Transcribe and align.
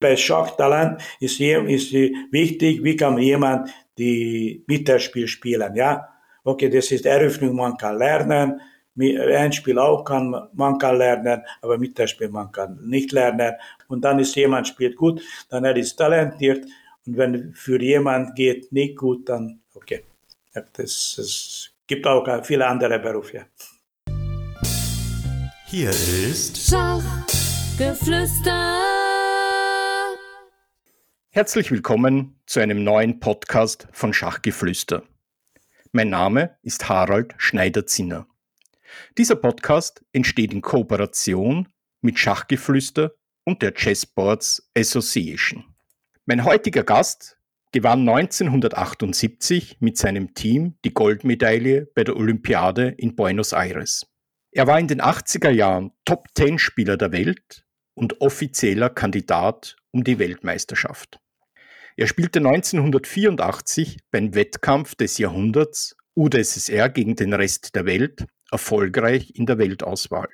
Bei 0.00 0.16
Schachtalent 0.16 1.02
ist, 1.18 1.40
ist 1.40 1.92
wichtig, 1.92 2.84
wie 2.84 2.96
kann 2.96 3.18
jemand 3.18 3.68
die 3.98 4.62
Mittelspiel 4.68 5.26
spielen, 5.26 5.74
ja. 5.74 6.08
Okay, 6.44 6.70
das 6.70 6.92
ist 6.92 7.04
Eröffnung, 7.04 7.56
man 7.56 7.76
kann 7.76 7.98
lernen, 7.98 8.60
Endspiel 8.96 9.76
auch 9.78 10.04
kann, 10.04 10.34
man 10.52 10.78
kann 10.78 10.98
lernen, 10.98 11.42
aber 11.62 11.78
Mittelspiel 11.78 12.28
man 12.28 12.52
kann 12.52 12.78
nicht 12.84 13.10
lernen. 13.12 13.54
Und 13.88 14.04
dann 14.04 14.20
ist 14.20 14.36
jemand 14.36 14.68
spielt 14.68 14.94
gut, 14.96 15.20
dann 15.48 15.64
er 15.64 15.76
ist 15.76 15.96
talentiert. 15.96 16.64
Und 17.06 17.16
wenn 17.16 17.54
für 17.54 17.82
jemand 17.82 18.36
geht 18.36 18.70
nicht 18.72 18.96
gut, 18.96 19.28
dann 19.28 19.62
okay. 19.74 20.04
Es 20.76 21.70
gibt 21.86 22.06
auch 22.06 22.44
viele 22.44 22.66
andere 22.66 22.98
Berufe. 22.98 23.46
Hier 25.66 25.90
ist 25.90 26.70
Schachgeflüster. 26.70 28.97
Herzlich 31.38 31.70
willkommen 31.70 32.40
zu 32.46 32.58
einem 32.58 32.82
neuen 32.82 33.20
Podcast 33.20 33.86
von 33.92 34.12
Schachgeflüster. 34.12 35.04
Mein 35.92 36.10
Name 36.10 36.58
ist 36.62 36.88
Harald 36.88 37.32
Schneider-Zinner. 37.38 38.26
Dieser 39.16 39.36
Podcast 39.36 40.04
entsteht 40.10 40.52
in 40.52 40.62
Kooperation 40.62 41.68
mit 42.00 42.18
Schachgeflüster 42.18 43.12
und 43.44 43.62
der 43.62 43.72
Chessboards 43.72 44.68
Association. 44.76 45.76
Mein 46.26 46.42
heutiger 46.42 46.82
Gast 46.82 47.38
gewann 47.70 48.00
1978 48.08 49.76
mit 49.78 49.96
seinem 49.96 50.34
Team 50.34 50.76
die 50.84 50.92
Goldmedaille 50.92 51.86
bei 51.94 52.02
der 52.02 52.16
Olympiade 52.16 52.88
in 52.88 53.14
Buenos 53.14 53.52
Aires. 53.52 54.08
Er 54.50 54.66
war 54.66 54.80
in 54.80 54.88
den 54.88 55.00
80er 55.00 55.50
Jahren 55.50 55.92
Top-10-Spieler 56.04 56.96
der 56.96 57.12
Welt 57.12 57.64
und 57.94 58.20
offizieller 58.22 58.90
Kandidat 58.90 59.76
um 59.92 60.02
die 60.02 60.18
Weltmeisterschaft. 60.18 61.20
Er 61.98 62.06
spielte 62.06 62.38
1984 62.38 63.98
beim 64.12 64.32
Wettkampf 64.32 64.94
des 64.94 65.18
Jahrhunderts 65.18 65.96
UdSSR 66.14 66.90
gegen 66.90 67.16
den 67.16 67.34
Rest 67.34 67.74
der 67.74 67.86
Welt 67.86 68.24
erfolgreich 68.52 69.32
in 69.34 69.46
der 69.46 69.58
Weltauswahl. 69.58 70.28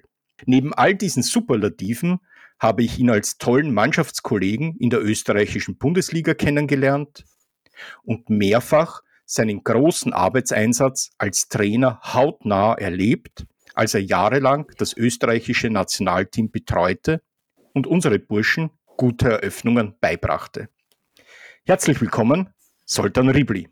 Neben 0.45 0.75
all 0.75 0.95
diesen 0.95 1.23
Superlativen 1.23 2.19
habe 2.59 2.83
ich 2.83 2.99
ihn 2.99 3.09
als 3.09 3.39
tollen 3.39 3.73
Mannschaftskollegen 3.73 4.77
in 4.77 4.91
der 4.91 5.03
österreichischen 5.03 5.79
Bundesliga 5.79 6.35
kennengelernt 6.35 7.25
und 8.03 8.29
mehrfach 8.29 9.01
seinen 9.25 9.65
großen 9.65 10.13
Arbeitseinsatz 10.13 11.13
als 11.17 11.49
Trainer 11.49 11.99
hautnah 12.03 12.75
erlebt, 12.75 13.47
als 13.73 13.95
er 13.95 14.03
jahrelang 14.03 14.71
das 14.77 14.95
österreichische 14.95 15.71
Nationalteam 15.71 16.51
betreute 16.51 17.23
und 17.73 17.87
unsere 17.87 18.19
Burschen 18.19 18.69
gute 18.99 19.31
Eröffnungen 19.31 19.95
beibrachte. 19.99 20.69
Herzlich 21.67 21.99
willkommen, 22.03 22.51
Soltan 22.85 23.31
Ribli. 23.31 23.69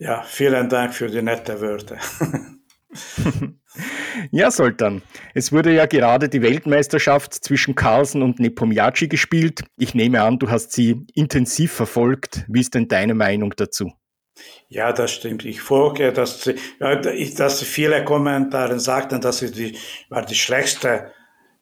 Ja, 0.00 0.24
vielen 0.24 0.68
Dank 0.68 0.92
für 0.92 1.06
die 1.06 1.22
nette 1.22 1.60
Wörter. 1.60 1.98
ja, 4.32 4.50
Soltan, 4.50 5.02
es 5.34 5.52
wurde 5.52 5.72
ja 5.72 5.86
gerade 5.86 6.28
die 6.28 6.42
Weltmeisterschaft 6.42 7.32
zwischen 7.32 7.76
Carlsen 7.76 8.22
und 8.22 8.40
Nepomniachtchi 8.40 9.06
gespielt. 9.06 9.62
Ich 9.76 9.94
nehme 9.94 10.20
an, 10.20 10.40
du 10.40 10.50
hast 10.50 10.72
sie 10.72 11.06
intensiv 11.14 11.70
verfolgt. 11.70 12.44
Wie 12.48 12.58
ist 12.58 12.74
denn 12.74 12.88
deine 12.88 13.14
Meinung 13.14 13.54
dazu? 13.56 13.92
Ja, 14.66 14.92
das 14.92 15.12
stimmt. 15.12 15.44
Ich 15.44 15.60
folge, 15.60 16.12
dass, 16.12 16.50
dass 16.80 17.62
viele 17.62 18.04
Kommentare 18.04 18.80
sagten, 18.80 19.20
dass 19.20 19.42
es 19.42 19.52
die, 19.52 19.78
war 20.08 20.26
die 20.26 20.34
schlechteste, 20.34 21.12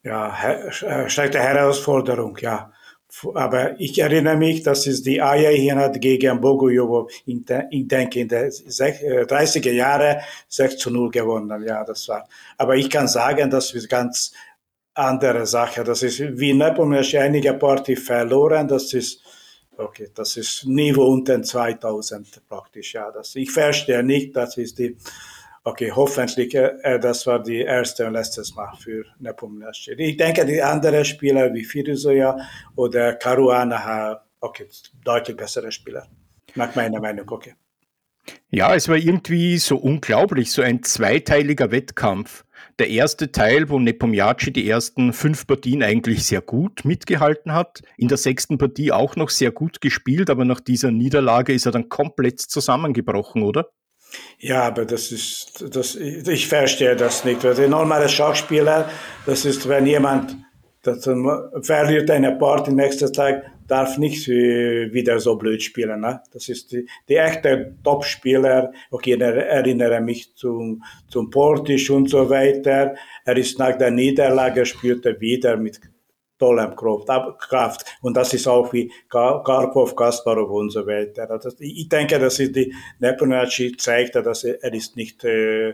ja, 0.01 0.35
äh, 0.43 1.07
schlechte 1.07 1.37
Herausforderung, 1.37 2.35
ja. 2.41 2.71
Aber 3.33 3.79
ich 3.79 3.99
erinnere 3.99 4.37
mich, 4.37 4.63
dass 4.63 4.87
es 4.87 5.03
die 5.03 5.21
Aja 5.21 5.75
hat 5.75 5.99
gegen 5.99 6.39
Bogojovo, 6.39 7.09
ich 7.25 7.43
denke, 7.45 8.19
in 8.21 8.27
den 8.27 8.49
30er 8.49 9.71
Jahren 9.71 10.21
6 10.47 10.77
zu 10.77 10.89
0 10.89 11.11
gewonnen. 11.11 11.63
Ja, 11.63 11.83
das 11.83 12.07
war. 12.07 12.27
Aber 12.57 12.75
ich 12.75 12.89
kann 12.89 13.07
sagen, 13.07 13.49
das 13.49 13.73
ist 13.73 13.89
ganz 13.89 14.31
andere 14.93 15.45
Sache. 15.45 15.83
Das 15.83 16.03
ist 16.03 16.19
wie 16.39 16.53
Nepomniachtchi 16.53 17.17
einige 17.17 17.53
Party 17.53 17.95
verloren. 17.95 18.67
Das 18.67 18.93
ist, 18.93 19.21
okay, 19.77 20.09
das 20.13 20.37
ist 20.37 20.65
Niveau 20.65 21.05
unter 21.07 21.41
2000 21.41 22.47
praktisch. 22.47 22.93
Ja, 22.93 23.11
das, 23.11 23.35
ich 23.35 23.51
verstehe 23.51 24.03
nicht, 24.03 24.35
das 24.35 24.57
ist 24.57 24.79
die, 24.79 24.95
okay, 25.63 25.91
hoffentlich, 25.91 26.53
äh, 26.55 26.99
das 26.99 27.27
war 27.27 27.41
die 27.41 27.61
erste 27.61 28.07
und 28.07 28.13
letzte 28.13 28.43
Mal 28.55 28.73
für 28.79 29.05
Nepomniachtchi. 29.19 29.93
Ich 29.93 30.17
denke, 30.17 30.45
die 30.45 30.61
anderen 30.61 31.05
Spieler 31.05 31.53
wie 31.53 31.63
Firuzoya 31.63 32.37
oder 32.75 33.15
Caruana 33.15 34.21
okay, 34.41 34.67
deutlich 35.03 35.37
bessere 35.37 35.71
Spieler. 35.71 36.07
Nach 36.55 36.75
meiner 36.75 36.99
Meinung, 36.99 37.29
okay. 37.29 37.53
Ja, 38.49 38.75
es 38.75 38.87
war 38.87 38.97
irgendwie 38.97 39.57
so 39.57 39.77
unglaublich, 39.77 40.51
so 40.51 40.61
ein 40.61 40.83
zweiteiliger 40.83 41.71
Wettkampf. 41.71 42.43
Der 42.79 42.89
erste 42.89 43.31
Teil, 43.31 43.69
wo 43.69 43.79
Nepomniachtchi 43.79 44.51
die 44.51 44.69
ersten 44.69 45.13
fünf 45.13 45.47
Partien 45.47 45.83
eigentlich 45.83 46.25
sehr 46.25 46.41
gut 46.41 46.85
mitgehalten 46.85 47.53
hat, 47.53 47.81
in 47.97 48.07
der 48.07 48.17
sechsten 48.17 48.57
Partie 48.57 48.91
auch 48.91 49.15
noch 49.15 49.29
sehr 49.29 49.51
gut 49.51 49.81
gespielt, 49.81 50.29
aber 50.29 50.45
nach 50.45 50.59
dieser 50.59 50.91
Niederlage 50.91 51.53
ist 51.53 51.65
er 51.65 51.71
dann 51.71 51.89
komplett 51.89 52.39
zusammengebrochen, 52.39 53.43
oder? 53.43 53.69
Ja, 54.39 54.63
aber 54.63 54.85
das 54.85 55.11
ist, 55.11 55.63
das, 55.75 55.95
ich 55.95 56.47
verstehe 56.47 56.95
das 56.95 57.23
nicht. 57.25 57.43
Der 57.43 57.67
normale 57.67 58.09
Schachspieler, 58.09 58.89
das 59.25 59.45
ist, 59.45 59.67
wenn 59.69 59.85
jemand 59.85 60.35
das 60.83 61.07
verliert 61.61 62.09
eine 62.09 62.35
Party 62.37 62.71
nächsten 62.71 63.13
Tag, 63.13 63.43
darf 63.67 63.97
nicht 63.97 64.27
wieder 64.27 65.19
so 65.19 65.35
blöd 65.35 65.61
spielen. 65.61 66.01
Ne? 66.01 66.21
Das 66.33 66.49
ist 66.49 66.71
die, 66.71 66.87
die 67.07 67.17
echte 67.17 67.75
Top-Spieler. 67.83 68.71
Okay, 68.89 69.13
ich 69.13 69.21
erinnere 69.21 70.01
mich 70.01 70.35
zum, 70.35 70.83
zum 71.07 71.29
Portisch 71.29 71.89
und 71.91 72.09
so 72.09 72.29
weiter. 72.29 72.95
Er 73.25 73.37
ist 73.37 73.59
nach 73.59 73.77
der 73.77 73.91
Niederlage 73.91 74.65
spielte 74.65 75.21
wieder 75.21 75.55
mit 75.55 75.79
Kraft. 77.37 77.85
Und 78.01 78.17
das 78.17 78.33
ist 78.33 78.47
auch 78.47 78.73
wie 78.73 78.91
Karpov, 79.09 79.95
Kasparov 79.95 80.49
und 80.49 80.69
so 80.71 80.85
weiter. 80.85 81.29
Also 81.29 81.49
ich 81.59 81.87
denke, 81.87 82.19
dass 82.19 82.35
die 82.37 82.73
Nepomniachtchi 82.99 83.77
zeigt, 83.77 84.15
dass 84.15 84.43
er, 84.43 84.63
er 84.63 84.73
ist 84.73 84.95
nicht 84.95 85.23
äh, 85.23 85.73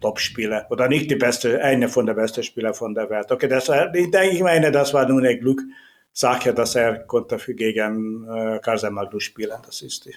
Top-Spieler 0.00 0.66
oder 0.70 0.88
nicht 0.88 1.10
die 1.10 1.16
beste, 1.16 1.60
eine 1.62 1.88
von 1.88 2.06
der 2.06 2.14
besten 2.14 2.42
Spieler 2.42 2.74
von 2.74 2.94
der 2.94 3.10
Welt. 3.10 3.30
Okay, 3.30 3.48
das, 3.48 3.68
ich 3.68 4.10
denke, 4.10 4.36
ich 4.36 4.42
meine, 4.42 4.70
das 4.70 4.94
war 4.94 5.08
nur 5.08 5.18
eine 5.20 5.38
Glückssache, 5.38 6.54
dass 6.54 6.74
er 6.74 7.00
konnte 7.00 7.38
für 7.38 7.54
gegen 7.54 8.26
äh, 8.28 8.60
Karzemaglu 8.60 9.18
spielen. 9.20 9.58
Das 9.64 9.82
ist 9.82 10.04
die. 10.04 10.14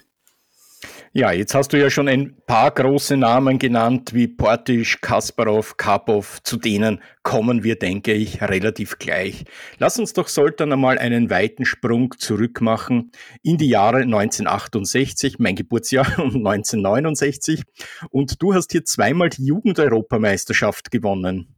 Ja, 1.14 1.34
jetzt 1.34 1.54
hast 1.56 1.74
du 1.74 1.78
ja 1.78 1.90
schon 1.90 2.08
ein 2.08 2.38
paar 2.46 2.72
große 2.72 3.18
Namen 3.18 3.60
genannt, 3.60 4.14
wie 4.14 4.30
Portisch, 4.30 5.02
Kasparov, 5.02 5.76
Karpov. 5.76 6.42
Zu 6.44 6.56
denen 6.56 7.02
kommen 7.22 7.66
wir, 7.66 7.78
denke 7.78 8.14
ich, 8.14 8.42
relativ 8.42 8.98
gleich. 8.98 9.44
Lass 9.78 10.00
uns 10.00 10.14
doch 10.14 10.30
Soltan 10.30 10.72
einmal 10.72 10.98
einen 10.98 11.30
weiten 11.30 11.66
Sprung 11.66 12.18
zurück 12.18 12.62
machen 12.62 13.12
in 13.44 13.58
die 13.58 13.68
Jahre 13.68 14.04
1968, 14.04 15.38
mein 15.38 15.58
Geburtsjahr, 15.58 16.06
und 16.18 16.48
1969. 16.48 17.64
Und 18.10 18.42
du 18.42 18.54
hast 18.54 18.72
hier 18.72 18.86
zweimal 18.86 19.32
die 19.32 19.48
Jugendeuropameisterschaft 19.48 20.92
gewonnen. 20.92 21.58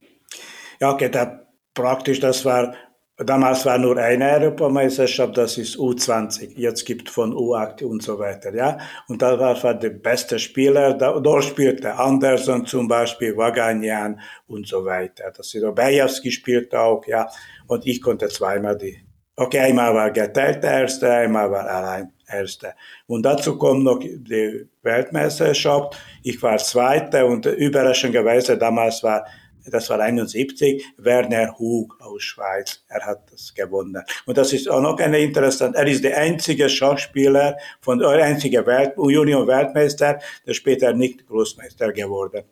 Ja, 0.81 0.91
okay, 0.93 1.09
da 1.09 1.45
praktisch, 1.75 2.19
das 2.19 2.43
war 2.43 2.73
Damals 3.17 3.63
war 3.63 3.77
nur 3.77 3.95
eine 3.97 4.31
Europameisterschaft, 4.31 5.37
das 5.37 5.59
ist 5.59 5.77
U20. 5.77 6.57
Jetzt 6.57 6.83
gibt 6.83 7.11
von 7.11 7.31
U8 7.31 7.83
und 7.83 8.01
so 8.01 8.17
weiter, 8.17 8.51
ja. 8.55 8.79
Und 9.07 9.21
da 9.21 9.39
war 9.39 9.73
der 9.75 9.91
beste 9.91 10.39
Spieler, 10.39 10.95
da, 10.95 11.19
dort 11.19 11.43
spielte 11.43 11.93
Anderson 11.93 12.65
zum 12.65 12.87
Beispiel, 12.87 13.37
Waganian 13.37 14.19
und 14.47 14.67
so 14.67 14.83
weiter. 14.83 15.31
Das 15.37 15.53
ist 15.53 15.63
Obejewski 15.63 16.31
spielt 16.31 16.73
auch, 16.73 17.05
ja. 17.05 17.29
Und 17.67 17.85
ich 17.85 18.01
konnte 18.01 18.29
zweimal 18.29 18.75
die, 18.79 18.97
okay, 19.35 19.59
einmal 19.59 19.93
war 19.93 20.09
geteilte 20.09 20.65
Erste, 20.65 21.11
einmal 21.11 21.51
war 21.51 21.69
allein 21.69 22.13
Erste. 22.27 22.73
Und 23.05 23.21
dazu 23.23 23.59
kommt 23.59 23.83
noch 23.83 23.99
die 23.99 24.67
Weltmeisterschaft. 24.81 25.99
Ich 26.23 26.41
war 26.41 26.57
Zweite 26.57 27.27
und 27.27 27.45
überraschenderweise 27.45 28.57
damals 28.57 29.03
war 29.03 29.23
das 29.65 29.89
war 29.89 29.99
71, 29.99 30.83
Werner 30.97 31.57
Hug 31.57 31.95
aus 31.99 32.23
Schweiz. 32.23 32.83
Er 32.87 33.05
hat 33.05 33.31
das 33.31 33.53
gewonnen. 33.53 34.03
Und 34.25 34.37
das 34.37 34.53
ist 34.53 34.69
auch 34.69 34.81
noch 34.81 34.99
eine 34.99 35.19
interessante, 35.19 35.77
er 35.77 35.87
ist 35.87 36.03
der 36.03 36.17
einzige 36.17 36.69
Schachspieler 36.69 37.57
von, 37.81 37.99
der 37.99 38.09
einzige 38.09 38.65
Welt, 38.65 38.97
Union-Weltmeister, 38.97 40.19
der 40.45 40.53
später 40.53 40.93
nicht 40.93 41.25
Großmeister 41.27 41.91
geworden. 41.91 42.43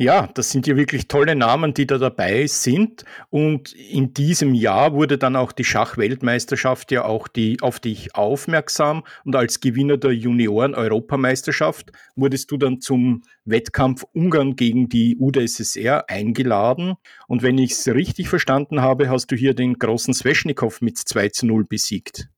Ja, 0.00 0.28
das 0.32 0.50
sind 0.50 0.68
ja 0.68 0.76
wirklich 0.76 1.08
tolle 1.08 1.34
Namen, 1.34 1.74
die 1.74 1.84
da 1.84 1.98
dabei 1.98 2.46
sind. 2.46 3.04
Und 3.30 3.72
in 3.72 4.14
diesem 4.14 4.54
Jahr 4.54 4.92
wurde 4.92 5.18
dann 5.18 5.34
auch 5.34 5.50
die 5.50 5.64
Schachweltmeisterschaft 5.64 6.92
ja 6.92 7.04
auch 7.04 7.26
die, 7.26 7.60
auf 7.62 7.80
dich 7.80 8.14
aufmerksam. 8.14 9.02
Und 9.24 9.34
als 9.34 9.58
Gewinner 9.58 9.96
der 9.96 10.12
Junioren-Europameisterschaft 10.12 11.90
wurdest 12.14 12.52
du 12.52 12.58
dann 12.58 12.80
zum 12.80 13.22
Wettkampf 13.44 14.04
Ungarn 14.12 14.54
gegen 14.54 14.88
die 14.88 15.16
UdSSR 15.18 16.08
eingeladen. 16.08 16.94
Und 17.26 17.42
wenn 17.42 17.58
ich 17.58 17.72
es 17.72 17.88
richtig 17.88 18.28
verstanden 18.28 18.80
habe, 18.80 19.10
hast 19.10 19.32
du 19.32 19.34
hier 19.34 19.52
den 19.52 19.80
großen 19.80 20.14
Sveshnikov 20.14 20.80
mit 20.80 20.96
2 20.96 21.30
zu 21.30 21.46
0 21.46 21.64
besiegt. 21.64 22.28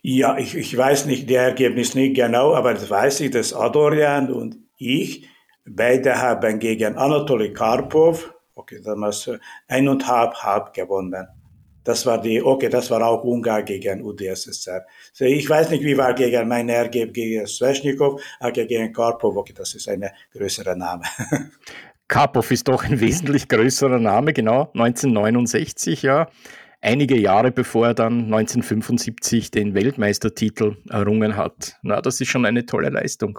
Ja, 0.00 0.38
ich, 0.38 0.56
ich 0.56 0.74
weiß 0.74 1.04
nicht 1.04 1.28
die 1.28 1.34
Ergebnis 1.34 1.94
nicht 1.94 2.16
genau, 2.16 2.54
aber 2.54 2.72
das 2.72 2.88
weiß 2.88 3.20
ich, 3.20 3.32
dass 3.32 3.52
Adorian 3.52 4.32
und 4.32 4.56
ich 4.78 5.28
Beide 5.64 6.20
haben 6.20 6.58
gegen 6.58 6.96
Anatoly 6.96 7.52
Karpov, 7.52 8.34
okay, 8.54 8.80
damals 8.84 9.30
ein 9.68 9.88
und 9.88 10.06
halb, 10.06 10.34
halb 10.34 10.72
gewonnen. 10.74 11.26
Das 11.84 12.06
war 12.06 12.20
die, 12.20 12.42
okay, 12.42 12.68
das 12.68 12.90
war 12.90 13.04
auch 13.04 13.24
Ungarn 13.24 13.64
gegen 13.64 14.02
UdSSR. 14.02 14.84
So, 15.12 15.24
ich 15.24 15.48
weiß 15.48 15.70
nicht, 15.70 15.84
wie 15.84 15.96
war 15.96 16.14
gegen 16.14 16.46
mein 16.46 16.68
Ergebnis 16.68 17.14
gegen 17.14 17.46
Sveshnikov, 17.46 18.22
aber 18.38 18.52
gegen 18.52 18.92
Karpov, 18.92 19.36
okay, 19.36 19.52
das 19.56 19.74
ist 19.74 19.88
ein 19.88 20.08
größerer 20.32 20.76
Name. 20.76 21.04
Karpov 22.08 22.50
ist 22.50 22.68
doch 22.68 22.84
ein 22.84 23.00
wesentlich 23.00 23.48
größerer 23.48 23.98
Name, 23.98 24.32
genau, 24.32 24.70
1969, 24.74 26.02
ja 26.02 26.28
einige 26.82 27.18
Jahre 27.18 27.50
bevor 27.50 27.86
er 27.86 27.94
dann 27.94 28.24
1975 28.24 29.50
den 29.50 29.74
Weltmeistertitel 29.74 30.76
errungen 30.90 31.36
hat. 31.36 31.76
Na, 31.82 32.02
das 32.02 32.20
ist 32.20 32.28
schon 32.28 32.44
eine 32.44 32.66
tolle 32.66 32.90
Leistung. 32.90 33.38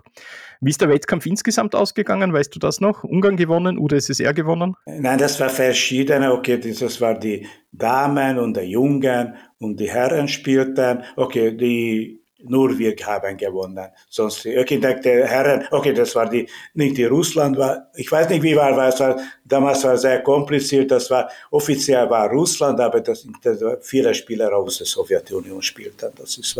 Wie 0.61 0.69
ist 0.69 0.81
der 0.81 0.89
Wettkampf 0.89 1.25
insgesamt 1.25 1.75
ausgegangen? 1.75 2.33
Weißt 2.33 2.55
du 2.55 2.59
das 2.59 2.79
noch? 2.79 3.03
Ungarn 3.03 3.37
gewonnen, 3.37 3.77
UdSSR 3.77 4.33
gewonnen? 4.33 4.75
Nein, 4.85 5.19
das 5.19 5.39
war 5.39 5.49
verschiedene. 5.49 6.31
Okay, 6.31 6.57
das 6.57 7.01
war 7.01 7.19
die 7.19 7.45
Damen 7.71 8.39
und 8.39 8.55
die 8.57 8.61
Jungen 8.61 9.35
und 9.59 9.79
die 9.79 9.91
Herren 9.91 10.27
spielten. 10.27 11.03
Okay, 11.15 11.55
die 11.55 12.22
nur 12.43 12.77
wir 12.77 12.95
haben 13.05 13.37
gewonnen. 13.37 13.87
Sonst, 14.09 14.45
okay, 14.45 14.79
der 14.79 15.27
Herren, 15.27 15.65
okay, 15.71 15.93
das 15.93 16.15
war 16.15 16.29
die, 16.29 16.47
nicht 16.73 16.97
die 16.97 17.05
Russland 17.05 17.57
war, 17.57 17.89
ich 17.95 18.11
weiß 18.11 18.29
nicht, 18.29 18.43
wie 18.43 18.55
war, 18.55 18.87
es 18.87 18.99
war, 18.99 19.19
damals 19.45 19.83
war 19.83 19.97
sehr 19.97 20.21
kompliziert, 20.21 20.91
das 20.91 21.09
war, 21.09 21.29
offiziell 21.51 22.09
war 22.09 22.29
Russland, 22.29 22.79
aber 22.79 23.01
das, 23.01 23.27
das 23.41 23.61
viele 23.81 24.13
Spieler 24.13 24.53
aus 24.55 24.77
der 24.77 24.87
Sowjetunion 24.87 25.61
spielten, 25.61 26.11
das 26.15 26.37
ist, 26.37 26.59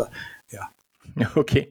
ja. 0.50 0.68
Okay. 1.34 1.70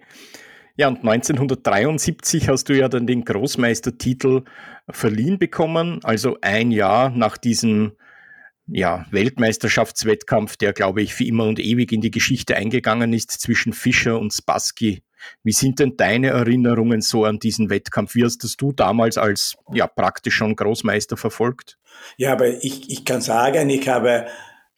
Ja, 0.75 0.87
und 0.87 1.07
1973 1.07 2.49
hast 2.49 2.67
du 2.67 2.73
ja 2.73 2.89
dann 2.89 3.05
den 3.05 3.23
Großmeistertitel 3.23 4.41
verliehen 4.89 5.37
bekommen, 5.37 5.99
also 6.03 6.37
ein 6.41 6.71
Jahr 6.71 7.11
nach 7.11 7.37
diesem 7.37 7.91
ja, 8.67 9.05
Weltmeisterschaftswettkampf, 9.11 10.57
der, 10.57 10.73
glaube 10.73 11.01
ich, 11.01 11.13
für 11.13 11.25
immer 11.25 11.45
und 11.45 11.59
ewig 11.59 11.91
in 11.91 12.01
die 12.01 12.11
Geschichte 12.11 12.55
eingegangen 12.55 13.13
ist 13.13 13.31
zwischen 13.31 13.73
Fischer 13.73 14.19
und 14.19 14.33
Spassky. 14.33 15.03
Wie 15.43 15.51
sind 15.51 15.79
denn 15.79 15.95
deine 15.97 16.29
Erinnerungen 16.29 17.01
so 17.01 17.25
an 17.25 17.39
diesen 17.39 17.69
Wettkampf? 17.69 18.15
Wie 18.15 18.23
hast 18.23 18.43
das 18.43 18.57
du 18.57 18.71
damals 18.71 19.17
als 19.17 19.55
ja, 19.73 19.87
praktisch 19.87 20.35
schon 20.35 20.55
Großmeister 20.55 21.17
verfolgt? 21.17 21.77
Ja, 22.17 22.33
aber 22.33 22.63
ich, 22.63 22.89
ich 22.89 23.05
kann 23.05 23.21
sagen, 23.21 23.69
ich 23.69 23.87
habe 23.87 24.27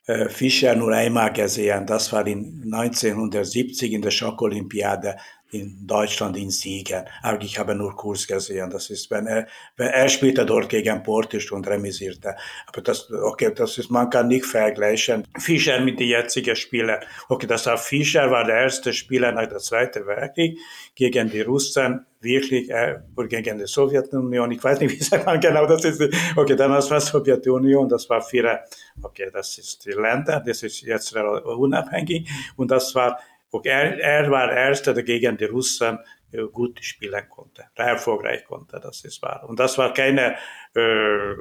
äh, 0.08 0.30
Fischer 0.30 0.76
nur 0.76 0.94
einmal 0.94 1.34
gesehen. 1.34 1.88
Das 1.88 2.12
war 2.14 2.28
in 2.28 2.62
1970 2.72 3.92
in 3.92 4.02
der 4.02 4.12
Schockolympiade 4.12 5.18
in 5.52 5.88
Deutschland 5.88 6.38
in 6.38 6.50
Siegen. 6.50 7.06
Aber 7.22 7.42
ich 7.42 7.58
habe 7.58 7.76
nur 7.76 7.96
Kurs 7.96 8.28
gesehen. 8.28 8.70
Das 8.70 8.90
ist, 8.90 9.10
wenn 9.12 9.28
er, 9.28 9.48
wenn 9.78 9.88
er 9.88 10.10
spielte 10.10 10.46
dort 10.46 10.70
gegen 10.70 11.04
Portisch 11.04 11.52
und 11.52 11.68
remisierte. 11.68 12.36
Aber 12.68 12.82
das, 12.82 13.10
okay, 13.12 13.52
das 13.56 13.78
ist, 13.78 13.90
man 13.90 14.10
kann 14.10 14.28
nicht 14.28 14.46
vergleichen. 14.46 15.26
Fischer 15.40 15.80
mit 15.80 16.00
den 16.00 16.10
jetzigen 16.10 16.56
Spielern. 16.56 17.00
Okay, 17.30 17.48
das 17.48 17.66
war 17.66 17.78
Fischer 17.78 18.30
war 18.32 18.44
der 18.44 18.64
erste 18.64 18.94
Spieler 18.94 19.32
nach 19.32 19.48
der 19.48 19.60
Zweiten 19.60 20.06
Weltkrieg 20.06 20.58
gegen 20.96 21.30
die 21.30 21.42
Russen 21.42 22.06
wirklich 22.26 22.70
äh, 22.70 22.98
gegen 23.30 23.58
die 23.60 23.68
Sowjetunion. 23.68 24.52
Ich 24.52 24.64
weiß 24.64 24.80
nicht, 24.80 24.92
wie 25.00 25.04
sagt 25.04 25.26
man 25.26 25.40
genau, 25.40 25.66
das 25.66 25.86
ist, 25.86 26.02
okay, 26.36 26.56
damals 26.56 26.90
war 26.92 27.00
Sowjetunion, 27.00 27.88
das 27.88 28.10
war 28.10 28.22
viele, 28.22 28.62
okay, 29.02 29.30
das 29.32 29.58
ist 29.58 29.86
die 29.86 29.92
Länder, 29.92 30.44
das 30.46 30.64
ist 30.64 30.82
jetzt 30.82 31.16
unabhängig 31.16 32.28
und 32.58 32.72
das 32.72 32.94
war 32.96 33.20
und 33.56 33.66
er, 33.66 34.00
er 34.00 34.30
war 34.30 34.48
der 34.48 34.58
Erste, 34.58 34.94
der 34.94 35.04
gegen 35.04 35.38
die 35.38 35.46
Russen 35.46 36.00
äh, 36.32 36.44
gut 36.52 36.84
spielen 36.84 37.30
konnte, 37.30 37.66
erfolgreich 37.76 38.44
konnte, 38.46 38.80
das 38.82 39.04
ist 39.06 39.22
wahr. 39.22 39.46
Und 39.48 39.60
das 39.60 39.78
war 39.78 39.94
keine 39.94 40.36
äh, 40.74 40.80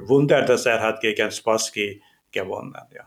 Wunder, 0.07 0.41
dass 0.43 0.65
er 0.65 0.79
hat 0.81 1.01
gegen 1.01 1.31
Spassky 1.31 2.01
gewonnen, 2.31 2.81
ja. 2.93 3.05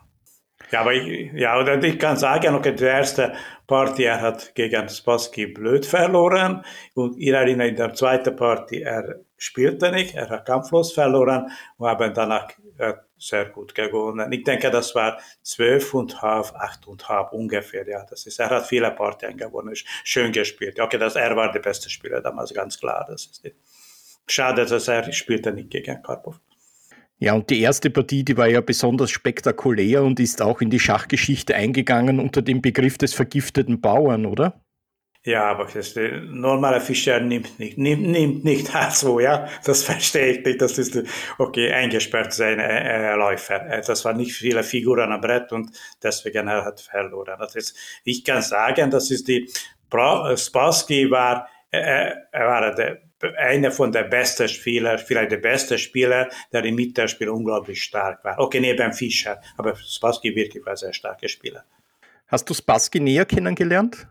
Ja, 0.70 0.80
aber 0.80 0.92
ich, 0.92 1.32
ja, 1.32 1.58
oder 1.58 1.82
ich 1.82 1.98
kann 1.98 2.18
sagen, 2.18 2.54
okay, 2.54 2.74
die 2.74 2.84
erste 2.84 3.32
Party, 3.66 4.04
er 4.04 4.20
hat 4.20 4.54
gegen 4.54 4.88
Spassky 4.88 5.46
blöd 5.46 5.86
verloren 5.86 6.62
und 6.94 7.16
ihr 7.16 7.36
erinnert 7.36 7.68
in 7.68 7.76
der 7.76 7.94
zweiten 7.94 8.36
Party, 8.36 8.82
er 8.82 9.20
spielte 9.38 9.90
nicht, 9.90 10.14
er 10.14 10.28
hat 10.28 10.44
kampflos 10.44 10.92
verloren 10.92 11.50
und 11.78 11.88
haben 11.88 12.12
danach 12.12 12.50
äh, 12.76 12.92
sehr 13.18 13.46
gut 13.46 13.74
gewonnen. 13.74 14.32
Ich 14.32 14.44
denke, 14.44 14.70
das 14.70 14.94
war 14.94 15.18
zwölf 15.42 15.92
und 15.94 16.22
halb, 16.22 16.52
acht 16.54 16.86
und 16.86 17.08
halb 17.08 17.32
ungefähr. 17.32 17.86
Ja, 17.88 18.04
das 18.04 18.26
ist, 18.26 18.38
er 18.38 18.50
hat 18.50 18.66
viele 18.66 18.90
Partien 18.90 19.36
gewonnen, 19.36 19.74
schön 20.04 20.32
gespielt. 20.32 20.78
Okay, 20.80 20.98
das, 20.98 21.16
er 21.16 21.34
war 21.36 21.50
der 21.52 21.60
beste 21.60 21.90
Spieler 21.90 22.20
damals, 22.20 22.54
ganz 22.54 22.78
klar. 22.78 23.06
Das 23.08 23.26
ist 23.26 23.42
schade, 24.26 24.64
dass 24.64 24.88
er 24.88 25.12
spielte 25.12 25.52
nicht 25.52 25.70
gegen 25.70 26.02
Karpov. 26.02 26.40
Ja, 27.20 27.34
und 27.34 27.50
die 27.50 27.60
erste 27.60 27.90
Partie, 27.90 28.24
die 28.24 28.36
war 28.36 28.46
ja 28.46 28.60
besonders 28.60 29.10
spektakulär 29.10 30.04
und 30.04 30.20
ist 30.20 30.40
auch 30.40 30.60
in 30.60 30.70
die 30.70 30.78
Schachgeschichte 30.78 31.54
eingegangen 31.54 32.20
unter 32.20 32.42
dem 32.42 32.62
Begriff 32.62 32.96
des 32.96 33.12
vergifteten 33.12 33.80
Bauern, 33.80 34.24
oder? 34.24 34.60
Ja, 35.24 35.50
aber 35.50 35.66
das, 35.66 35.94
der 35.94 36.20
normale 36.20 36.80
Fischer 36.80 37.20
nimmt 37.20 37.58
nicht, 37.58 37.76
nimmt, 37.76 38.06
nimmt 38.06 38.44
nicht 38.44 38.70
so, 38.92 39.20
ja. 39.20 39.48
Das 39.64 39.82
verstehe 39.82 40.38
ich 40.38 40.44
nicht. 40.44 40.62
Das 40.62 40.78
ist, 40.78 41.02
okay, 41.38 41.72
eingesperrt 41.72 42.32
sein 42.32 42.58
äh, 42.60 43.14
Läufer. 43.14 43.66
Äh, 43.68 43.82
das 43.84 44.04
waren 44.04 44.16
nicht 44.16 44.32
viele 44.32 44.62
Figuren 44.62 45.12
am 45.12 45.20
Brett 45.20 45.52
und 45.52 45.70
deswegen 46.02 46.48
er 46.48 46.64
hat 46.64 46.80
verloren. 46.80 47.36
Das 47.38 47.56
ist, 47.56 47.76
ich 48.04 48.24
kann 48.24 48.42
sagen, 48.42 48.90
das 48.90 49.10
ist 49.10 49.26
die, 49.28 49.50
Spassky 50.36 51.10
war, 51.10 51.48
äh, 51.70 52.12
war 52.32 52.74
der, 52.74 52.98
einer 53.36 53.70
von 53.70 53.90
der 53.90 54.04
besten 54.04 54.48
Spieler, 54.48 54.98
vielleicht 54.98 55.32
der 55.32 55.38
beste 55.38 55.78
Spieler, 55.78 56.28
der 56.52 56.64
im 56.64 56.76
Mittelspiel 56.76 57.28
unglaublich 57.28 57.82
stark 57.82 58.24
war. 58.24 58.38
Okay, 58.38 58.60
neben 58.60 58.92
Fischer, 58.92 59.40
aber 59.56 59.74
Spassky 59.74 60.34
wirklich 60.34 60.64
war 60.64 60.74
ein 60.74 60.76
sehr 60.76 60.92
starker 60.92 61.28
Spieler. 61.28 61.64
Hast 62.28 62.48
du 62.48 62.54
Spassky 62.54 63.00
näher 63.00 63.24
kennengelernt? 63.24 64.06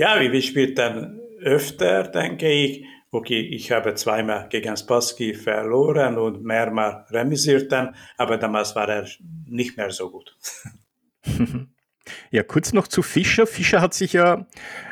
Ja, 0.00 0.18
wir 0.18 0.40
spielten 0.40 1.20
öfter, 1.42 2.04
denke 2.04 2.50
ich. 2.50 2.86
Okay, 3.10 3.38
ich 3.38 3.70
habe 3.70 3.92
zweimal 3.92 4.48
gegen 4.48 4.74
Spassky 4.74 5.34
verloren 5.34 6.16
und 6.16 6.42
mehrmal 6.42 7.04
remisiert 7.10 7.70
dann, 7.70 7.94
aber 8.16 8.38
damals 8.38 8.74
war 8.74 8.88
er 8.88 9.06
nicht 9.46 9.76
mehr 9.76 9.90
so 9.90 10.10
gut. 10.10 10.34
Ja, 12.32 12.42
kurz 12.42 12.72
noch 12.72 12.88
zu 12.88 13.02
Fischer. 13.02 13.46
Fischer 13.46 13.80
hat 13.80 13.94
sich 13.94 14.14
ja, 14.14 14.46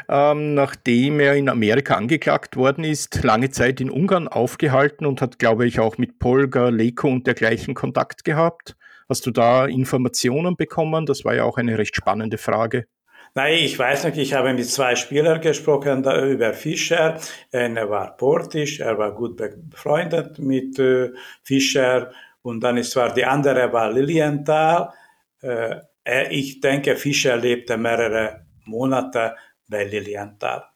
ähm, 0.09 0.54
nachdem 0.54 1.18
er 1.18 1.35
in 1.35 1.49
Amerika 1.49 1.97
angeklagt 1.97 2.54
worden 2.54 2.85
ist, 2.85 3.25
lange 3.25 3.50
Zeit 3.50 3.80
in 3.80 3.90
Ungarn 3.90 4.28
aufgehalten 4.28 5.04
und 5.04 5.21
hat, 5.21 5.40
glaube 5.40 5.66
ich, 5.66 5.80
auch 5.80 5.99
mit 5.99 6.21
Polgar, 6.21 6.71
Leko 6.71 7.09
und 7.09 7.26
dergleichen 7.26 7.75
Kontakt 7.75 8.25
gehabt. 8.25 8.76
Hast 9.09 9.26
du 9.26 9.33
da 9.33 9.66
Informationen 9.66 10.56
bekommen? 10.56 11.06
Das 11.06 11.25
war 11.25 11.35
ja 11.35 11.42
auch 11.42 11.56
eine 11.56 11.76
recht 11.78 11.97
spannende 11.97 12.38
Frage. 12.38 12.87
Nein, 13.35 13.54
ich 13.54 13.78
weiß 13.78 14.04
nicht, 14.04 14.18
ich 14.18 14.35
habe 14.35 14.52
mit 14.52 14.68
zwei 14.68 14.97
Spielern 14.97 15.40
gesprochen 15.40 16.04
über 16.04 16.52
Fischer. 16.54 17.18
Einer 17.52 17.88
war 17.88 18.16
Portisch, 18.16 18.80
er 18.80 18.99
war 18.99 19.12
gut 19.12 19.37
befreundet 19.37 20.38
mit 20.38 20.78
äh, 20.78 21.11
Fischer. 21.42 22.11
Und 22.42 22.61
dann 22.61 22.76
ist 22.76 22.92
zwar 22.92 23.12
die 23.12 23.25
andere 23.25 23.73
war 23.73 23.92
Lilienthal. 23.92 24.92
Äh, 25.40 25.76
ich 26.30 26.61
denke, 26.61 26.97
Fischer 26.97 27.37
lebte 27.37 27.76
mehrere 27.76 28.47
Monate 28.64 29.37
bei 29.68 29.85
Lilienthal. 29.85 30.67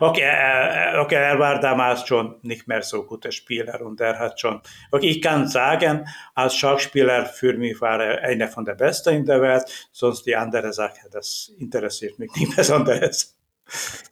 Okay, 0.00 0.98
okay, 0.98 1.14
er 1.14 1.38
war 1.38 1.60
damals 1.60 2.06
schon 2.06 2.36
nicht 2.42 2.68
mehr 2.68 2.82
so 2.82 3.04
guter 3.04 3.32
Spieler 3.32 3.80
und 3.80 4.00
er 4.00 4.18
hat 4.18 4.40
schon, 4.40 4.60
okay, 4.92 5.08
ich 5.08 5.22
kann 5.22 5.48
sagen, 5.48 6.06
als 6.34 6.54
Schachspieler 6.54 7.26
für 7.26 7.54
mich 7.54 7.80
war 7.80 8.00
er 8.00 8.22
einer 8.22 8.48
von 8.48 8.64
der 8.64 8.74
Besten 8.74 9.14
in 9.14 9.26
der 9.26 9.42
Welt, 9.42 9.64
sonst 9.90 10.24
die 10.24 10.36
andere 10.36 10.72
Sache, 10.72 11.08
das 11.10 11.52
interessiert 11.58 12.18
mich 12.18 12.32
nicht 12.36 12.56
besonders. 12.56 13.36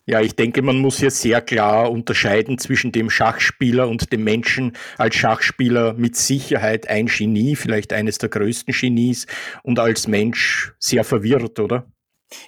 Ja, 0.07 0.21
ich 0.21 0.35
denke, 0.35 0.62
man 0.62 0.78
muss 0.78 1.00
hier 1.00 1.11
sehr 1.11 1.40
klar 1.40 1.90
unterscheiden 1.90 2.59
zwischen 2.59 2.92
dem 2.92 3.11
Schachspieler 3.11 3.88
und 3.88 4.12
dem 4.12 4.25
Menschen 4.25 4.76
als 4.97 5.16
Schachspieler 5.16 5.95
mit 5.95 6.16
Sicherheit 6.16 6.88
ein 6.88 7.07
Genie, 7.07 7.57
vielleicht 7.57 7.92
eines 7.92 8.18
der 8.18 8.28
größten 8.28 8.73
Genies 8.73 9.26
und 9.62 9.78
als 9.78 10.07
Mensch 10.07 10.73
sehr 10.78 11.04
verwirrt, 11.04 11.59
oder? 11.59 11.87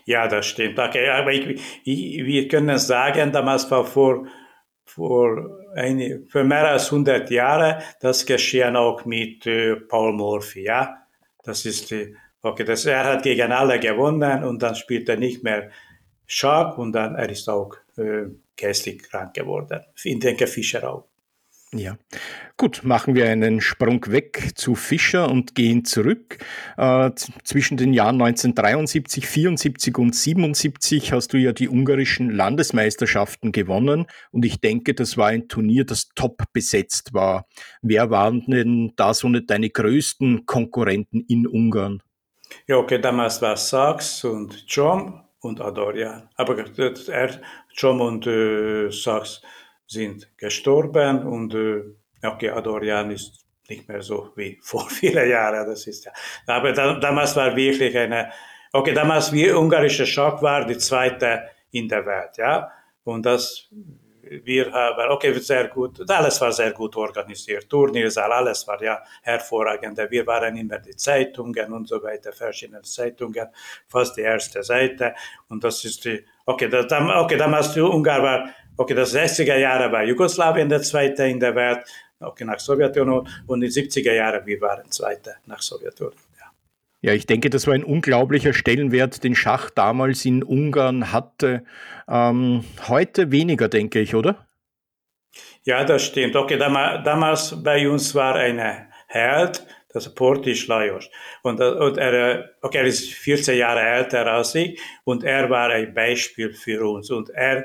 Ja, 0.05 0.29
das 0.29 0.47
stimmt. 0.47 0.79
Okay, 0.79 1.09
aber 1.09 1.33
ich, 1.33 1.61
ich, 1.85 2.25
wir 2.25 2.49
können 2.49 2.79
sagen, 2.79 3.33
damals 3.33 3.71
war 3.71 3.85
vor 3.85 4.27
vor 4.91 5.59
eine, 5.75 6.25
für 6.29 6.43
mehr 6.43 6.69
als 6.69 6.91
100 6.91 7.31
Jahre, 7.31 7.81
das 8.01 8.27
geschehen 8.27 8.77
auch 8.77 9.05
mit 9.05 9.47
äh, 9.47 9.77
Paul 9.77 10.13
Morphy, 10.13 10.65
ja. 10.65 10.97
Das 11.45 11.65
ist 11.65 11.91
die, 11.91 12.17
okay, 12.43 12.65
das, 12.65 12.87
er 12.87 13.05
hat 13.05 13.23
gegen 13.23 13.53
alle 13.53 13.79
gewonnen 13.79 14.45
und 14.45 14.63
dann 14.63 14.75
spielt 14.75 15.09
er 15.09 15.17
nicht 15.17 15.45
mehr 15.45 15.71
Schach 16.27 16.77
und 16.79 16.93
dann 16.93 17.15
er 17.15 17.29
ist 17.31 17.49
auch 17.49 17.75
äh, 17.97 18.27
geistig 18.57 19.09
krank 19.09 19.35
geworden. 19.35 19.81
Ich 20.03 20.19
denke 20.19 20.47
Fischer 20.47 20.89
auch. 20.91 21.10
Ja, 21.73 21.97
gut, 22.57 22.83
machen 22.83 23.15
wir 23.15 23.29
einen 23.29 23.61
Sprung 23.61 24.05
weg 24.09 24.55
zu 24.57 24.75
Fischer 24.75 25.31
und 25.31 25.55
gehen 25.55 25.85
zurück. 25.85 26.39
Äh, 26.77 27.13
zwischen 27.45 27.77
den 27.77 27.93
Jahren 27.93 28.21
1973, 28.21 29.25
74 29.25 29.97
und 29.99 30.13
77 30.13 31.13
hast 31.13 31.33
du 31.33 31.37
ja 31.37 31.53
die 31.53 31.69
ungarischen 31.69 32.29
Landesmeisterschaften 32.29 33.53
gewonnen 33.53 34.07
und 34.33 34.45
ich 34.45 34.61
denke, 34.61 34.95
das 34.95 35.17
war 35.17 35.29
ein 35.29 35.47
Turnier, 35.47 35.85
das 35.85 36.09
top 36.17 36.43
besetzt 36.53 37.15
war. 37.15 37.47
Wer 37.83 38.11
waren 38.11 38.45
denn 38.49 38.93
da 38.97 39.15
so 39.15 39.29
nicht 39.29 39.49
deine 39.49 39.71
größten 39.71 40.47
Konkurrenten 40.47 41.21
in 41.29 41.47
Ungarn? 41.47 42.03
Ja, 42.67 42.79
okay, 42.79 43.01
damals 43.01 43.41
war 43.43 43.57
Sachs 43.57 44.25
und 44.25 44.65
Jom 44.67 45.23
und 45.39 45.61
Adorian. 45.61 46.29
Aber 46.35 46.57
er, 46.59 47.41
Jom 47.77 48.01
und 48.01 48.27
äh, 48.27 48.91
Sachs 48.91 49.41
sind 49.91 50.29
gestorben 50.39 51.27
und 51.27 51.53
äh, 51.55 51.83
okay, 52.25 52.51
Adorian 52.51 53.11
ist 53.11 53.45
nicht 53.69 53.89
mehr 53.89 54.03
so 54.03 54.31
wie 54.37 54.59
vor 54.63 54.89
vielen 54.89 55.29
Jahren. 55.29 55.67
Das 55.67 55.87
ist 55.87 56.05
ja. 56.05 56.13
Aber 56.47 56.73
da, 56.73 56.95
damals 56.99 57.35
war 57.37 57.55
wirklich 57.57 57.97
eine, 57.97 58.31
okay, 58.73 58.95
damals 58.95 59.33
wie 59.33 59.51
ungarische 59.51 60.07
Schach 60.07 60.41
war 60.43 60.65
die 60.65 60.79
zweite 60.79 61.43
in 61.73 61.89
der 61.89 62.07
Welt, 62.07 62.37
ja. 62.37 62.71
Und 63.03 63.27
das, 63.27 63.69
wir 64.23 64.71
haben, 64.71 65.11
okay, 65.11 65.33
sehr 65.41 65.69
gut, 65.69 66.09
alles 66.09 66.41
war 66.41 66.53
sehr 66.53 66.71
gut 66.73 66.95
organisiert. 66.95 67.69
Turniersaal, 67.69 68.31
alles 68.33 68.69
war 68.69 68.81
ja 68.83 69.03
hervorragend. 69.23 69.99
Wir 70.11 70.25
waren 70.27 70.57
immer 70.57 70.79
die 70.79 70.95
Zeitungen 70.95 71.73
und 71.73 71.89
so 71.89 72.01
weiter, 72.03 72.33
verschiedene 72.33 72.83
Zeitungen, 72.83 73.49
fast 73.89 74.17
die 74.17 74.21
erste 74.21 74.63
Seite. 74.63 75.15
Und 75.49 75.65
das 75.65 75.85
ist 75.85 76.05
die, 76.05 76.25
okay, 76.47 76.69
das, 76.69 76.93
okay 76.93 77.37
damals 77.37 77.73
die 77.73 77.81
Ungar 77.81 78.23
war 78.23 78.51
Okay, 78.77 78.95
das 78.95 79.15
60er 79.15 79.57
Jahre 79.57 79.93
war 79.93 80.03
Jugoslawien 80.03 80.69
der 80.69 80.83
Zweite 80.83 81.25
in 81.25 81.39
der 81.39 81.55
Welt, 81.55 81.81
okay, 82.21 82.45
nach 82.45 82.59
Sowjetunion 82.59 83.29
und 83.47 83.61
die 83.61 83.69
70er 83.69 84.13
Jahre, 84.13 84.45
wir 84.47 84.61
waren 84.61 84.91
Zweite 84.91 85.37
nach 85.47 85.61
Sowjetunion. 85.61 86.17
Ja. 87.03 87.15
Ich 87.15 87.27
denke, 87.27 87.49
das 87.49 87.67
war 87.67 87.75
ein 87.75 87.85
unglaublicher 87.85 88.53
Stellenwert, 88.53 89.25
den 89.25 89.35
Schach 89.35 89.71
damals 89.71 90.25
in 90.25 90.43
Ungarn 90.43 91.13
hatte. 91.13 91.65
Ähm, 92.09 92.65
heute 92.89 93.31
weniger, 93.31 93.69
denke 93.69 94.01
ich, 94.01 94.15
oder? 94.15 94.47
Ja, 95.65 95.85
das 95.85 96.05
stimmt. 96.05 96.37
Okay, 96.37 96.59
damals 96.59 97.63
bei 97.63 97.89
uns 97.89 98.15
war 98.15 98.35
ein 98.35 98.61
Held, 99.07 99.67
das 99.93 100.15
Portisch 100.15 100.67
Lajos. 100.67 101.11
Und, 101.43 101.61
und 101.61 101.99
er, 101.99 102.51
okay, 102.63 102.79
er 102.79 102.85
ist 102.85 103.13
14 103.13 103.57
Jahre 103.57 103.81
älter 103.81 104.27
als 104.27 104.55
ich 104.55 104.81
und 105.05 105.25
er 105.25 105.51
war 105.51 105.71
ein 105.71 105.93
Beispiel 105.95 106.53
für 106.53 106.87
uns. 106.89 107.11
Und 107.11 107.31
er 107.31 107.65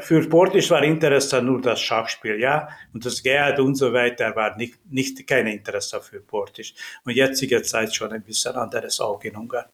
für 0.00 0.22
Sportlich 0.22 0.70
war 0.70 0.82
interessant 0.82 1.46
nur 1.46 1.60
das 1.60 1.80
Schachspiel, 1.80 2.40
ja, 2.40 2.68
und 2.92 3.04
das 3.04 3.22
Geld 3.22 3.58
und 3.60 3.74
so 3.74 3.92
weiter 3.92 4.34
war 4.36 4.56
nicht, 4.56 4.78
nicht 4.90 5.26
kein 5.26 5.46
Interesse 5.46 6.00
für 6.00 6.20
Portisch. 6.20 6.74
Und 7.04 7.12
jetzige 7.14 7.62
Zeit 7.62 7.94
schon 7.94 8.12
ein 8.12 8.22
bisschen 8.22 8.54
anderes 8.54 9.00
auch 9.00 9.22
in 9.22 9.36
Ungarn. 9.36 9.66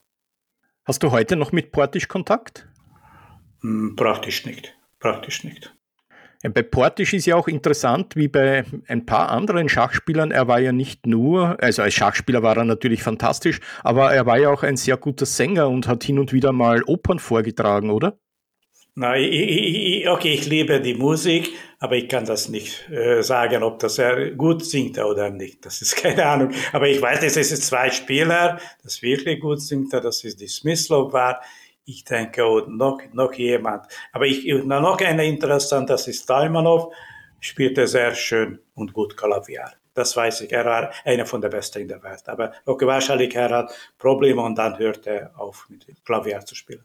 Hast 0.84 1.02
du 1.02 1.10
heute 1.10 1.36
noch 1.36 1.52
mit 1.52 1.72
Portisch 1.72 2.08
Kontakt? 2.08 2.66
Hm, 3.62 3.94
praktisch 3.96 4.46
nicht, 4.46 4.76
praktisch 4.98 5.44
nicht. 5.44 5.74
Bei 6.42 6.62
Portisch 6.62 7.12
ist 7.12 7.26
ja 7.26 7.36
auch 7.36 7.48
interessant, 7.48 8.16
wie 8.16 8.28
bei 8.28 8.64
ein 8.88 9.04
paar 9.04 9.28
anderen 9.28 9.68
Schachspielern, 9.68 10.30
er 10.30 10.48
war 10.48 10.58
ja 10.58 10.72
nicht 10.72 11.06
nur, 11.06 11.62
also 11.62 11.82
als 11.82 11.92
Schachspieler 11.92 12.42
war 12.42 12.56
er 12.56 12.64
natürlich 12.64 13.02
fantastisch, 13.02 13.60
aber 13.84 14.14
er 14.14 14.24
war 14.24 14.38
ja 14.38 14.48
auch 14.48 14.62
ein 14.62 14.78
sehr 14.78 14.96
guter 14.96 15.26
Sänger 15.26 15.68
und 15.68 15.86
hat 15.86 16.02
hin 16.02 16.18
und 16.18 16.32
wieder 16.32 16.52
mal 16.52 16.82
Opern 16.84 17.18
vorgetragen, 17.18 17.90
oder? 17.90 18.18
Na, 19.00 19.16
ich, 19.16 19.32
ich, 19.32 20.08
okay, 20.10 20.34
ich 20.34 20.44
liebe 20.44 20.78
die 20.78 20.92
Musik, 20.92 21.56
aber 21.78 21.96
ich 21.96 22.06
kann 22.06 22.26
das 22.26 22.50
nicht 22.50 22.86
äh, 22.90 23.22
sagen, 23.22 23.62
ob 23.62 23.78
das 23.78 23.96
er 23.96 24.32
gut 24.32 24.62
singt 24.62 24.98
oder 24.98 25.30
nicht. 25.30 25.64
Das 25.64 25.80
ist 25.80 25.96
keine 26.02 26.26
Ahnung. 26.26 26.50
Aber 26.74 26.86
ich 26.86 27.00
weiß, 27.00 27.22
es 27.22 27.48
sind 27.48 27.62
zwei 27.62 27.90
Spieler, 27.90 28.60
das 28.82 29.00
wirklich 29.00 29.40
gut 29.40 29.62
singt. 29.62 29.90
Das 29.94 30.22
ist 30.22 30.38
die 30.38 30.48
Smyslov 30.48 31.14
war. 31.14 31.40
Ich 31.86 32.04
denke, 32.04 32.46
und 32.46 32.76
noch, 32.76 33.00
noch 33.14 33.32
jemand. 33.32 33.86
Aber 34.12 34.26
ich, 34.26 34.44
noch 34.44 35.00
eine 35.00 35.24
interessant, 35.24 35.88
das 35.88 36.06
ist 36.06 36.26
Taimanov, 36.26 36.92
spielte 37.40 37.86
sehr 37.86 38.14
schön 38.14 38.58
und 38.74 38.92
gut 38.92 39.16
Klavier. 39.16 39.72
Das 39.94 40.14
weiß 40.14 40.42
ich. 40.42 40.52
Er 40.52 40.66
war 40.66 40.92
einer 41.06 41.24
von 41.24 41.40
der 41.40 41.48
Besten 41.48 41.80
in 41.80 41.88
der 41.88 42.02
Welt. 42.02 42.28
Aber 42.28 42.52
okay, 42.66 42.86
wahrscheinlich 42.86 43.34
er 43.34 43.48
hat 43.48 43.72
Probleme 43.96 44.42
und 44.42 44.58
dann 44.58 44.78
hörte 44.78 45.08
er 45.08 45.40
auf 45.40 45.66
mit 45.70 45.86
Klavier 46.04 46.40
zu 46.40 46.54
spielen. 46.54 46.84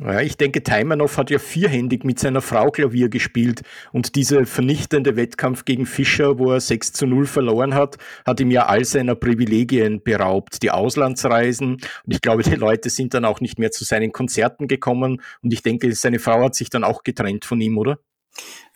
Ja, 0.00 0.20
ich 0.20 0.36
denke, 0.36 0.64
Taimanov 0.64 1.18
hat 1.18 1.30
ja 1.30 1.38
vierhändig 1.38 2.02
mit 2.02 2.18
seiner 2.18 2.40
Frau 2.40 2.72
Klavier 2.72 3.08
gespielt 3.08 3.62
und 3.92 4.16
dieser 4.16 4.44
vernichtende 4.44 5.14
Wettkampf 5.14 5.64
gegen 5.64 5.86
Fischer, 5.86 6.36
wo 6.36 6.50
er 6.50 6.58
6 6.58 6.94
zu 6.94 7.06
0 7.06 7.26
verloren 7.26 7.74
hat, 7.74 7.98
hat 8.26 8.40
ihm 8.40 8.50
ja 8.50 8.66
all 8.66 8.84
seiner 8.84 9.14
Privilegien 9.14 10.02
beraubt. 10.02 10.64
Die 10.64 10.72
Auslandsreisen 10.72 11.74
und 11.74 12.12
ich 12.12 12.20
glaube, 12.22 12.42
die 12.42 12.56
Leute 12.56 12.90
sind 12.90 13.14
dann 13.14 13.24
auch 13.24 13.40
nicht 13.40 13.60
mehr 13.60 13.70
zu 13.70 13.84
seinen 13.84 14.10
Konzerten 14.10 14.66
gekommen 14.66 15.22
und 15.42 15.52
ich 15.52 15.62
denke, 15.62 15.94
seine 15.94 16.18
Frau 16.18 16.42
hat 16.42 16.56
sich 16.56 16.70
dann 16.70 16.82
auch 16.82 17.04
getrennt 17.04 17.44
von 17.44 17.60
ihm, 17.60 17.78
oder? 17.78 18.00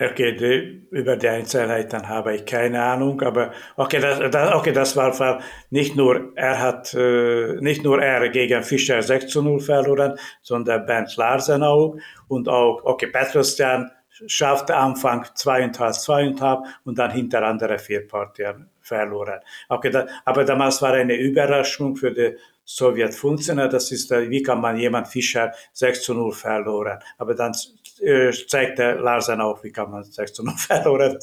Okay, 0.00 0.84
über 0.92 1.16
die 1.16 1.28
Einzelheiten 1.28 2.08
habe 2.08 2.36
ich 2.36 2.46
keine 2.46 2.80
Ahnung, 2.80 3.20
aber 3.22 3.50
okay, 3.76 3.98
das, 3.98 4.30
das, 4.30 4.54
okay, 4.54 4.70
das 4.70 4.96
war 4.96 5.40
nicht 5.70 5.96
nur, 5.96 6.32
er 6.36 6.60
hat, 6.60 6.94
äh, 6.94 7.56
nicht 7.60 7.82
nur 7.82 8.00
er 8.00 8.28
gegen 8.28 8.62
Fischer 8.62 9.02
6 9.02 9.26
zu 9.26 9.42
0 9.42 9.58
verloren, 9.58 10.16
sondern 10.40 10.86
Bernd 10.86 11.16
Larsen 11.16 11.64
auch 11.64 11.96
und 12.28 12.48
auch, 12.48 12.80
okay, 12.84 13.08
Petrosjan 13.08 13.90
schaffte 14.26 14.76
Anfang 14.76 15.26
zweieinhalb, 15.34 15.94
zweieinhalb 15.94 16.60
und 16.84 16.96
dann 16.96 17.10
hinter 17.10 17.42
andere 17.42 17.78
vier 17.78 18.06
Partien 18.06 18.70
verloren. 18.80 19.40
Okay, 19.68 19.90
da, 19.90 20.06
aber 20.24 20.44
damals 20.44 20.80
war 20.80 20.92
eine 20.92 21.16
Überraschung 21.16 21.96
für 21.96 22.12
die 22.12 22.36
Sowjetfunktionäre, 22.64 23.68
das 23.68 23.90
ist, 23.92 24.10
wie 24.10 24.42
kann 24.42 24.60
man 24.60 24.76
jemand 24.76 25.08
Fischer 25.08 25.52
6 25.72 26.02
zu 26.02 26.14
0 26.14 26.32
verloren. 26.32 26.98
Aber 27.16 27.34
dann 27.34 27.54
äh, 28.00 28.32
zeigte 28.46 28.94
Larsen 28.94 29.40
auch, 29.40 29.62
wie 29.62 29.72
kann 29.72 29.90
man 29.90 30.04
6 30.04 30.32
zu 30.32 30.44
0 30.44 30.54
verloren. 30.56 31.18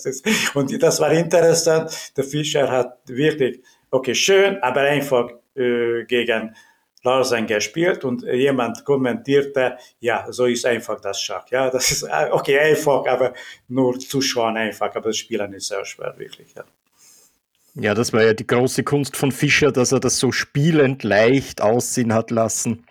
Und 0.54 0.84
das 0.84 1.00
war 1.00 1.12
interessant. 1.12 1.92
Der 2.16 2.24
Fischer 2.24 2.70
hat 2.70 3.00
wirklich, 3.06 3.62
okay, 3.92 4.16
schön, 4.16 4.62
aber 4.62 4.82
einfach 4.82 5.30
äh, 5.56 6.04
gegen 6.06 6.56
Larsen 7.04 7.46
gespielt 7.46 8.04
und 8.04 8.24
jemand 8.24 8.84
kommentierte, 8.84 9.78
ja, 10.00 10.26
so 10.30 10.46
ist 10.46 10.66
einfach 10.66 11.00
das 11.00 11.22
Schach. 11.22 11.46
Ja, 11.52 11.70
das 11.70 11.92
ist 11.92 12.04
äh, 12.04 12.30
okay, 12.32 12.60
einfach, 12.60 13.06
aber 13.06 13.34
nur 13.68 14.00
zuschauen 14.00 14.58
einfach, 14.58 14.88
aber 14.96 15.10
das 15.10 15.18
Spielen 15.18 15.54
ist 15.54 15.68
sehr 15.68 15.86
schwer, 15.86 16.16
wirklich. 16.18 16.54
Ja. 16.56 16.64
Ja, 17.78 17.94
das 17.94 18.14
war 18.14 18.24
ja 18.24 18.34
die 18.34 18.48
große 18.48 18.84
Kunst 18.84 19.18
von 19.18 19.34
Fischer, 19.34 19.70
dass 19.70 19.92
er 19.92 20.00
das 20.00 20.18
so 20.18 20.32
spielend 20.32 21.04
leicht 21.04 21.62
aussehen 21.62 22.14
hat 22.14 22.32
lassen. 22.32 22.86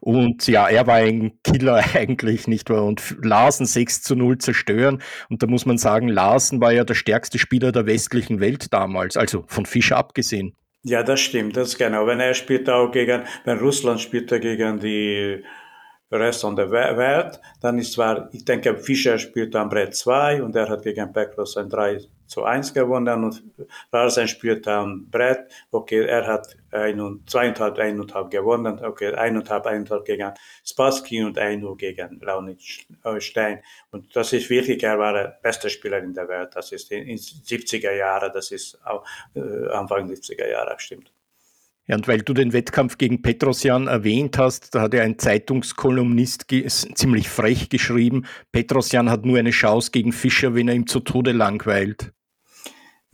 Und 0.00 0.46
ja, 0.46 0.68
er 0.68 0.86
war 0.86 0.96
ein 0.96 1.38
Killer 1.42 1.82
eigentlich, 1.94 2.46
nicht 2.46 2.70
wahr? 2.70 2.84
Und 2.84 3.16
Larsen 3.22 3.66
6 3.66 4.02
zu 4.02 4.16
0 4.16 4.38
zerstören. 4.38 5.02
Und 5.28 5.42
da 5.42 5.46
muss 5.46 5.66
man 5.66 5.78
sagen, 5.78 6.08
Larsen 6.08 6.60
war 6.60 6.72
ja 6.72 6.84
der 6.84 6.94
stärkste 6.94 7.38
Spieler 7.38 7.72
der 7.72 7.86
westlichen 7.86 8.40
Welt 8.40 8.72
damals, 8.72 9.16
also 9.16 9.44
von 9.46 9.66
Fischer 9.66 9.96
abgesehen. 9.96 10.54
Ja, 10.82 11.02
das 11.02 11.20
stimmt, 11.20 11.56
das 11.56 11.76
genau. 11.76 12.06
Wenn 12.06 12.20
er 12.20 12.34
spielt 12.34 12.70
auch 12.70 12.92
gegen, 12.92 13.22
wenn 13.44 13.58
Russland 13.58 14.00
spielt 14.00 14.30
er 14.30 14.38
gegen 14.38 14.78
die 14.78 15.42
Rest 16.12 16.42
von 16.42 16.54
der 16.54 16.70
Welt, 16.70 17.40
dann 17.60 17.78
ist 17.78 17.94
zwar, 17.94 18.28
ich 18.32 18.44
denke, 18.44 18.76
Fischer 18.76 19.18
spielt 19.18 19.56
am 19.56 19.68
Brett 19.68 19.96
2 19.96 20.42
und 20.42 20.54
er 20.54 20.68
hat 20.68 20.82
gegen 20.82 21.12
Peklos 21.12 21.56
ein 21.56 21.68
3 21.68 21.98
zu 22.26 22.44
1 22.44 22.74
gewonnen 22.74 23.24
und 23.24 23.42
Larsen 23.92 24.28
spielt 24.28 24.66
am 24.68 25.08
Brett, 25.10 25.50
okay, 25.70 26.04
er 26.04 26.26
hat 26.26 26.56
ein 26.70 27.00
und, 27.00 27.28
zweieinhalb, 27.30 27.78
eineinhalb 27.78 28.30
gewonnen, 28.30 28.84
okay, 28.84 29.14
eineinhalb, 29.14 29.66
eineinhalb 29.66 30.04
gegen 30.04 30.32
Spassky 30.64 31.22
und 31.22 31.38
ein 31.38 31.64
gegen 31.76 32.20
Leonid 32.20 32.60
Stein. 33.18 33.62
Und 33.90 34.14
das 34.14 34.32
ist 34.32 34.50
wirklich, 34.50 34.82
er 34.82 34.98
war 34.98 35.12
der 35.12 35.38
beste 35.42 35.70
Spieler 35.70 35.98
in 35.98 36.14
der 36.14 36.28
Welt, 36.28 36.50
das 36.54 36.72
ist 36.72 36.90
in, 36.92 37.06
in 37.06 37.18
70er 37.18 37.92
Jahren, 37.92 38.30
das 38.32 38.50
ist 38.50 38.78
auch, 38.84 39.04
äh, 39.34 39.68
Anfang 39.70 40.08
70er 40.08 40.48
Jahre, 40.48 40.74
stimmt. 40.78 41.12
Ja, 41.88 41.94
und 41.94 42.08
weil 42.08 42.18
du 42.18 42.34
den 42.34 42.52
Wettkampf 42.52 42.98
gegen 42.98 43.22
Petrosjan 43.22 43.86
erwähnt 43.86 44.38
hast, 44.38 44.74
da 44.74 44.82
hat 44.82 44.94
ja 44.94 45.02
ein 45.02 45.18
Zeitungskolumnist 45.20 46.46
ziemlich 46.94 47.28
frech 47.28 47.68
geschrieben, 47.68 48.26
Petrosjan 48.50 49.08
hat 49.08 49.24
nur 49.24 49.38
eine 49.38 49.50
Chance 49.50 49.92
gegen 49.92 50.12
Fischer, 50.12 50.56
wenn 50.56 50.66
er 50.68 50.74
ihm 50.74 50.88
zu 50.88 50.98
Tode 50.98 51.30
langweilt. 51.30 52.12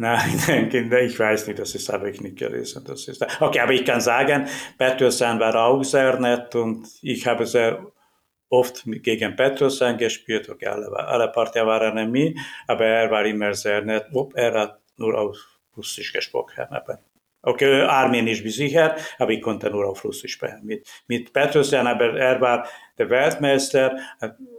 Nein, 0.03 0.69
ich 1.07 1.17
weiß 1.17 1.47
nicht, 1.47 1.61
das 1.61 1.89
habe 1.89 2.11
ich 2.11 2.21
nicht 2.21 2.37
gelesen. 2.37 2.83
Das 2.85 3.07
ist, 3.07 3.25
okay, 3.41 3.61
aber 3.61 3.73
ich 3.73 3.85
kann 3.85 4.01
sagen, 4.01 4.49
Petrosjan 4.77 5.39
war 5.39 5.55
auch 5.55 5.85
sehr 5.85 6.19
nett 6.19 6.53
und 6.57 6.89
ich 7.03 7.25
habe 7.25 7.47
sehr 7.47 7.87
oft 8.49 8.83
gegen 8.85 9.37
Petrosyan 9.37 9.97
gespielt, 9.97 10.49
okay, 10.49 10.67
alle, 10.67 10.91
alle 10.93 11.29
Partien 11.29 11.69
waren 11.69 11.97
Remis, 11.97 12.37
aber 12.67 12.85
er 12.85 13.11
war 13.13 13.25
immer 13.25 13.55
sehr 13.55 13.83
nett, 13.83 14.07
er 14.35 14.55
hat 14.55 14.81
nur 14.97 15.17
auf 15.17 15.37
Russisch 15.77 16.13
gesprochen. 16.13 16.67
Aber 16.69 16.99
okay, 17.43 17.83
Armenisch 17.83 18.43
bin 18.43 18.51
sicher, 18.51 18.97
aber 19.21 19.31
ich 19.31 19.41
konnte 19.41 19.71
nur 19.71 19.87
auf 19.87 20.05
Russisch 20.05 20.33
sprechen. 20.33 20.65
Mit, 20.65 20.85
mit 21.07 21.33
Petrosyan, 21.33 21.87
aber 21.87 22.19
er 22.19 22.41
war 22.41 22.67
der 22.99 23.09
Weltmeister, 23.09 23.97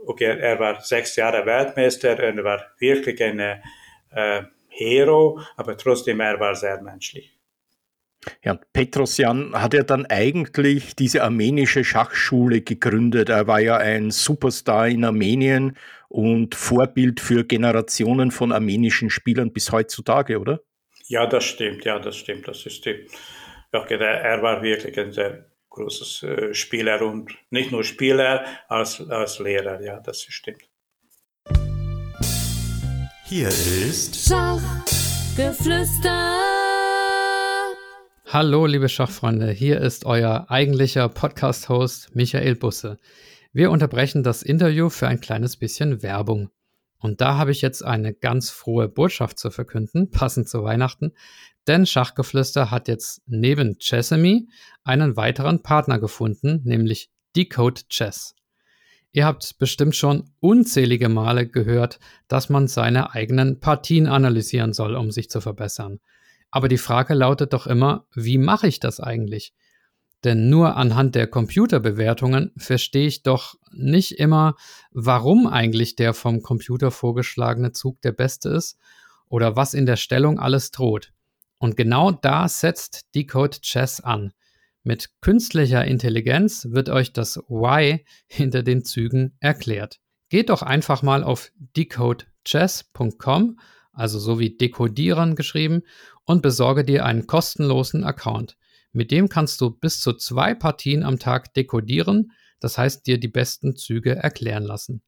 okay, 0.06 0.40
er 0.40 0.58
war 0.58 0.80
sechs 0.80 1.18
Jahre 1.18 1.46
Weltmeister, 1.46 2.18
er 2.18 2.44
war 2.46 2.64
wirklich 2.80 3.22
ein 3.22 3.40
äh, 3.40 4.44
Hero, 4.76 5.40
aber 5.56 5.78
trotzdem, 5.78 6.20
er 6.20 6.40
war 6.40 6.56
sehr 6.56 6.82
menschlich. 6.82 7.38
Ja, 8.44 8.56
Petrosjan 8.56 9.54
hat 9.54 9.74
ja 9.74 9.84
dann 9.84 10.06
eigentlich 10.06 10.96
diese 10.96 11.24
armenische 11.24 11.84
Schachschule 11.84 12.62
gegründet. 12.62 13.30
Er 13.30 13.48
war 13.48 13.60
ja 13.60 13.78
ein 13.78 14.12
Superstar 14.12 14.88
in 14.88 15.04
Armenien 15.04 15.78
und 16.08 16.56
Vorbild 16.56 17.20
für 17.20 17.44
Generationen 17.44 18.32
von 18.32 18.52
armenischen 18.52 19.10
Spielern 19.10 19.52
bis 19.52 19.72
heutzutage, 19.72 20.40
oder? 20.40 20.62
Ja, 21.08 21.28
das 21.28 21.44
stimmt, 21.44 21.84
ja, 21.86 22.00
das 22.00 22.16
stimmt. 22.16 22.48
Das 22.48 22.66
ist 22.66 22.86
die, 22.86 23.08
okay, 23.74 23.98
er 24.00 24.42
war 24.42 24.64
wirklich 24.64 24.98
ein 24.98 25.12
sehr 25.12 25.46
großes 25.70 26.24
äh, 26.24 26.54
Spieler 26.54 27.02
und 27.02 27.36
nicht 27.50 27.72
nur 27.72 27.84
Spieler, 27.84 28.46
als, 28.68 29.02
als 29.10 29.40
Lehrer, 29.40 29.82
ja, 29.82 30.00
das 30.00 30.24
stimmt. 30.24 30.64
Hier 33.26 33.48
ist 33.48 34.28
Schachgeflüster. 34.28 36.42
Hallo, 38.28 38.66
liebe 38.66 38.90
Schachfreunde, 38.90 39.50
hier 39.50 39.80
ist 39.80 40.06
euer 40.06 40.48
eigentlicher 40.50 41.08
Podcast-Host 41.08 42.14
Michael 42.16 42.56
Busse. 42.56 42.98
Wir 43.54 43.72
unterbrechen 43.72 44.24
das 44.24 44.44
Interview 44.44 44.90
für 44.90 45.08
ein 45.08 45.22
kleines 45.22 45.56
bisschen 45.56 46.04
Werbung. 46.04 46.50
Und 47.00 47.22
da 47.22 47.38
habe 47.38 47.52
ich 47.52 47.62
jetzt 47.62 47.86
eine 47.86 48.14
ganz 48.14 48.50
frohe 48.50 48.90
Botschaft 48.90 49.40
zu 49.40 49.52
verkünden, 49.52 50.12
passend 50.12 50.50
zu 50.50 50.66
Weihnachten, 50.66 51.14
denn 51.66 51.86
Schachgeflüster 51.86 52.72
hat 52.72 52.90
jetzt 52.90 53.22
neben 53.26 53.78
Chessamy 53.80 54.50
einen 54.84 55.16
weiteren 55.16 55.64
Partner 55.64 55.98
gefunden, 55.98 56.60
nämlich 56.66 57.10
Decode 57.38 57.88
Chess. 57.88 58.36
Ihr 59.16 59.26
habt 59.28 59.60
bestimmt 59.60 59.96
schon 59.96 60.32
unzählige 60.40 61.08
Male 61.08 61.48
gehört, 61.48 62.00
dass 62.28 62.50
man 62.50 62.68
seine 62.68 63.14
eigenen 63.14 63.60
Partien 63.60 64.08
analysieren 64.08 64.74
soll, 64.74 64.96
um 64.96 65.12
sich 65.12 65.30
zu 65.30 65.40
verbessern. 65.40 66.00
Aber 66.50 66.68
die 66.68 66.80
Frage 66.80 67.14
lautet 67.14 67.54
doch 67.54 67.68
immer, 67.68 68.08
wie 68.16 68.40
mache 68.40 68.68
ich 68.68 68.80
das 68.80 69.00
eigentlich? 69.00 69.54
Denn 70.24 70.50
nur 70.50 70.78
anhand 70.78 71.14
der 71.14 71.28
Computerbewertungen 71.28 72.54
verstehe 72.58 73.06
ich 73.06 73.22
doch 73.22 73.56
nicht 73.72 74.14
immer, 74.14 74.56
warum 74.92 75.46
eigentlich 75.46 75.96
der 75.96 76.16
vom 76.16 76.42
Computer 76.42 76.90
vorgeschlagene 76.90 77.72
Zug 77.72 78.02
der 78.02 78.14
beste 78.14 78.50
ist 78.50 78.80
oder 79.28 79.56
was 79.56 79.76
in 79.76 79.86
der 79.86 79.98
Stellung 79.98 80.40
alles 80.40 80.72
droht. 80.72 81.14
Und 81.60 81.78
genau 81.78 82.12
da 82.12 82.48
setzt 82.48 83.14
Decode 83.14 83.62
Chess 83.62 84.00
an. 84.00 84.34
Mit 84.84 85.10
künstlicher 85.22 85.86
Intelligenz 85.86 86.68
wird 86.70 86.90
euch 86.90 87.14
das 87.14 87.38
Why 87.48 88.06
hinter 88.28 88.64
den 88.64 88.84
Zügen 88.84 89.38
erklärt. 89.40 90.02
Geht 90.28 90.50
doch 90.50 90.62
einfach 90.62 91.02
mal 91.04 91.24
auf 91.24 91.52
decodechess.com, 91.78 93.60
also 93.94 94.20
so 94.20 94.40
wie 94.40 94.58
dekodieren 94.58 95.36
geschrieben, 95.36 95.84
und 96.26 96.42
besorge 96.42 96.84
dir 96.84 97.06
einen 97.06 97.28
kostenlosen 97.28 98.04
Account. 98.04 98.58
Mit 98.92 99.12
dem 99.12 99.30
kannst 99.30 99.62
du 99.62 99.70
bis 99.70 100.02
zu 100.02 100.14
zwei 100.14 100.54
Partien 100.54 101.04
am 101.04 101.18
Tag 101.18 101.54
dekodieren, 101.54 102.34
das 102.60 102.78
heißt 102.78 103.08
dir 103.08 103.18
die 103.20 103.30
besten 103.30 103.78
Züge 103.78 104.16
erklären 104.16 104.64
lassen. 104.64 105.02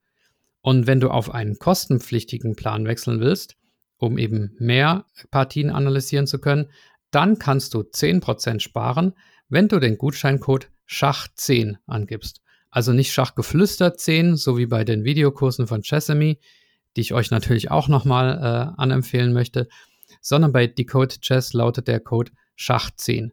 Und 0.61 0.87
wenn 0.87 1.01
du 1.01 1.09
auf 1.09 1.31
einen 1.31 1.59
kostenpflichtigen 1.59 2.55
Plan 2.55 2.85
wechseln 2.85 3.19
willst, 3.19 3.57
um 3.97 4.17
eben 4.17 4.55
mehr 4.57 5.05
Partien 5.31 5.69
analysieren 5.69 6.27
zu 6.27 6.39
können, 6.39 6.69
dann 7.11 7.39
kannst 7.39 7.73
du 7.73 7.79
10% 7.79 8.59
sparen, 8.59 9.13
wenn 9.49 9.67
du 9.67 9.79
den 9.79 9.97
Gutscheincode 9.97 10.69
Schach10 10.87 11.77
angibst. 11.87 12.41
Also 12.69 12.91
nicht 12.91 13.13
Schachgeflüster 13.13 13.95
10, 13.95 14.35
so 14.35 14.57
wie 14.57 14.65
bei 14.65 14.83
den 14.83 15.03
Videokursen 15.03 15.67
von 15.67 15.81
Chessamy, 15.81 16.39
die 16.95 17.01
ich 17.01 17.13
euch 17.13 17.31
natürlich 17.31 17.71
auch 17.71 17.87
nochmal 17.87 18.37
äh, 18.37 18.81
anempfehlen 18.81 19.33
möchte, 19.33 19.67
sondern 20.21 20.51
bei 20.51 20.67
Decode 20.67 21.19
Chess 21.21 21.53
lautet 21.53 21.87
der 21.87 21.99
Code 21.99 22.31
Schach10. 22.57 23.31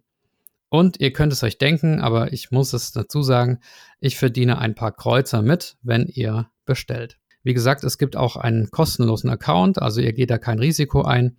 Und 0.68 1.00
ihr 1.00 1.12
könnt 1.12 1.32
es 1.32 1.42
euch 1.42 1.58
denken, 1.58 2.00
aber 2.00 2.32
ich 2.32 2.50
muss 2.50 2.72
es 2.72 2.92
dazu 2.92 3.22
sagen, 3.22 3.58
ich 4.00 4.16
verdiene 4.16 4.58
ein 4.58 4.74
paar 4.74 4.92
Kreuzer 4.92 5.42
mit, 5.42 5.76
wenn 5.82 6.06
ihr 6.06 6.48
bestellt. 6.64 7.18
Wie 7.42 7.54
gesagt, 7.54 7.84
es 7.84 7.98
gibt 7.98 8.16
auch 8.16 8.36
einen 8.36 8.70
kostenlosen 8.70 9.28
Account, 9.28 9.82
also 9.82 10.00
ihr 10.00 10.12
geht 10.12 10.30
da 10.30 10.38
kein 10.38 10.58
Risiko 10.58 11.02
ein. 11.02 11.36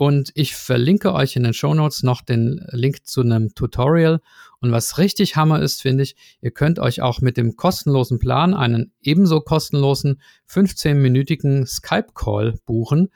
Und 0.00 0.32
ich 0.34 0.56
verlinke 0.56 1.12
euch 1.12 1.36
in 1.36 1.42
den 1.42 1.52
Show 1.52 1.74
Notes 1.74 2.02
noch 2.02 2.22
den 2.22 2.66
Link 2.70 3.06
zu 3.06 3.20
einem 3.20 3.54
Tutorial. 3.54 4.22
Und 4.62 4.72
was 4.72 4.96
richtig 4.96 5.36
Hammer 5.36 5.60
ist, 5.60 5.82
finde 5.82 6.04
ich, 6.04 6.16
ihr 6.40 6.52
könnt 6.52 6.78
euch 6.78 7.02
auch 7.02 7.20
mit 7.20 7.36
dem 7.36 7.54
kostenlosen 7.56 8.18
Plan 8.18 8.54
einen 8.54 8.94
ebenso 9.02 9.42
kostenlosen 9.42 10.22
15-minütigen 10.48 11.66
Skype-Call 11.66 12.54
buchen 12.64 13.10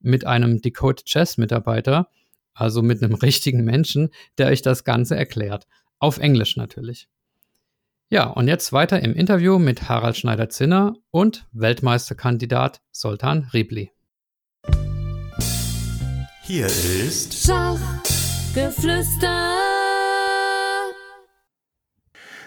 mit 0.00 0.26
einem 0.26 0.62
Decode 0.62 1.04
Chess 1.04 1.36
Mitarbeiter, 1.36 2.08
also 2.54 2.80
mit 2.80 3.02
einem 3.02 3.14
richtigen 3.22 3.62
Menschen, 3.62 4.08
der 4.38 4.46
euch 4.46 4.62
das 4.62 4.84
Ganze 4.84 5.16
erklärt. 5.16 5.66
Auf 5.98 6.16
Englisch 6.16 6.56
natürlich. 6.56 7.10
Ja, 8.08 8.24
und 8.24 8.48
jetzt 8.48 8.72
weiter 8.72 9.02
im 9.02 9.12
Interview 9.12 9.58
mit 9.58 9.90
Harald 9.90 10.16
Schneider-Zinner 10.16 10.94
und 11.10 11.46
Weltmeisterkandidat 11.52 12.80
Soltan 12.92 13.50
Ribli. 13.52 13.90
Hier 16.52 16.66
ist 16.66 17.46
Schachgeflüster. 17.46 19.56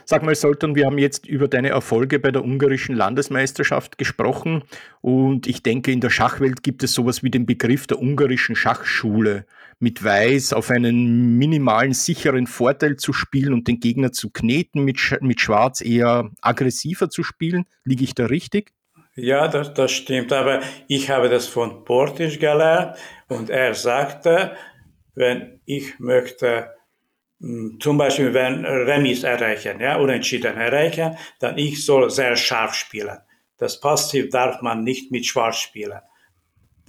Sag 0.04 0.24
mal, 0.24 0.36
Soltan, 0.36 0.76
wir 0.76 0.88
haben 0.88 0.98
jetzt 0.98 1.26
über 1.26 1.48
deine 1.48 1.70
Erfolge 1.70 2.20
bei 2.20 2.32
der 2.32 2.44
ungarischen 2.44 2.98
Landesmeisterschaft 2.98 3.98
gesprochen 3.98 4.64
und 5.00 5.48
ich 5.48 5.64
denke, 5.64 5.94
in 5.94 6.02
der 6.02 6.10
Schachwelt 6.10 6.64
gibt 6.64 6.84
es 6.84 6.94
sowas 6.94 7.24
wie 7.24 7.32
den 7.32 7.46
Begriff 7.46 7.88
der 7.88 8.02
ungarischen 8.02 8.58
Schachschule. 8.58 9.46
Mit 9.80 10.04
Weiß 10.04 10.52
auf 10.52 10.70
einen 10.70 11.38
minimalen 11.38 11.94
sicheren 11.94 12.46
Vorteil 12.46 12.98
zu 12.98 13.14
spielen 13.14 13.54
und 13.54 13.70
den 13.70 13.80
Gegner 13.80 14.12
zu 14.12 14.32
kneten, 14.32 14.84
mit, 14.84 15.00
Sch 15.00 15.22
mit 15.22 15.40
Schwarz 15.40 15.80
eher 15.80 16.30
aggressiver 16.42 17.10
zu 17.10 17.24
spielen. 17.24 17.64
Liege 17.86 18.04
ich 18.04 18.16
da 18.16 18.26
richtig? 18.26 18.74
Ja, 19.16 19.48
das, 19.48 19.74
das 19.74 19.92
stimmt, 19.92 20.34
aber 20.34 20.62
ich 20.88 21.10
habe 21.10 21.30
das 21.30 21.48
von 21.48 21.86
Portisch 21.86 22.40
gelernt 22.40 22.98
und 23.28 23.50
er 23.50 23.76
sagte, 23.76 24.56
wenn 25.14 25.62
ich 25.66 26.00
möchte 26.00 26.72
hm, 27.40 27.78
zum 27.80 27.98
Beispiel 27.98 28.34
wenn 28.34 28.66
Remis 28.66 29.24
erreichen, 29.24 29.80
ja, 29.80 29.98
unentschieden 29.98 30.58
erreichen, 30.58 31.18
dann 31.40 31.58
ich 31.58 31.86
soll 31.86 32.10
sehr 32.10 32.36
scharf 32.36 32.74
spielen. 32.74 33.18
Das 33.58 33.80
Passiv 33.80 34.30
darf 34.30 34.62
man 34.62 34.84
nicht 34.84 35.12
mit 35.12 35.26
Schwarz 35.26 35.58
spielen. 35.58 36.00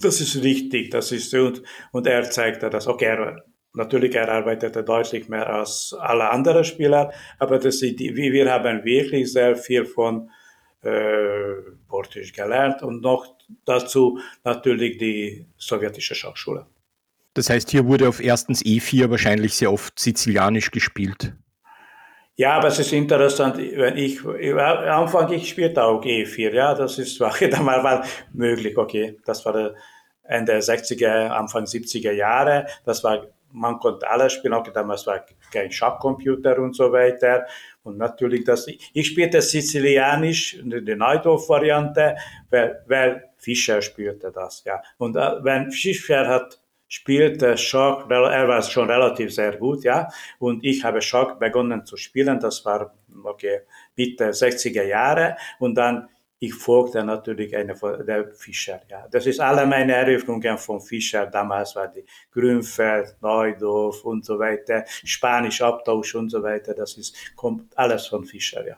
Das 0.01 0.19
ist 0.19 0.43
richtig, 0.43 0.89
das 0.91 1.11
ist 1.11 1.33
und, 1.35 1.61
und 1.91 2.07
er 2.07 2.29
zeigte 2.31 2.69
das. 2.69 2.87
Okay, 2.87 3.05
er, 3.05 3.43
natürlich 3.73 4.15
er 4.15 4.29
arbeitete 4.29 4.83
deutlich 4.83 5.29
mehr 5.29 5.47
als 5.47 5.95
alle 5.99 6.29
anderen 6.31 6.63
Spieler, 6.63 7.13
aber 7.37 7.59
das 7.59 7.81
wir 7.81 8.51
haben 8.51 8.83
wirklich 8.83 9.31
sehr 9.31 9.55
viel 9.55 9.85
von 9.85 10.29
Portisch 11.87 12.33
gelernt 12.33 12.83
und 12.83 13.01
noch 13.01 13.25
dazu 13.65 14.19
natürlich 14.43 14.97
die 14.97 15.47
sowjetische 15.57 16.15
Schachschule. 16.15 16.67
Das 17.33 17.49
heißt, 17.49 17.69
hier 17.69 17.85
wurde 17.85 18.07
auf 18.07 18.21
erstens 18.23 18.63
E4 18.63 19.09
wahrscheinlich 19.09 19.55
sehr 19.55 19.71
oft 19.71 19.99
sizilianisch 19.99 20.71
gespielt. 20.71 21.33
Ja, 22.37 22.57
aber 22.57 22.67
es 22.67 22.79
ist 22.79 22.91
interessant, 22.91 23.57
wenn 23.57 23.97
ich, 23.97 24.23
am 24.25 24.57
Anfang 24.57 25.31
ich 25.31 25.49
spielte 25.49 25.83
auch 25.83 26.03
E4, 26.03 26.53
ja, 26.53 26.73
das 26.73 26.99
ist 26.99 27.19
war, 27.19 27.33
damals 27.49 27.83
war 27.83 28.05
möglich, 28.33 28.77
okay, 28.77 29.17
das 29.25 29.45
war 29.45 29.73
Ende 30.23 30.57
60er, 30.57 31.29
Anfang 31.29 31.63
70er 31.63 32.11
Jahre, 32.11 32.67
das 32.83 33.03
war, 33.03 33.27
man 33.51 33.79
konnte 33.79 34.09
alles 34.09 34.33
spielen, 34.33 34.53
okay, 34.53 34.71
damals 34.73 35.07
war 35.07 35.25
kein 35.51 35.71
Schachcomputer 35.71 36.59
und 36.59 36.75
so 36.75 36.91
weiter 36.91 37.45
und 37.85 37.97
natürlich 37.97 38.43
das, 38.43 38.67
ich 38.67 39.07
spielte 39.07 39.41
Sizilianisch, 39.41 40.57
die 40.61 40.95
Neudorf-Variante, 40.95 42.17
weil, 42.49 42.83
weil 42.87 43.29
Fischer 43.37 43.81
spielte 43.81 44.31
das, 44.31 44.63
ja, 44.65 44.81
und 44.97 45.15
äh, 45.15 45.43
wenn 45.43 45.71
Fischer 45.71 46.27
hat 46.27 46.59
spielte 46.87 47.57
Schach, 47.57 48.09
er 48.09 48.47
war 48.47 48.61
schon 48.61 48.89
relativ 48.89 49.33
sehr 49.33 49.57
gut, 49.57 49.83
ja, 49.83 50.07
und 50.39 50.63
ich 50.63 50.83
habe 50.83 51.01
Schach 51.01 51.35
begonnen 51.37 51.85
zu 51.85 51.97
spielen, 51.97 52.39
das 52.39 52.63
war, 52.65 52.93
okay, 53.23 53.61
Mitte 53.95 54.29
60er 54.29 54.83
Jahre, 54.83 55.35
und 55.59 55.75
dann, 55.75 56.07
ich 56.39 56.53
folgte 56.53 57.03
natürlich 57.03 57.55
eine 57.55 57.75
der 58.05 58.33
Fischer, 58.33 58.81
ja. 58.89 59.07
Das 59.09 59.25
ist 59.25 59.39
alle 59.39 59.65
meine 59.65 59.93
Eröffnungen 59.93 60.57
von 60.57 60.81
Fischer, 60.81 61.25
damals 61.27 61.75
war 61.75 61.87
die 61.87 62.05
Grünfeld, 62.31 63.15
Neudorf 63.21 64.03
und 64.03 64.25
so 64.25 64.37
weiter, 64.37 64.83
Spanisch 64.87 65.61
Abtausch 65.61 66.15
und 66.15 66.29
so 66.29 66.43
weiter, 66.43 66.73
das 66.73 66.97
ist, 66.97 67.35
kommt 67.35 67.77
alles 67.77 68.07
von 68.07 68.25
Fischer, 68.25 68.67
ja. 68.67 68.77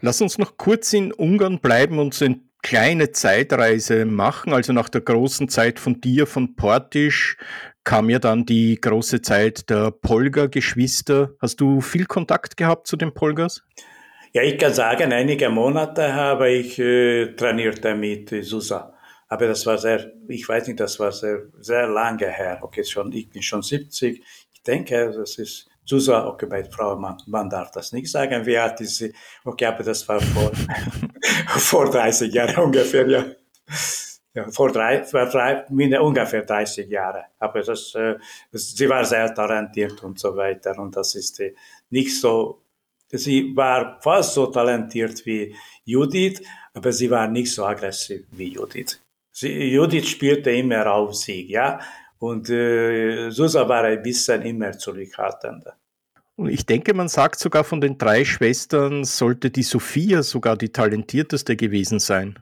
Lass 0.00 0.20
uns 0.20 0.38
noch 0.38 0.56
kurz 0.56 0.92
in 0.92 1.12
Ungarn 1.12 1.60
bleiben 1.60 1.98
und 1.98 2.14
so 2.14 2.24
eine 2.24 2.40
kleine 2.62 3.12
Zeitreise 3.12 4.04
machen. 4.04 4.52
Also 4.52 4.72
nach 4.72 4.88
der 4.88 5.00
großen 5.00 5.48
Zeit 5.48 5.80
von 5.80 6.00
dir, 6.00 6.26
von 6.26 6.54
Portisch, 6.54 7.36
kam 7.84 8.10
ja 8.10 8.18
dann 8.18 8.44
die 8.44 8.78
große 8.80 9.22
Zeit 9.22 9.70
der 9.70 9.90
Polga-Geschwister. 9.90 11.30
Hast 11.40 11.60
du 11.60 11.80
viel 11.80 12.06
Kontakt 12.06 12.56
gehabt 12.56 12.86
zu 12.86 12.96
den 12.96 13.14
Polgas? 13.14 13.62
Ja, 13.76 13.84
ich 14.32 14.58
kann 14.58 14.74
sagen, 14.74 15.12
einige 15.12 15.48
Monate 15.48 16.14
habe 16.14 16.50
ich 16.50 16.78
äh, 16.78 17.34
trainiert 17.34 17.82
mit 17.96 18.30
Susa. 18.44 18.94
Aber 19.28 19.46
das 19.46 19.64
war 19.66 19.78
sehr, 19.78 20.12
ich 20.28 20.48
weiß 20.48 20.68
nicht, 20.68 20.80
das 20.80 20.98
war 20.98 21.12
sehr, 21.12 21.42
sehr 21.58 21.86
lange 21.86 22.28
her. 22.28 22.58
Okay, 22.62 22.84
schon, 22.84 23.12
ich 23.12 23.28
bin 23.28 23.42
schon 23.42 23.62
70. 23.62 24.22
Ich 24.52 24.62
denke, 24.62 25.12
das 25.12 25.38
ist 25.38 25.68
Susa, 25.84 26.26
okay, 26.26 26.46
bei 26.46 26.64
Frauen, 26.64 27.00
man, 27.00 27.16
man 27.26 27.48
darf 27.48 27.70
das 27.70 27.92
nicht 27.92 28.10
sagen, 28.10 28.44
wie 28.44 28.58
alt 28.58 28.80
ist 28.80 28.96
sie. 28.96 29.12
Okay, 29.44 29.66
aber 29.66 29.82
das 29.82 30.06
war 30.08 30.20
vor, 30.20 30.52
vor 31.48 31.90
30 31.90 32.32
Jahren 32.32 32.56
ungefähr, 32.64 33.08
ja. 33.08 33.24
ja 34.34 34.50
vor 34.50 34.70
drei, 34.70 35.04
vor 35.04 35.26
drei, 35.26 35.64
ungefähr 36.00 36.42
30 36.42 36.88
Jahre. 36.88 37.24
Aber 37.38 37.62
das, 37.62 37.94
äh, 37.94 38.16
sie 38.52 38.88
war 38.88 39.04
sehr 39.04 39.34
talentiert 39.34 40.02
und 40.02 40.18
so 40.18 40.36
weiter. 40.36 40.78
Und 40.78 40.96
das 40.96 41.14
ist 41.14 41.40
äh, 41.40 41.54
nicht 41.90 42.18
so 42.18 42.62
Sie 43.10 43.56
war 43.56 43.98
fast 44.02 44.34
so 44.34 44.46
talentiert 44.46 45.24
wie 45.24 45.54
Judith, 45.84 46.42
aber 46.74 46.92
sie 46.92 47.10
war 47.10 47.26
nicht 47.26 47.52
so 47.52 47.64
aggressiv 47.64 48.26
wie 48.32 48.52
Judith. 48.52 49.00
Sie, 49.30 49.72
Judith 49.72 50.08
spielte 50.08 50.50
immer 50.50 50.86
auf 50.92 51.14
Sieg, 51.14 51.48
ja, 51.48 51.80
und 52.18 52.50
äh, 52.50 53.30
Susa 53.30 53.68
war 53.68 53.84
ein 53.84 54.02
bisschen 54.02 54.42
immer 54.42 54.72
zurückhaltender. 54.72 55.76
Und 56.36 56.50
ich 56.50 56.66
denke, 56.66 56.94
man 56.94 57.08
sagt 57.08 57.38
sogar 57.38 57.64
von 57.64 57.80
den 57.80 57.98
drei 57.98 58.24
Schwestern 58.24 59.04
sollte 59.04 59.50
die 59.50 59.62
Sophia 59.62 60.22
sogar 60.22 60.56
die 60.56 60.68
talentierteste 60.68 61.56
gewesen 61.56 61.98
sein. 61.98 62.38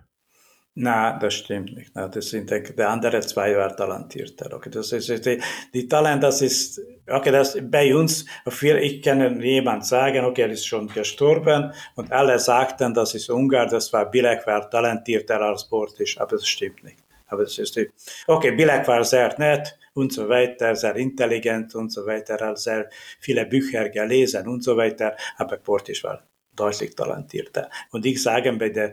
Na, 0.78 1.18
das 1.18 1.32
stimmt 1.32 1.74
nicht. 1.74 1.92
Na, 1.94 2.06
das 2.06 2.28
sind 2.28 2.50
die 2.50 2.82
andere 2.82 3.20
zwei 3.20 3.56
waren 3.56 3.74
talentierter. 3.74 4.52
Okay, 4.54 4.68
das 4.68 4.92
ist 4.92 5.24
die, 5.24 5.40
die 5.72 5.88
Talent, 5.88 6.22
das 6.22 6.42
ist 6.42 6.82
okay, 7.08 7.30
das 7.30 7.56
bei 7.62 7.96
uns. 7.96 8.26
Für 8.46 8.78
ich 8.78 9.00
kann 9.00 9.40
jemand 9.40 9.86
sagen, 9.86 10.26
okay, 10.26 10.42
er 10.42 10.50
ist 10.50 10.66
schon 10.66 10.86
gestorben 10.88 11.72
und 11.94 12.12
alle 12.12 12.38
sagten, 12.38 12.92
das 12.92 13.14
ist 13.14 13.30
Ungar, 13.30 13.66
das 13.66 13.90
war 13.90 14.10
Bilek 14.10 14.46
war 14.46 14.68
talentierter 14.68 15.40
als 15.40 15.64
Bortisch, 15.64 16.20
aber 16.20 16.36
das 16.36 16.46
stimmt 16.46 16.84
nicht. 16.84 16.98
Aber 17.28 17.44
das 17.44 17.56
ist 17.56 17.80
okay, 18.26 18.50
Bilek 18.50 18.86
war 18.86 19.02
sehr 19.02 19.34
nett 19.38 19.78
und 19.94 20.12
so 20.12 20.28
weiter, 20.28 20.76
sehr 20.76 20.94
intelligent 20.96 21.74
und 21.74 21.90
so 21.90 22.04
weiter, 22.04 22.36
hat 22.38 22.58
sehr 22.58 22.90
viele 23.18 23.46
Bücher 23.46 23.88
gelesen 23.88 24.46
und 24.46 24.62
so 24.62 24.76
weiter, 24.76 25.16
aber 25.38 25.56
Bortisch 25.56 26.04
war 26.04 26.22
deutlich 26.54 26.94
talentierter. 26.94 27.70
Und 27.92 28.04
ich 28.06 28.22
sage 28.22 28.52
bei 28.52 28.70
der 28.70 28.92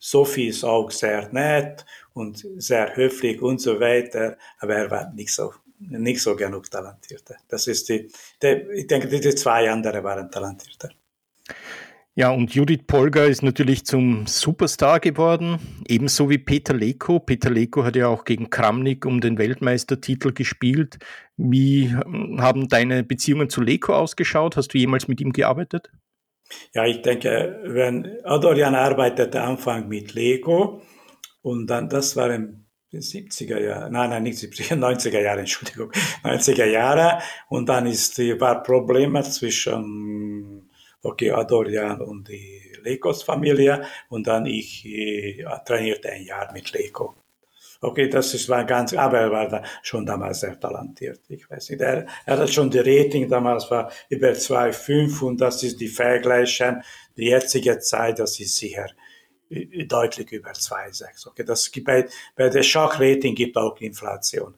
Sophie 0.00 0.48
ist 0.48 0.64
auch 0.64 0.90
sehr 0.90 1.28
nett 1.30 1.84
und 2.14 2.44
sehr 2.56 2.96
höflich 2.96 3.40
und 3.42 3.60
so 3.60 3.78
weiter, 3.78 4.38
aber 4.58 4.74
er 4.74 4.90
war 4.90 5.12
nicht 5.12 5.32
so, 5.32 5.52
nicht 5.78 6.22
so 6.22 6.34
genug 6.34 6.70
talentiert. 6.70 7.24
Das 7.48 7.66
ist 7.66 7.88
die, 7.90 8.10
die 8.42 8.66
ich 8.74 8.86
denke, 8.86 9.08
die 9.08 9.34
zwei 9.34 9.70
andere 9.70 10.02
waren 10.02 10.30
talentierter. 10.30 10.88
Ja, 12.16 12.30
und 12.30 12.52
Judith 12.54 12.82
Polger 12.86 13.26
ist 13.26 13.42
natürlich 13.42 13.86
zum 13.86 14.26
Superstar 14.26 15.00
geworden, 15.00 15.58
ebenso 15.86 16.28
wie 16.28 16.38
Peter 16.38 16.74
Leko. 16.74 17.20
Peter 17.20 17.50
Leko 17.50 17.84
hat 17.84 17.94
ja 17.94 18.08
auch 18.08 18.24
gegen 18.24 18.50
Kramnik 18.50 19.06
um 19.06 19.20
den 19.20 19.38
Weltmeistertitel 19.38 20.32
gespielt. 20.32 20.98
Wie 21.36 21.90
hm, 21.90 22.42
haben 22.42 22.68
deine 22.68 23.04
Beziehungen 23.04 23.48
zu 23.48 23.60
Leko 23.60 23.94
ausgeschaut? 23.94 24.56
Hast 24.56 24.74
du 24.74 24.78
jemals 24.78 25.08
mit 25.08 25.20
ihm 25.20 25.32
gearbeitet? 25.32 25.92
Ja, 26.72 26.86
ich 26.86 27.02
denke, 27.02 27.60
wenn 27.64 28.24
Adorian 28.24 28.74
arbeitete 28.74 29.40
Anfang 29.40 29.88
mit 29.88 30.14
Lego 30.14 30.82
und 31.42 31.68
dann, 31.68 31.88
das 31.88 32.16
war 32.16 32.30
im 32.30 32.66
70er 32.92 33.58
Jahre, 33.60 33.90
nein, 33.90 34.10
nein, 34.10 34.22
nicht 34.24 34.38
70er, 34.38 34.74
90er 34.74 35.20
Jahre, 35.22 35.40
Entschuldigung, 35.40 35.92
90er 36.24 36.66
Jahre 36.66 37.22
und 37.48 37.68
dann 37.68 37.86
ist, 37.86 38.18
war 38.40 38.62
Probleme 38.62 39.22
zwischen, 39.22 40.70
okay, 41.02 41.30
Adorian 41.30 42.00
und 42.00 42.28
die 42.28 42.72
Legos 42.82 43.22
Familie 43.22 43.84
und 44.08 44.26
dann 44.26 44.46
ich 44.46 44.84
äh, 44.86 45.44
trainierte 45.64 46.10
ein 46.10 46.24
Jahr 46.24 46.52
mit 46.52 46.72
Lego. 46.72 47.14
Okay, 47.82 48.08
das 48.08 48.34
ist, 48.34 48.48
war 48.50 48.64
ganz, 48.64 48.92
aber 48.92 49.18
er 49.18 49.30
war 49.30 49.48
da 49.48 49.62
schon 49.82 50.04
damals 50.04 50.40
sehr 50.40 50.58
talentiert. 50.60 51.20
Ich 51.28 51.48
weiß 51.48 51.70
nicht, 51.70 51.80
er, 51.80 52.06
er 52.26 52.38
hat 52.38 52.50
schon 52.50 52.70
die 52.70 52.78
Rating 52.78 53.26
damals 53.28 53.70
war 53.70 53.90
über 54.10 54.28
2,5 54.28 55.22
und 55.22 55.40
das 55.40 55.62
ist 55.62 55.80
die 55.80 55.88
Vergleichen. 55.88 56.82
Die 57.16 57.28
jetzige 57.28 57.78
Zeit, 57.78 58.18
das 58.18 58.38
ist 58.38 58.56
sicher 58.56 58.86
äh, 59.48 59.86
deutlich 59.86 60.30
über 60.30 60.50
2,6. 60.50 61.28
Okay, 61.28 61.44
das 61.44 61.72
gibt 61.72 61.86
bei, 61.86 62.06
bei 62.36 62.50
der 62.50 62.62
Schachrating 62.62 63.34
gibt 63.34 63.56
auch 63.56 63.80
Inflation. 63.80 64.54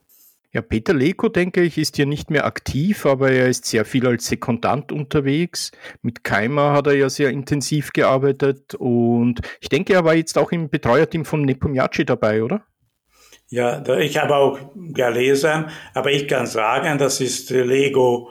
Ja, 0.54 0.60
Peter 0.60 0.92
Leko, 0.92 1.28
denke 1.28 1.62
ich, 1.62 1.78
ist 1.78 1.96
ja 1.96 2.04
nicht 2.04 2.28
mehr 2.28 2.44
aktiv, 2.44 3.06
aber 3.06 3.30
er 3.30 3.48
ist 3.48 3.64
sehr 3.64 3.84
viel 3.86 4.06
als 4.06 4.26
Sekundant 4.26 4.92
unterwegs. 4.92 5.70
Mit 6.02 6.24
Keimer 6.24 6.72
hat 6.72 6.88
er 6.88 6.94
ja 6.94 7.08
sehr 7.08 7.30
intensiv 7.30 7.90
gearbeitet 7.92 8.74
und 8.74 9.40
ich 9.60 9.70
denke, 9.70 9.94
er 9.94 10.04
war 10.04 10.14
jetzt 10.14 10.36
auch 10.36 10.52
im 10.52 10.68
Betreuerteam 10.68 11.24
von 11.24 11.42
Nepomniachtchi 11.42 12.04
dabei, 12.04 12.42
oder? 12.42 12.66
Ja, 13.52 13.86
ich 13.98 14.16
habe 14.16 14.34
auch 14.34 14.58
gelesen, 14.74 15.66
aber 15.92 16.10
ich 16.10 16.26
kann 16.26 16.46
sagen, 16.46 16.96
das 16.96 17.20
ist 17.20 17.50
Lego. 17.50 18.30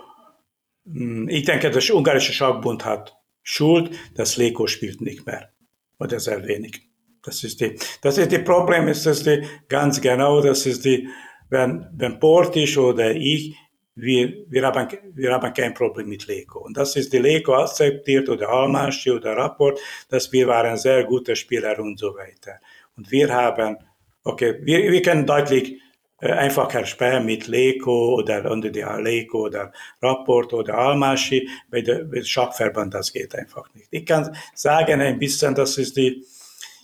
Hm, 0.84 1.30
ich 1.30 1.46
denke, 1.46 1.70
der 1.70 1.96
ungarische 1.96 2.34
Schachbund 2.34 2.84
hat 2.86 3.16
Schuld, 3.44 3.92
das 4.16 4.38
Lego 4.38 4.66
spielt 4.66 5.00
nicht 5.00 5.28
mehr 5.28 5.52
oder 6.00 6.20
sehr 6.20 6.44
wenig. 6.48 6.82
Das 7.22 7.44
ist 7.44 7.62
die, 7.62 7.78
das 8.02 8.18
ist 8.18 8.32
die 8.32 8.40
Problem, 8.40 8.88
ist 8.88 9.06
das 9.06 9.22
die, 9.22 9.44
ganz 9.70 10.02
genau, 10.02 10.42
das 10.42 10.66
ist 10.66 10.86
die, 10.86 11.08
wenn, 11.52 11.86
wenn 11.94 12.20
Portisch 12.20 12.80
oder 12.80 13.12
ich, 13.12 13.56
wir, 13.94 14.34
wir 14.50 14.64
haben, 14.66 14.88
wir 15.14 15.34
haben 15.34 15.54
kein 15.54 15.76
Problem 15.76 16.10
mit 16.10 16.26
Lego. 16.26 16.62
Und 16.62 16.78
das 16.78 16.96
ist 16.96 17.14
die 17.14 17.20
Lego 17.20 17.54
akzeptiert 17.54 18.28
oder 18.28 18.50
Almaschi 18.50 19.12
oder 19.12 19.38
Rapport, 19.38 19.80
dass 20.10 20.32
wir 20.32 20.48
waren 20.48 20.78
sehr 20.78 21.04
gute 21.04 21.36
Spieler 21.36 21.78
und 21.78 22.00
so 22.00 22.16
weiter. 22.16 22.60
Und 22.98 23.12
wir 23.12 23.32
haben 23.32 23.78
Okay, 24.24 24.60
wir, 24.62 24.92
wir 24.92 25.02
können 25.02 25.26
deutlich 25.26 25.82
äh, 26.22 26.32
einfacher 26.32 26.86
sprechen 26.86 27.26
mit 27.26 27.48
Leko 27.48 28.16
oder 28.16 28.52
unter 28.52 28.70
der 28.70 29.02
Leko 29.02 29.46
oder 29.46 29.74
Rapport 30.02 30.54
oder 30.54 30.78
Almaschi. 30.78 31.50
Bei 31.72 31.82
der, 31.82 32.04
der 32.04 32.24
Schachverband, 32.24 32.94
das 32.94 33.12
geht 33.12 33.34
einfach 33.34 33.74
nicht. 33.74 33.88
Ich 33.90 34.06
kann 34.06 34.36
sagen 34.54 35.02
ein 35.02 35.18
bisschen, 35.18 35.56
das 35.56 35.78
ist 35.80 35.98
die, 35.98 36.24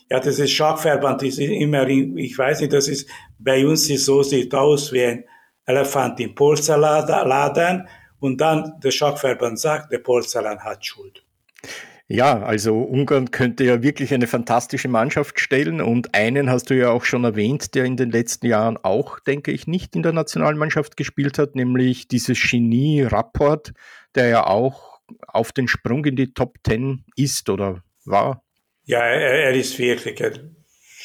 ja, 0.10 0.20
das 0.20 0.40
ist 0.40 0.52
Schachverband, 0.52 1.22
ist 1.22 1.38
immer, 1.38 1.88
ich 1.88 2.36
weiß 2.38 2.62
nicht, 2.62 2.74
das 2.74 2.88
ist, 2.88 3.08
bei 3.38 3.66
uns 3.66 3.88
ist 3.90 4.06
so, 4.06 4.24
sieht 4.24 4.56
aus 4.56 4.92
wie 4.92 5.04
ein 5.04 5.24
Elefant 5.66 6.20
im 6.20 6.34
Porzellanladen 6.34 7.88
und 8.20 8.42
dann 8.42 8.80
der 8.82 8.92
Schachverband 8.92 9.60
sagt, 9.60 9.92
der 9.92 10.00
Porzellan 10.00 10.60
hat 10.60 10.84
Schuld. 10.84 11.27
Ja, 12.10 12.42
also 12.42 12.84
Ungarn 12.84 13.32
könnte 13.32 13.66
ja 13.66 13.84
wirklich 13.84 14.14
eine 14.14 14.28
fantastische 14.28 14.88
Mannschaft 14.88 15.42
stellen 15.42 15.82
und 15.82 16.16
einen 16.16 16.50
hast 16.50 16.70
du 16.70 16.74
ja 16.74 16.90
auch 16.90 17.04
schon 17.04 17.26
erwähnt, 17.26 17.76
der 17.76 17.84
in 17.84 17.98
den 17.98 18.12
letzten 18.12 18.48
Jahren 18.48 18.78
auch, 18.78 19.20
denke 19.20 19.52
ich, 19.52 19.68
nicht 19.68 19.94
in 19.94 20.04
der 20.04 20.14
Nationalmannschaft 20.14 20.96
gespielt 20.96 21.38
hat, 21.38 21.56
nämlich 21.56 22.08
dieses 22.08 22.40
Genie 22.40 23.02
Rapport, 23.02 23.74
der 24.16 24.30
ja 24.30 24.48
auch 24.48 25.02
auf 25.28 25.52
den 25.52 25.68
Sprung 25.68 26.06
in 26.06 26.16
die 26.16 26.34
Top 26.34 26.56
Ten 26.64 27.04
ist 27.18 27.50
oder 27.50 27.84
war. 28.06 28.42
Ja, 28.86 29.00
er, 29.00 29.44
er 29.44 29.54
ist 29.54 29.78
wirklich 29.78 30.22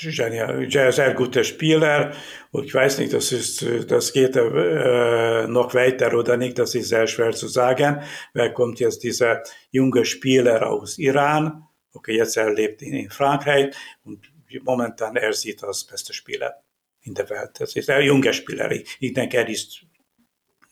ist 0.05 0.21
ein 0.21 0.71
sehr, 0.93 1.15
guter 1.15 1.45
Spieler 1.45 2.13
und 2.51 2.65
ich 2.65 2.75
weiß 2.75 2.99
nicht, 2.99 3.13
das 3.13 3.33
ist, 3.33 3.65
das 3.89 4.13
geht 4.13 4.37
äh, 4.37 5.47
noch 5.47 5.75
weiter 5.75 6.15
oder 6.15 6.37
nicht, 6.37 6.59
das 6.59 6.75
ist 6.75 6.89
sehr 6.89 7.07
schwer 7.07 7.33
zu 7.33 7.49
sagen. 7.49 8.03
Wer 8.35 8.53
kommt 8.53 8.81
jetzt 8.81 9.03
dieser 9.03 9.43
junge 9.71 10.05
Spieler 10.05 10.69
aus 10.69 10.99
Iran? 10.99 11.65
Okay, 11.93 12.17
jetzt 12.17 12.37
er 12.37 12.53
lebt 12.53 12.83
in, 12.83 12.95
in 12.95 13.11
Frankreich 13.11 13.75
und 14.05 14.33
momentan 14.63 15.17
er 15.17 15.33
sieht 15.33 15.63
als 15.65 15.85
bester 15.85 16.13
Spieler 16.13 16.63
in 17.03 17.15
der 17.15 17.29
Welt. 17.31 17.53
Das 17.59 17.77
ist 17.77 17.91
ein 17.91 18.05
junger 18.05 18.33
Spieler. 18.33 18.71
Ich, 18.71 18.97
ich 19.01 19.13
denke, 19.13 19.39
er 19.39 19.49
ist 19.49 19.85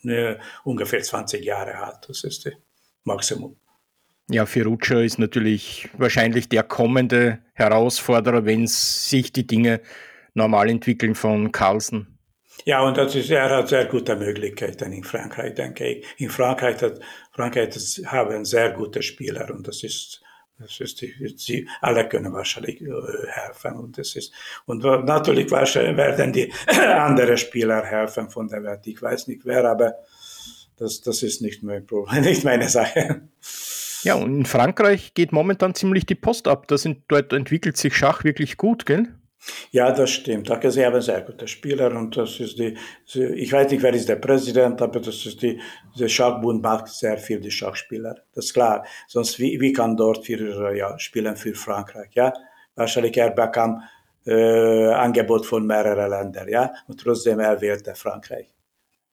äh, 0.03 0.35
ungefähr 0.63 1.01
20 1.01 1.43
Jahre 1.43 1.75
alt. 1.75 2.07
Das 2.07 2.23
ist 2.23 2.45
das 2.45 2.53
Maximum. 3.03 3.57
Ja, 4.31 4.45
Ferruccio 4.45 5.01
ist 5.01 5.19
natürlich 5.19 5.89
wahrscheinlich 5.97 6.47
der 6.47 6.63
kommende 6.63 7.39
Herausforderer, 7.53 8.45
wenn 8.45 8.65
sich 8.65 9.33
die 9.33 9.45
Dinge 9.45 9.81
normal 10.33 10.69
entwickeln 10.69 11.15
von 11.15 11.51
Carlsen. 11.51 12.17
Ja, 12.63 12.81
und 12.81 12.95
das 12.95 13.13
ist, 13.13 13.29
er 13.29 13.49
hat 13.49 13.67
sehr 13.67 13.85
gute 13.85 14.15
Möglichkeiten 14.15 14.93
in 14.93 15.03
Frankreich, 15.03 15.55
denke 15.55 15.85
ich. 15.85 16.05
In 16.17 16.29
Frankreich, 16.29 16.81
hat, 16.81 17.01
Frankreich 17.33 17.75
haben 18.05 18.45
sehr 18.45 18.71
gute 18.71 19.01
Spieler 19.01 19.53
und 19.53 19.67
das 19.67 19.83
ist, 19.83 20.21
das 20.57 20.79
ist 20.79 21.01
die, 21.01 21.13
sie 21.35 21.67
alle 21.81 22.07
können 22.07 22.31
wahrscheinlich 22.31 22.79
äh, 22.81 22.91
helfen 23.27 23.73
und 23.73 23.97
das 23.97 24.15
ist, 24.15 24.31
und 24.65 24.81
natürlich 24.81 25.51
wahrscheinlich 25.51 25.97
werden 25.97 26.31
die 26.31 26.53
anderen 26.67 27.37
Spieler 27.37 27.83
helfen 27.83 28.29
von 28.29 28.47
der 28.47 28.63
Welt. 28.63 28.87
Ich 28.87 29.01
weiß 29.01 29.27
nicht 29.27 29.43
wer, 29.43 29.65
aber 29.65 29.95
das, 30.77 31.01
das 31.01 31.21
ist 31.21 31.41
nicht 31.41 31.63
mein 31.63 31.85
Problem, 31.85 32.21
nicht 32.23 32.45
meine 32.45 32.69
Sache. 32.69 33.27
Ja, 34.03 34.15
und 34.15 34.35
in 34.35 34.45
Frankreich 34.45 35.13
geht 35.13 35.31
momentan 35.31 35.75
ziemlich 35.75 36.05
die 36.05 36.15
Post 36.15 36.47
ab. 36.47 36.67
Das 36.67 36.81
sind, 36.81 37.03
dort 37.07 37.33
entwickelt 37.33 37.77
sich 37.77 37.95
Schach 37.95 38.23
wirklich 38.23 38.57
gut, 38.57 38.85
gell? 38.85 39.07
Ja, 39.71 39.91
das 39.91 40.11
stimmt. 40.11 40.49
Da 40.49 40.69
sie 40.69 40.85
haben 40.85 41.01
sehr 41.01 41.21
gute 41.21 41.47
Spieler 41.47 41.95
und 41.95 42.15
das 42.15 42.39
ist 42.39 42.59
die, 42.59 42.77
ich 43.15 43.51
weiß 43.51 43.71
nicht, 43.71 43.81
wer 43.81 43.93
ist 43.93 44.07
der 44.07 44.17
Präsident, 44.17 44.81
aber 44.81 44.99
das 44.99 45.25
ist 45.25 45.41
die, 45.41 45.59
der 45.97 46.09
Schachbund 46.09 46.61
macht 46.61 46.87
sehr 46.89 47.17
viel 47.17 47.39
die 47.39 47.49
Schachspieler. 47.49 48.15
Das 48.35 48.45
ist 48.45 48.53
klar. 48.53 48.85
Sonst, 49.07 49.39
wie, 49.39 49.59
wie 49.59 49.73
kann 49.73 49.97
dort 49.97 50.25
für, 50.25 50.75
ja, 50.75 50.97
spielen 50.99 51.35
für 51.35 51.55
Frankreich, 51.55 52.11
ja? 52.13 52.33
Wahrscheinlich 52.75 53.17
er 53.17 53.31
bekam, 53.31 53.81
äh, 54.25 54.93
Angebot 54.93 55.45
von 55.45 55.65
mehreren 55.65 56.09
Ländern, 56.09 56.47
ja? 56.47 56.73
Und 56.87 56.99
trotzdem 56.99 57.39
er 57.39 57.59
wählte 57.61 57.95
Frankreich. 57.95 58.47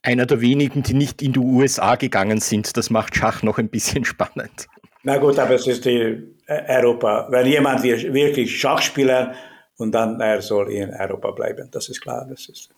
Einer 0.03 0.27
der 0.27 0.41
wenigen, 0.41 0.83
die 0.83 0.95
nicht 0.95 1.23
in 1.23 1.33
die 1.33 1.41
USA 1.41 1.97
gegangen 1.97 2.41
sind. 2.41 2.77
Das 2.77 2.91
macht 2.91 3.17
Schach 3.17 3.43
noch 3.43 3.59
ein 3.59 3.69
bisschen 3.69 4.05
spannend. 4.05 4.69
Na 5.05 5.19
gut, 5.19 5.39
aber 5.39 5.55
es 5.55 5.67
ist 5.67 5.85
die 5.85 6.37
äh, 6.47 6.77
Europa. 6.77 7.29
Wenn 7.31 7.47
jemand 7.47 7.83
wirklich 7.83 8.59
Schach 8.59 8.83
spielen, 8.83 9.35
und 9.79 9.93
dann 9.93 10.21
er 10.21 10.43
soll 10.43 10.71
in 10.73 10.93
Europa 10.93 11.31
bleiben. 11.31 11.71
Das 11.71 11.89
ist 11.89 12.01
klar. 12.01 12.27
Das 12.29 12.49
ist. 12.49 12.71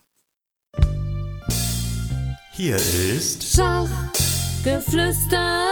Hier 2.53 2.75
ist 2.75 3.55
Schachgeflüster. 3.55 5.65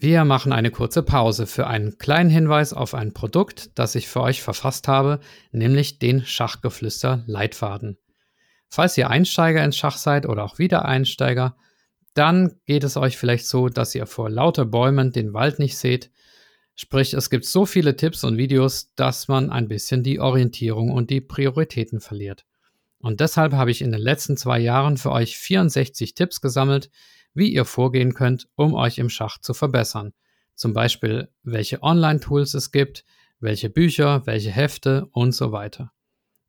Wir 0.00 0.24
machen 0.24 0.52
eine 0.52 0.70
kurze 0.70 1.02
Pause 1.02 1.46
für 1.46 1.66
einen 1.66 1.98
kleinen 1.98 2.30
Hinweis 2.30 2.72
auf 2.72 2.94
ein 2.94 3.12
Produkt, 3.12 3.78
das 3.78 3.96
ich 3.96 4.08
für 4.08 4.22
euch 4.22 4.42
verfasst 4.42 4.88
habe, 4.88 5.20
nämlich 5.50 5.98
den 5.98 6.24
Schachgeflüster 6.24 7.24
Leitfaden. 7.26 7.98
Falls 8.68 8.96
ihr 8.96 9.10
Einsteiger 9.10 9.64
ins 9.64 9.76
Schach 9.76 9.96
seid 9.96 10.26
oder 10.26 10.44
auch 10.44 10.60
Wiedereinsteiger, 10.60 11.56
dann 12.18 12.60
geht 12.66 12.84
es 12.84 12.96
euch 12.96 13.16
vielleicht 13.16 13.46
so, 13.46 13.68
dass 13.68 13.94
ihr 13.94 14.06
vor 14.06 14.28
lauter 14.28 14.64
Bäumen 14.64 15.12
den 15.12 15.32
Wald 15.32 15.58
nicht 15.58 15.78
seht 15.78 16.10
Sprich, 16.80 17.12
es 17.12 17.28
gibt 17.28 17.44
so 17.44 17.66
viele 17.66 17.96
Tipps 17.96 18.22
und 18.22 18.36
Videos, 18.36 18.94
dass 18.94 19.26
man 19.26 19.50
ein 19.50 19.66
bisschen 19.66 20.04
die 20.04 20.20
Orientierung 20.20 20.92
und 20.92 21.10
die 21.10 21.20
Prioritäten 21.20 22.00
verliert. 22.00 22.46
Und 23.00 23.18
deshalb 23.18 23.52
habe 23.52 23.72
ich 23.72 23.82
in 23.82 23.90
den 23.90 24.00
letzten 24.00 24.36
zwei 24.36 24.60
Jahren 24.60 24.96
für 24.96 25.10
euch 25.10 25.36
64 25.38 26.14
Tipps 26.14 26.40
gesammelt, 26.40 26.88
wie 27.34 27.52
ihr 27.52 27.64
vorgehen 27.64 28.14
könnt, 28.14 28.48
um 28.54 28.74
euch 28.74 28.98
im 28.98 29.10
Schach 29.10 29.38
zu 29.38 29.54
verbessern. 29.54 30.12
Zum 30.54 30.72
Beispiel, 30.72 31.28
welche 31.42 31.82
Online-Tools 31.82 32.54
es 32.54 32.70
gibt, 32.70 33.04
welche 33.40 33.70
Bücher, 33.70 34.24
welche 34.26 34.52
Hefte 34.52 35.08
und 35.10 35.32
so 35.32 35.50
weiter. 35.50 35.90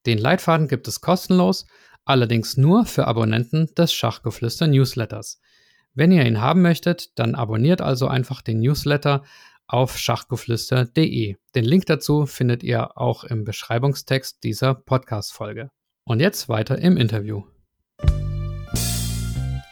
Den 0.06 0.20
Leitfaden 0.20 0.68
gibt 0.68 0.88
es 0.88 1.02
kostenlos, 1.02 1.66
allerdings 2.06 2.56
nur 2.56 2.86
für 2.86 3.08
Abonnenten 3.08 3.74
des 3.74 3.92
Schachgeflüster 3.94 4.68
Newsletters. 4.68 5.42
Wenn 6.00 6.14
ihr 6.14 6.26
ihn 6.26 6.40
haben 6.40 6.62
möchtet, 6.62 7.20
dann 7.20 7.36
abonniert 7.36 7.82
also 7.82 8.08
einfach 8.08 8.42
den 8.42 8.62
Newsletter 8.62 9.22
auf 9.68 9.98
schachgeflüster.de. 9.98 11.36
Den 11.56 11.66
Link 11.66 11.88
dazu 11.88 12.26
findet 12.26 12.64
ihr 12.64 12.98
auch 12.98 13.26
im 13.26 13.44
Beschreibungstext 13.44 14.42
dieser 14.46 14.76
Podcast-Folge. 14.76 15.72
Und 16.06 16.22
jetzt 16.22 16.48
weiter 16.48 16.78
im 16.78 16.96
Interview. 16.96 17.44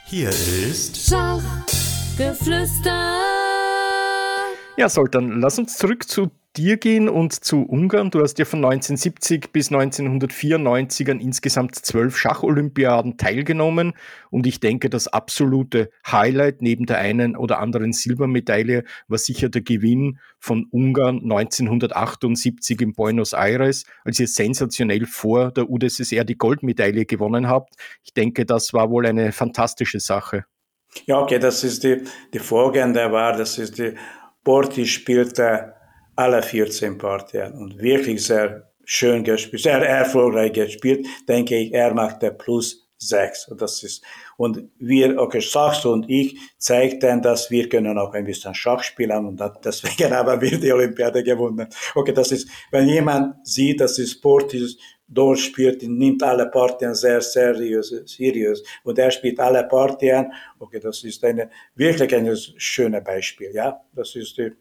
Hier 0.08 0.28
ist 0.28 0.98
Schachgeflüster. 0.98 3.22
Ja, 4.76 4.90
Soltan, 4.90 5.40
lass 5.40 5.58
uns 5.58 5.78
zurück 5.78 6.10
zu 6.10 6.30
dir 6.58 6.78
gehen 6.78 7.08
und 7.08 7.34
zu 7.34 7.64
Ungarn. 7.64 8.10
Du 8.10 8.22
hast 8.22 8.40
ja 8.40 8.46
von 8.46 8.60
1970 8.66 9.52
bis 9.54 9.72
1994 9.72 11.10
an 11.12 11.20
insgesamt 11.20 11.76
zwölf 11.76 12.18
Schacholympiaden 12.18 13.18
teilgenommen 13.18 13.94
und 14.32 14.48
ich 14.48 14.60
denke, 14.60 14.90
das 14.90 15.08
absolute 15.08 15.92
Highlight 16.10 16.62
neben 16.62 16.86
der 16.86 16.98
einen 16.98 17.38
oder 17.38 17.60
anderen 17.60 17.94
Silbermedaille 17.94 18.84
war 19.08 19.18
sicher 19.18 19.50
der 19.50 19.62
Gewinn 19.62 20.20
von 20.40 20.66
Ungarn 20.72 21.18
1978 21.18 22.82
in 22.82 22.94
Buenos 22.94 23.34
Aires, 23.34 23.86
als 24.04 24.20
ihr 24.20 24.28
sensationell 24.28 25.06
vor 25.06 25.52
der 25.52 25.70
UdSSR 25.70 26.24
die 26.24 26.38
Goldmedaille 26.38 27.06
gewonnen 27.06 27.48
habt. 27.48 27.76
Ich 28.04 28.14
denke, 28.14 28.46
das 28.46 28.74
war 28.74 28.90
wohl 28.90 29.06
eine 29.06 29.32
fantastische 29.32 30.00
Sache. 30.00 30.46
Ja, 31.06 31.20
okay, 31.20 31.38
das 31.38 31.64
ist 31.64 31.84
die, 31.84 32.04
die 32.34 32.40
folgende 32.40 33.12
war, 33.12 33.38
das 33.38 33.58
ist 33.60 33.78
die 33.78 33.94
Porti 34.44 34.88
spielte 34.88 35.77
alle 36.18 36.42
14 36.42 36.98
Partien 36.98 37.54
und 37.54 37.78
wirklich 37.80 38.26
sehr 38.26 38.72
schön 38.84 39.24
gespielt, 39.24 39.64
sehr 39.64 39.82
erfolgreich 39.82 40.54
gespielt, 40.54 41.06
denke 41.28 41.56
ich, 41.56 41.74
er 41.74 41.94
machte 41.94 42.32
plus 42.32 42.88
sechs. 42.98 43.48
Das 43.58 43.84
ist, 43.84 44.04
und 44.38 44.70
wir, 44.80 45.20
okay, 45.20 45.40
Sachs 45.40 45.86
und 45.86 46.10
ich 46.10 46.38
zeigten, 46.58 47.22
dass 47.22 47.52
wir 47.52 47.70
können 47.70 47.98
auch 47.98 48.14
ein 48.14 48.26
bisschen 48.26 48.56
Schach 48.56 48.82
spielen 48.82 49.26
und 49.26 49.42
deswegen 49.64 50.12
haben 50.16 50.42
wir 50.42 50.58
die 50.58 50.72
Olympiade 50.72 51.24
gewonnen. 51.24 51.68
Okay, 51.94 52.14
das 52.14 52.32
ist, 52.32 52.50
wenn 52.72 52.88
jemand 52.88 53.46
sieht, 53.48 53.82
dass 53.82 54.00
es 54.00 54.14
Sport 54.14 54.54
ist, 54.56 54.80
dort 55.08 55.40
spielt, 55.40 55.84
nimmt 55.84 56.24
alle 56.24 56.48
Partien 56.50 56.96
sehr 56.96 57.22
seriös, 57.22 57.90
seriös 58.06 58.64
und 58.84 58.98
er 58.98 59.12
spielt 59.12 59.40
alle 59.40 59.64
Partien. 59.66 60.32
Okay, 60.60 60.80
das 60.80 61.04
ist 61.04 61.24
eine, 61.24 61.50
wirklich 61.76 62.14
ein 62.16 62.36
schönes 62.58 63.04
Beispiel, 63.04 63.52
ja. 63.54 63.80
Das 63.94 64.16
ist 64.16 64.38
die, 64.38 64.52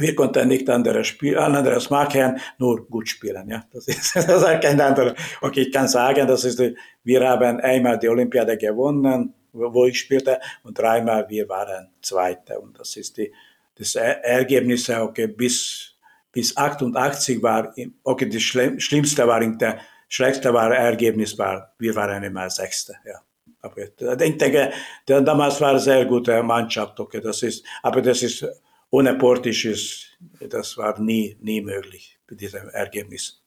wir 0.00 0.14
konnten 0.14 0.48
nicht 0.48 0.68
anderes, 0.68 1.06
Spiel, 1.06 1.38
anderes 1.38 1.90
machen, 1.90 2.38
nur 2.58 2.86
gut 2.88 3.08
spielen. 3.08 3.48
Ja, 3.48 3.64
das 3.72 3.88
ist, 3.88 4.14
das 4.16 4.42
ist 4.42 4.60
kein 4.60 4.80
anderer. 4.80 5.14
Okay, 5.40 5.62
ich 5.62 5.72
kann 5.72 5.88
sagen, 5.88 6.26
das 6.26 6.44
ist, 6.44 6.62
wir 7.04 7.28
haben 7.28 7.60
einmal 7.60 7.98
die 7.98 8.08
Olympiade 8.08 8.56
gewonnen, 8.56 9.34
wo 9.52 9.86
ich 9.86 9.98
spielte, 9.98 10.40
und 10.62 10.78
dreimal 10.78 11.28
wir 11.28 11.48
waren 11.48 11.88
Zweite. 12.02 12.60
Und 12.60 12.78
das 12.78 12.96
ist 12.96 13.16
die, 13.16 13.32
das 13.74 13.94
Ergebnis, 13.94 14.88
okay, 14.90 15.26
bis, 15.26 15.94
bis 16.32 16.56
88 16.56 17.42
war, 17.42 17.74
okay, 18.02 18.28
das 18.28 18.42
Schlimmste 18.42 19.26
war, 19.26 19.40
der 19.40 19.80
schlechteste 20.08 20.52
war 20.52 20.74
Ergebnis 20.74 21.36
war, 21.38 21.74
wir 21.78 21.94
waren 21.94 22.22
immer 22.22 22.48
Sechste, 22.50 22.96
ja. 23.04 23.20
Aber 23.62 23.78
ich 23.78 23.96
denke, 23.96 24.72
damals 25.06 25.60
war 25.60 25.70
eine 25.70 25.80
sehr 25.80 26.04
gute 26.04 26.40
Mannschaft, 26.42 27.00
okay, 27.00 27.20
das 27.20 27.42
ist, 27.42 27.64
aber 27.82 28.00
das 28.00 28.22
ist, 28.22 28.46
ohne 28.90 29.14
Portisch 29.14 30.16
das 30.40 30.76
war 30.76 31.00
nie, 31.00 31.36
nie 31.40 31.60
möglich 31.60 32.18
mit 32.28 32.40
diesem 32.40 32.68
Ergebnis. 32.68 33.42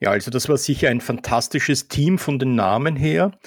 Ja, 0.00 0.10
also 0.10 0.30
das 0.30 0.48
war 0.48 0.56
sicher 0.56 0.88
ein 0.88 1.00
fantastisches 1.00 1.88
Team 1.88 2.18
von 2.18 2.38
den 2.38 2.54
Namen 2.54 2.96
her. 2.96 3.38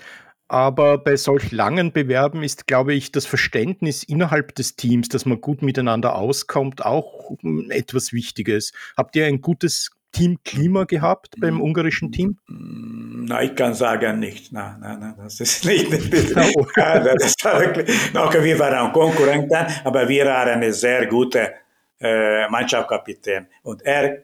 Aber 0.47 0.99
bei 0.99 1.17
solch 1.17 1.51
langen 1.51 1.91
Bewerben 1.91 2.43
ist, 2.43 2.67
glaube 2.67 2.93
ich, 2.93 3.11
das 3.11 3.25
Verständnis 3.25 4.03
innerhalb 4.03 4.53
des 4.53 4.75
Teams, 4.75 5.09
dass 5.09 5.25
man 5.25 5.41
gut 5.41 5.63
miteinander 5.63 6.15
auskommt, 6.15 6.85
auch 6.85 7.35
etwas 7.69 8.13
Wichtiges. 8.13 8.71
Habt 8.95 9.15
ihr 9.15 9.25
ein 9.25 9.41
gutes 9.41 9.94
Teamklima 10.15 10.85
gehabt 10.85 11.35
beim 11.39 11.61
ungarischen 11.61 12.11
Team? 12.11 12.37
Nein, 12.47 13.49
ich 13.49 13.55
kann 13.55 13.73
sagen 13.73 14.19
nicht. 14.19 14.53
Nein, 14.53 14.77
nein, 14.79 14.99
nein, 14.99 15.15
das 15.17 15.39
ist 15.41 15.65
nicht. 15.65 15.91
Oh. 15.91 16.65
das 16.75 17.35
war 17.43 17.59
wirklich, 17.59 17.89
okay, 18.15 18.43
wir 18.43 18.59
waren 18.59 18.93
Konkurrenten, 18.93 19.65
aber 19.83 20.07
wir 20.07 20.25
waren 20.25 20.49
eine 20.49 20.71
sehr 20.71 21.05
gute 21.07 21.53
äh, 21.99 22.47
Mannschaftskapitän. 22.47 23.47
Und 23.63 23.81
er 23.81 24.23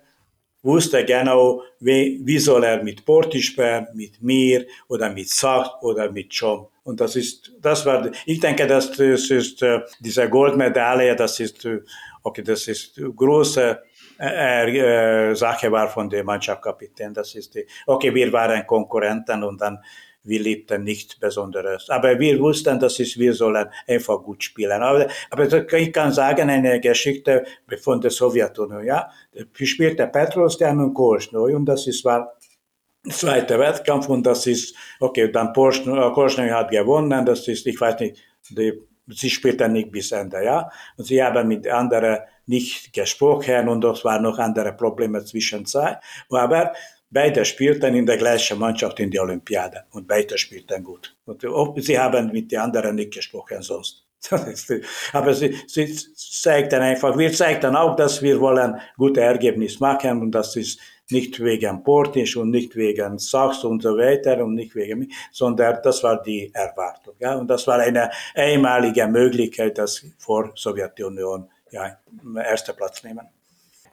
wusste 0.64 1.04
genau, 1.04 1.64
wie, 1.80 2.22
wie 2.24 2.40
soll 2.40 2.64
er 2.64 2.84
mit 2.84 3.04
Porti 3.06 3.42
spielen, 3.42 3.88
mit 3.94 4.22
mir 4.22 4.66
oder 4.88 5.10
mit 5.10 5.30
Sach 5.30 5.82
oder 5.82 6.10
mit 6.12 6.34
Chom. 6.38 6.68
Und 6.84 7.02
das 7.02 7.16
ist, 7.16 7.52
das 7.62 7.86
war, 7.86 8.10
ich 8.26 8.40
denke, 8.40 8.66
das 8.66 8.98
ist, 8.98 9.62
äh, 9.62 9.82
diese 10.00 10.30
Goldmedaille, 10.30 11.16
das 11.16 11.40
ist, 11.40 11.66
äh, 11.66 11.82
okay, 12.24 12.44
das 12.44 12.68
ist 12.68 13.00
große 13.16 13.80
äh, 14.22 15.36
Sache 15.36 15.72
war 15.72 15.88
von 15.90 16.10
der 16.10 16.24
Mannschaftskapitän. 16.24 17.14
Das 17.14 17.36
ist 17.36 17.56
die, 17.56 17.66
okay, 17.88 18.14
wir 18.14 18.32
waren 18.32 18.66
Konkurrenten 18.66 19.44
und 19.44 19.60
dann 19.60 19.80
wir 20.24 20.40
liebten 20.40 20.84
nichts 20.84 21.16
Besonderes. 21.16 21.90
Aber 21.90 22.20
wir 22.20 22.40
wussten, 22.40 22.80
dass 22.80 23.00
ist, 23.00 23.18
wir 23.18 23.34
sollen 23.34 23.68
einfach 23.88 24.22
gut 24.22 24.44
spielen. 24.44 24.82
Aber, 24.82 25.08
aber 25.30 25.74
ich 25.74 25.92
kann 25.92 26.12
sagen, 26.12 26.50
eine 26.50 26.80
Geschichte 26.80 27.44
von 27.82 28.00
der 28.00 28.12
Sowjetunion, 28.12 28.86
ja. 28.86 29.10
Wir 29.32 29.68
spielte 29.68 30.08
Petros, 30.08 30.58
der 30.58 30.72
und 30.72 30.94
Korschnoi 30.94 31.56
und 31.56 31.66
das 31.66 31.88
ist, 31.88 32.06
war 32.06 32.38
zweiter 33.10 33.58
Wettkampf 33.58 34.10
und 34.10 34.26
das 34.26 34.46
ist, 34.46 34.76
okay, 35.00 35.32
dann 35.32 35.54
Korschnoi 35.54 36.50
hat 36.50 36.70
gewonnen, 36.70 37.26
das 37.26 37.48
ist, 37.48 37.66
ich 37.66 37.80
weiß 37.80 38.00
nicht, 38.00 38.22
die, 38.50 38.80
sie 39.08 39.30
spielten 39.30 39.74
nicht 39.74 39.92
bis 39.92 40.12
Ende, 40.12 40.44
ja. 40.44 40.70
Und 40.98 41.06
sie 41.06 41.22
haben 41.24 41.48
mit 41.48 41.68
anderen 41.68 42.20
nicht 42.52 42.94
gesprochen 42.94 43.70
und 43.70 43.84
es 43.86 44.04
waren 44.04 44.24
noch 44.24 44.38
andere 44.38 44.74
Probleme 44.74 45.24
zwischenzeit. 45.24 45.98
Aber 46.30 46.74
beide 47.10 47.46
spielten 47.46 47.96
in 47.96 48.06
der 48.06 48.18
gleichen 48.18 48.60
Mannschaft 48.60 49.00
in 49.00 49.10
der 49.10 49.24
Olympiade 49.24 49.86
und 49.92 50.08
beide 50.08 50.38
spielten 50.38 50.84
gut. 50.84 51.16
Und 51.26 51.42
sie 51.84 51.98
haben 51.98 52.32
mit 52.32 52.52
den 52.52 52.60
anderen 52.60 52.96
nicht 52.96 53.14
gesprochen 53.14 53.62
sonst. 53.62 54.06
Aber 55.14 55.34
sie, 55.34 55.58
sie 55.66 55.96
zeigten 56.16 56.82
einfach, 56.82 57.18
wir 57.18 57.32
zeigten 57.34 57.76
auch, 57.76 57.96
dass 57.96 58.22
wir 58.22 58.40
wollen 58.40 58.80
gute 58.96 59.22
Ergebnisse 59.22 59.80
machen 59.80 60.22
und 60.22 60.32
das 60.32 60.56
ist 60.56 60.80
nicht 61.10 61.40
wegen 61.44 61.84
Portisch 61.84 62.38
und 62.38 62.52
nicht 62.52 62.76
wegen 62.76 63.18
Sachs 63.18 63.64
und 63.64 63.82
so 63.82 63.98
weiter 63.98 64.44
und 64.44 64.54
nicht 64.54 64.76
wegen 64.76 65.00
mich, 65.00 65.14
sondern 65.32 65.80
das 65.84 66.04
war 66.04 66.22
die 66.22 66.52
Erwartung. 66.54 67.16
Ja? 67.20 67.36
Und 67.36 67.48
das 67.48 67.66
war 67.68 67.80
eine 67.80 68.12
einmalige 68.36 69.08
Möglichkeit, 69.08 69.78
dass 69.78 70.06
vor 70.20 70.52
Sowjetunion 70.56 71.50
ja, 71.72 71.98
erster 72.44 72.74
Platz 72.74 73.04
nehmen. 73.04 73.28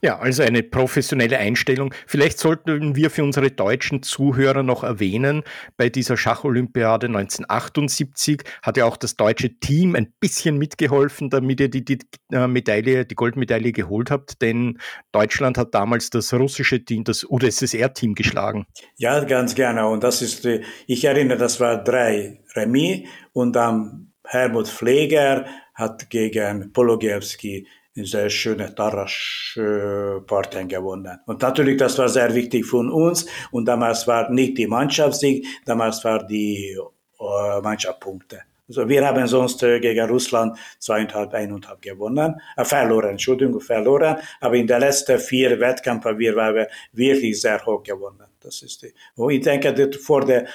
Ja, 0.00 0.20
also 0.20 0.44
eine 0.44 0.62
professionelle 0.62 1.38
Einstellung. 1.38 1.92
Vielleicht 2.06 2.38
sollten 2.38 2.94
wir 2.94 3.10
für 3.10 3.24
unsere 3.24 3.50
deutschen 3.50 4.04
Zuhörer 4.04 4.62
noch 4.62 4.84
erwähnen, 4.84 5.42
bei 5.76 5.88
dieser 5.88 6.16
Schacholympiade 6.16 7.08
1978 7.08 8.42
hat 8.62 8.76
ja 8.76 8.84
auch 8.84 8.96
das 8.96 9.16
deutsche 9.16 9.58
Team 9.58 9.96
ein 9.96 10.12
bisschen 10.20 10.56
mitgeholfen, 10.56 11.30
damit 11.30 11.58
ihr 11.58 11.68
die, 11.68 11.84
die 11.84 11.98
äh, 12.32 12.46
Medaille, 12.46 13.06
die 13.06 13.16
Goldmedaille 13.16 13.72
geholt 13.72 14.12
habt, 14.12 14.40
denn 14.40 14.78
Deutschland 15.10 15.58
hat 15.58 15.74
damals 15.74 16.10
das 16.10 16.32
russische 16.32 16.84
Team, 16.84 17.02
das 17.02 17.24
UdSSR-Team 17.28 18.14
geschlagen. 18.14 18.66
Ja, 18.98 19.24
ganz 19.24 19.56
gerne. 19.56 19.88
Und 19.88 20.04
das 20.04 20.22
ist, 20.22 20.46
äh, 20.46 20.62
ich 20.86 21.04
erinnere, 21.04 21.38
das 21.38 21.58
war 21.58 21.82
drei 21.82 22.40
Remis 22.54 23.08
und 23.32 23.56
dann 23.56 24.07
Helmut 24.28 24.68
Pfleger 24.68 25.46
hat 25.74 26.08
gegen 26.10 26.72
Pologiewski 26.72 27.66
sehr 27.94 28.30
schöne 28.30 28.74
Tarasch-Partien 28.74 30.68
gewonnen. 30.68 31.18
Und 31.26 31.42
natürlich, 31.42 31.76
das 31.78 31.98
war 31.98 32.08
sehr 32.08 32.34
wichtig 32.34 32.64
für 32.66 32.78
uns. 32.78 33.26
Und 33.50 33.66
damals 33.66 34.06
war 34.06 34.30
nicht 34.30 34.56
die 34.58 34.66
Mannschaftssieg, 34.66 35.46
damals 35.64 36.04
war 36.04 36.26
die 36.26 36.76
äh, 37.18 37.60
Mannschaftspunkte. 37.60 38.42
Also 38.68 38.86
wir 38.88 39.06
haben 39.06 39.26
sonst 39.26 39.62
äh, 39.62 39.80
gegen 39.80 40.08
Russland 40.08 40.58
zweieinhalb, 40.78 41.32
eineinhalb 41.32 41.80
gewonnen, 41.80 42.40
äh, 42.56 42.64
verloren, 42.64 43.10
Entschuldigung, 43.10 43.60
verloren. 43.60 44.18
Aber 44.40 44.54
in 44.54 44.66
den 44.66 44.80
letzten 44.80 45.18
vier 45.18 45.58
Wettkämpfen 45.58 46.18
wir 46.18 46.36
waren 46.36 46.66
wirklich 46.92 47.40
sehr 47.40 47.64
hoch 47.64 47.82
gewonnen. 47.82 48.26
Das 48.40 48.62
ist 48.62 48.82
die. 48.82 48.92
Und 49.16 49.30
ich 49.32 49.40
denke, 49.40 49.90
vor 49.98 50.24
der, 50.24 50.46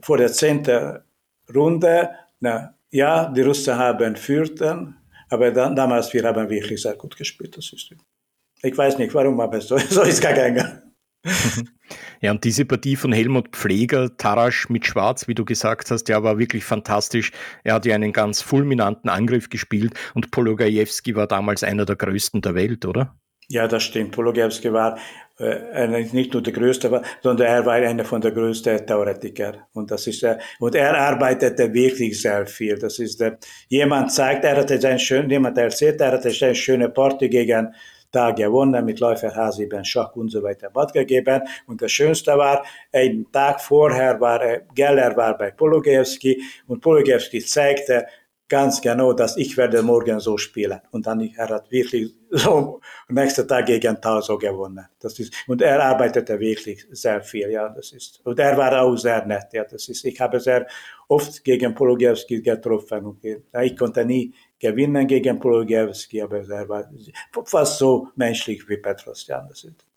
vor 0.00 0.16
der 0.16 0.32
zehnten 0.32 1.00
Runde, 1.54 2.10
na, 2.40 2.74
ja, 2.92 3.26
die 3.26 3.40
Russen 3.40 3.76
haben 3.76 4.14
führten, 4.16 4.96
aber 5.30 5.50
dann, 5.50 5.74
damals, 5.74 6.12
wir 6.12 6.22
haben 6.24 6.48
wirklich 6.48 6.80
sehr 6.82 6.94
gut 6.94 7.16
gespielt, 7.16 7.56
das 7.56 7.72
ist 7.72 7.94
Ich 8.62 8.76
weiß 8.76 8.98
nicht, 8.98 9.14
warum, 9.14 9.40
aber 9.40 9.60
so, 9.60 9.78
so 9.90 10.02
ist 10.02 10.20
gegangen. 10.20 10.82
Ja, 12.20 12.32
und 12.32 12.44
diese 12.44 12.64
Partie 12.64 12.96
von 12.96 13.12
Helmut 13.12 13.48
Pfleger, 13.48 14.16
Tarasch 14.16 14.68
mit 14.68 14.86
Schwarz, 14.86 15.28
wie 15.28 15.34
du 15.34 15.44
gesagt 15.44 15.90
hast, 15.90 16.08
ja, 16.08 16.22
war 16.22 16.38
wirklich 16.38 16.64
fantastisch. 16.64 17.32
Er 17.64 17.74
hat 17.74 17.86
ja 17.86 17.94
einen 17.94 18.12
ganz 18.12 18.42
fulminanten 18.42 19.08
Angriff 19.08 19.48
gespielt 19.48 19.94
und 20.14 20.30
Pologajewski 20.30 21.14
war 21.16 21.26
damals 21.26 21.64
einer 21.64 21.84
der 21.84 21.96
größten 21.96 22.40
der 22.42 22.54
Welt, 22.54 22.84
oder? 22.84 23.16
Ja, 23.52 23.68
das 23.68 23.82
stimmt. 23.82 24.12
Pologewski 24.12 24.72
war 24.72 24.98
äh, 25.38 25.86
nicht 26.12 26.32
nur 26.32 26.42
der 26.42 26.54
größte, 26.54 27.02
sondern 27.22 27.46
er 27.46 27.66
war 27.66 27.74
einer 27.74 28.06
von 28.06 28.22
der 28.22 28.30
größten 28.30 28.86
Theoretiker. 28.86 29.68
Und 29.74 29.90
das 29.90 30.06
ist, 30.06 30.22
äh, 30.22 30.38
und 30.58 30.74
er 30.74 30.98
arbeitete 30.98 31.70
wirklich 31.74 32.18
sehr 32.18 32.46
viel. 32.46 32.78
Das 32.78 32.98
ist, 32.98 33.20
äh, 33.20 33.36
jemand 33.68 34.10
zeigt, 34.10 34.44
er 34.44 34.56
hatte 34.56 34.80
sein 34.80 34.98
schön, 34.98 35.28
jemand 35.28 35.58
erzählt, 35.58 36.00
er 36.00 36.12
hatte 36.12 36.30
eine 36.30 36.54
schöne 36.54 36.88
Party 36.88 37.28
gegen 37.28 37.74
da 38.10 38.30
gewonnen 38.30 38.86
mit 38.86 39.00
Läufer 39.00 39.28
H7 39.36 39.84
Schach 39.84 40.16
und 40.16 40.30
so 40.30 40.42
weiter 40.42 40.70
gegeben. 40.90 41.42
Und 41.66 41.82
das 41.82 41.92
Schönste 41.92 42.38
war, 42.38 42.64
einen 42.90 43.30
Tag 43.30 43.60
vorher 43.60 44.18
war, 44.18 44.40
Geller 44.74 45.14
war 45.14 45.36
bei 45.36 45.50
Pologewski 45.50 46.42
und 46.68 46.80
Pologewski 46.80 47.40
zeigte, 47.40 48.06
ganz 48.48 48.80
genau, 48.80 49.12
dass 49.12 49.36
ich 49.36 49.56
werde 49.58 49.82
morgen 49.82 50.20
so 50.20 50.38
spielen. 50.38 50.80
Und 50.90 51.06
dann 51.06 51.20
er 51.20 51.48
hat 51.48 51.70
wirklich 51.70 52.14
so 52.32 52.80
am 53.08 53.14
nächsten 53.14 53.46
Tag 53.46 53.66
gegen 53.66 54.00
Tal 54.00 54.22
so 54.22 54.38
gewonnen. 54.38 54.86
Das 54.98 55.18
ist, 55.18 55.34
und 55.46 55.60
er 55.60 55.82
arbeitete 55.82 56.38
wirklich 56.40 56.86
sehr 56.90 57.20
viel, 57.20 57.50
ja, 57.50 57.68
das 57.68 57.92
ist. 57.92 58.20
Und 58.24 58.38
er 58.38 58.56
war 58.56 58.80
auch 58.80 58.96
sehr 58.96 59.24
nett, 59.26 59.52
ja, 59.52 59.64
das 59.64 59.88
ist. 59.88 60.04
Ich 60.04 60.18
habe 60.20 60.40
sehr 60.40 60.66
oft 61.08 61.44
gegen 61.44 61.74
Pologewski 61.74 62.40
getroffen. 62.40 63.04
Und 63.04 63.24
ich 63.24 63.76
konnte 63.76 64.04
nie 64.04 64.32
gewinnen 64.58 65.06
gegen 65.06 65.38
Pologewski, 65.38 66.22
aber 66.22 66.38
er 66.48 66.68
war 66.68 66.90
fast 67.44 67.78
so 67.78 68.08
menschlich 68.16 68.66
wie 68.68 68.78
Petros, 68.78 69.26
ja, 69.26 69.40
das 69.48 69.64
ist. 69.64 69.91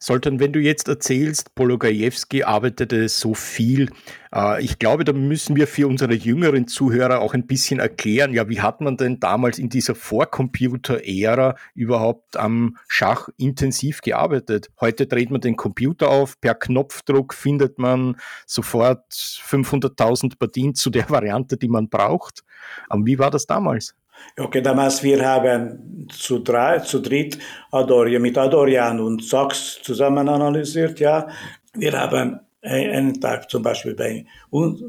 Soltan, 0.00 0.38
wenn 0.38 0.52
du 0.52 0.60
jetzt 0.60 0.88
erzählst, 0.88 1.54
Pologajewski 1.54 2.44
arbeitete 2.44 3.08
so 3.08 3.34
viel, 3.34 3.90
äh, 4.32 4.62
ich 4.62 4.78
glaube, 4.78 5.04
da 5.04 5.12
müssen 5.12 5.56
wir 5.56 5.66
für 5.66 5.88
unsere 5.88 6.14
jüngeren 6.14 6.68
Zuhörer 6.68 7.20
auch 7.20 7.34
ein 7.34 7.46
bisschen 7.46 7.80
erklären, 7.80 8.32
ja, 8.32 8.48
wie 8.48 8.60
hat 8.60 8.80
man 8.80 8.96
denn 8.96 9.18
damals 9.20 9.58
in 9.58 9.68
dieser 9.68 9.94
Vorcomputer-Ära 9.94 11.56
überhaupt 11.74 12.36
am 12.36 12.76
Schach 12.86 13.28
intensiv 13.36 14.00
gearbeitet? 14.00 14.70
Heute 14.80 15.06
dreht 15.06 15.30
man 15.30 15.40
den 15.40 15.56
Computer 15.56 16.08
auf, 16.08 16.40
per 16.40 16.54
Knopfdruck 16.54 17.34
findet 17.34 17.78
man 17.78 18.16
sofort 18.46 19.12
500.000 19.12 20.38
Partien 20.38 20.74
zu 20.74 20.90
der 20.90 21.10
Variante, 21.10 21.56
die 21.56 21.68
man 21.68 21.88
braucht. 21.88 22.44
Aber 22.88 23.04
wie 23.04 23.18
war 23.18 23.30
das 23.30 23.46
damals? 23.46 23.94
Okay, 24.38 24.60
damals 24.60 25.02
wir 25.02 25.24
haben 25.24 26.06
zu, 26.10 26.38
drei, 26.38 26.78
zu 26.78 27.00
dritt 27.00 27.38
Adorian, 27.70 28.22
mit 28.22 28.38
Adorian 28.38 29.00
und 29.00 29.24
Sachs 29.24 29.80
zusammen 29.82 30.28
analysiert, 30.28 31.00
ja. 31.00 31.26
Wir 31.74 31.92
haben 31.92 32.40
einen 32.62 33.20
Tag 33.20 33.48
zum 33.48 33.62
Beispiel 33.62 33.94
bei, 33.94 34.26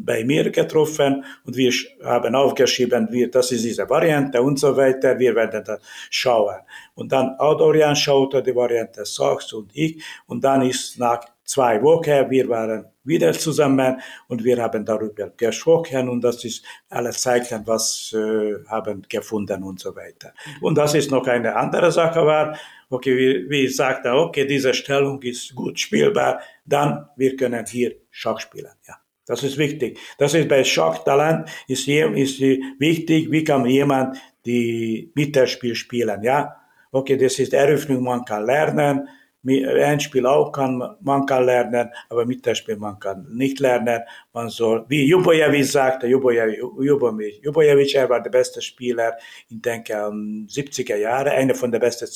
bei 0.02 0.24
mir 0.24 0.50
getroffen 0.50 1.24
und 1.46 1.56
wir 1.56 1.72
haben 2.04 2.36
aufgeschrieben, 2.36 3.08
wir, 3.12 3.30
das 3.30 3.52
ist 3.52 3.63
diese 3.63 3.88
Variante 3.89 4.42
und 4.42 4.60
so 4.60 4.76
weiter, 4.76 5.18
wir 5.20 5.36
werden 5.36 5.63
das 5.63 5.80
schauen. 6.10 6.58
Und 6.96 7.12
dann 7.12 7.36
Adorian 7.38 7.96
schaute 7.96 8.42
die 8.42 8.56
Variante 8.56 9.06
Sachs 9.06 9.54
und 9.54 9.72
ich 9.74 10.04
und 10.26 10.44
dann 10.44 10.63
ist 10.63 10.98
nach 10.98 11.22
zwei 11.50 11.82
Wochen, 11.82 12.30
wir 12.30 12.48
waren 12.48 12.86
wieder 13.04 13.34
zusammen 13.34 14.00
und 14.28 14.44
wir 14.44 14.62
haben 14.62 14.86
darüber 14.86 15.32
gesprochen 15.36 16.08
und 16.08 16.24
das 16.24 16.46
ist 16.46 16.64
alle 16.90 17.10
zeigten, 17.10 17.66
was 17.66 18.14
äh, 18.16 18.64
haben 18.68 19.02
gefunden 19.10 19.64
und 19.64 19.80
so 19.80 19.96
weiter. 19.96 20.32
Und 20.62 20.78
das 20.78 20.94
ist 20.94 21.10
noch 21.10 21.26
eine 21.26 21.56
andere 21.56 21.92
Sache 21.92 22.24
war, 22.24 22.56
okay, 22.92 23.18
wie, 23.18 23.50
wie 23.50 23.66
ich 23.66 23.76
sagte, 23.76 24.12
okay, 24.12 24.46
diese 24.46 24.76
Stellung 24.76 25.20
ist 25.24 25.56
gut 25.56 25.80
spielbar, 25.80 26.40
dann 26.66 27.10
wir 27.16 27.36
können 27.36 27.66
hier 27.66 27.96
Schach 28.12 28.40
spielen, 28.40 28.74
ja. 28.88 28.96
Das 29.26 29.44
ist 29.44 29.60
wichtig. 29.60 30.00
Das 30.18 30.34
ist 30.34 30.48
bei 30.48 30.64
Schachtalent 30.64 31.50
ist, 31.68 31.88
ist 31.88 32.42
wichtig, 32.80 33.30
wie 33.30 33.44
kann 33.44 33.64
jemand 33.66 34.18
die 34.44 35.12
Mittelspiel 35.16 35.76
spielen, 35.76 36.22
ja. 36.24 36.56
Okay, 36.92 37.18
das 37.18 37.40
ist 37.40 37.54
Eröffnung, 37.54 38.04
man 38.04 38.26
kann 38.26 38.46
lernen, 38.46 39.08
ein 39.45 39.99
Spiel 39.99 40.25
auch 40.25 40.52
kann 40.52 40.97
man 41.02 41.25
kann 41.25 41.45
lernen, 41.45 41.89
aber 42.10 42.25
Mittelspiel 42.25 42.75
man 42.75 42.99
kann 42.99 43.25
nicht 43.30 43.60
lernen. 43.60 44.02
Man 44.34 44.49
soll, 44.49 44.86
wie 44.89 45.06
Jubojevic 45.06 45.65
sagte, 45.65 46.08
Jubojevic, 46.08 47.95
er 47.95 48.10
war 48.10 48.21
der 48.21 48.30
beste 48.30 48.62
Spieler, 48.62 49.17
ich 49.47 49.62
denke, 49.62 50.08
um 50.08 50.45
70er 50.47 50.97
Jahre, 50.97 51.32
einer 51.32 51.56
von 51.56 51.71
der 51.71 51.80
besten 51.80 52.08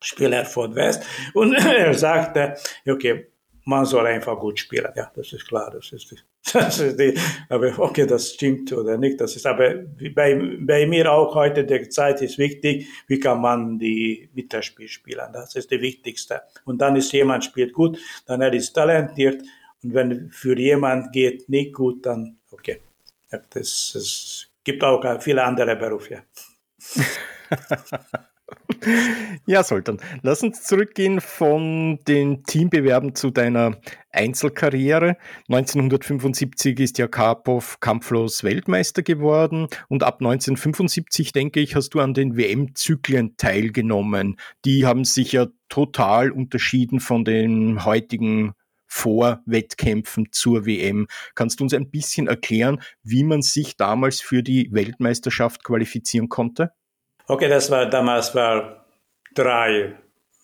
Spieler 0.00 0.44
von 0.44 0.74
West. 0.74 1.04
Und 1.32 1.54
er 1.54 1.94
sagte, 1.94 2.56
okay, 2.86 3.28
man 3.64 3.84
soll 3.84 4.06
einfach 4.06 4.38
gut 4.38 4.58
spielen. 4.58 4.92
Ja, 4.94 5.10
das 5.14 5.32
ist 5.32 5.46
klar. 5.48 5.70
Das 5.70 5.92
ist, 5.92 6.14
das 6.52 6.78
ist 6.78 6.98
die, 6.98 7.18
aber 7.48 7.78
okay, 7.78 8.06
das 8.06 8.34
stimmt 8.34 8.72
oder 8.72 8.96
nicht. 8.96 9.20
Das 9.20 9.34
ist 9.36 9.46
aber 9.46 9.74
bei, 10.14 10.56
bei 10.60 10.86
mir 10.86 11.12
auch 11.12 11.34
heute, 11.34 11.64
die 11.64 11.88
Zeit 11.88 12.22
ist 12.22 12.38
wichtig. 12.38 12.86
Wie 13.06 13.18
kann 13.18 13.40
man 13.40 13.78
die 13.78 14.28
Mittelspiel 14.34 14.88
spielen? 14.88 15.32
Das 15.32 15.56
ist 15.56 15.72
das 15.72 15.80
Wichtigste. 15.80 16.42
Und 16.64 16.78
dann 16.78 16.96
ist 16.96 17.12
jemand 17.12 17.44
spielt 17.44 17.72
gut, 17.72 17.98
dann 18.26 18.40
er 18.40 18.52
ist 18.52 18.72
talentiert. 18.72 19.42
Und 19.82 19.94
wenn 19.94 20.30
für 20.30 20.58
jemand 20.58 21.12
geht 21.12 21.48
nicht 21.48 21.74
gut, 21.74 22.06
dann 22.06 22.38
okay. 22.50 22.80
Es 23.54 24.48
gibt 24.62 24.82
auch 24.84 25.20
viele 25.20 25.44
andere 25.44 25.76
Berufe. 25.76 26.22
Ja, 29.46 29.62
Sultan, 29.62 30.00
lass 30.22 30.42
uns 30.42 30.64
zurückgehen 30.64 31.20
von 31.20 31.98
den 32.08 32.42
Teambewerben 32.42 33.14
zu 33.14 33.30
deiner 33.30 33.76
Einzelkarriere. 34.10 35.16
1975 35.48 36.80
ist 36.80 36.98
ja 36.98 37.06
Karpov 37.06 37.78
kampflos 37.80 38.42
Weltmeister 38.42 39.02
geworden 39.02 39.68
und 39.88 40.02
ab 40.02 40.16
1975, 40.20 41.32
denke 41.32 41.60
ich, 41.60 41.76
hast 41.76 41.90
du 41.90 42.00
an 42.00 42.14
den 42.14 42.36
WM-Zyklen 42.36 43.36
teilgenommen. 43.36 44.36
Die 44.64 44.84
haben 44.84 45.04
sich 45.04 45.32
ja 45.32 45.46
total 45.68 46.30
unterschieden 46.30 46.98
von 47.00 47.24
den 47.24 47.84
heutigen 47.84 48.54
Vorwettkämpfen 48.86 50.28
zur 50.32 50.64
WM. 50.66 51.06
Kannst 51.34 51.60
du 51.60 51.64
uns 51.64 51.74
ein 51.74 51.90
bisschen 51.90 52.28
erklären, 52.28 52.80
wie 53.02 53.24
man 53.24 53.42
sich 53.42 53.76
damals 53.76 54.20
für 54.20 54.42
die 54.42 54.70
Weltmeisterschaft 54.72 55.64
qualifizieren 55.64 56.28
konnte? 56.28 56.70
Okay, 57.28 57.48
das 57.48 57.70
war 57.70 57.86
damals 57.86 58.34
war 58.34 58.86
drei 59.34 59.96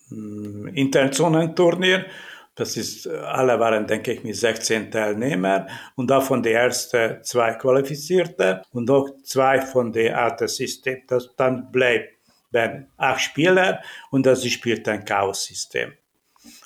hm, 0.08 0.68
Internationalturnier. 0.74 2.06
Das 2.54 2.76
ist, 2.76 3.06
alle 3.06 3.58
waren, 3.58 3.86
denke 3.86 4.12
ich, 4.12 4.24
mit 4.24 4.36
16 4.36 4.90
Teilnehmern 4.90 5.68
und 5.96 6.10
davon 6.10 6.42
die 6.42 6.52
ersten 6.52 7.22
zwei 7.22 7.52
Qualifizierte 7.54 8.62
und 8.72 8.88
noch 8.88 9.08
zwei 9.22 9.60
von 9.62 9.90
den 9.90 10.12
alten 10.12 10.48
Systemen. 10.48 11.04
Das 11.06 11.34
dann 11.36 11.70
bleiben 11.72 12.88
acht 12.98 13.20
Spieler 13.20 13.80
und 14.10 14.26
das 14.26 14.44
spielt 14.46 14.86
ein 14.88 15.04
Chaos-System. 15.04 15.92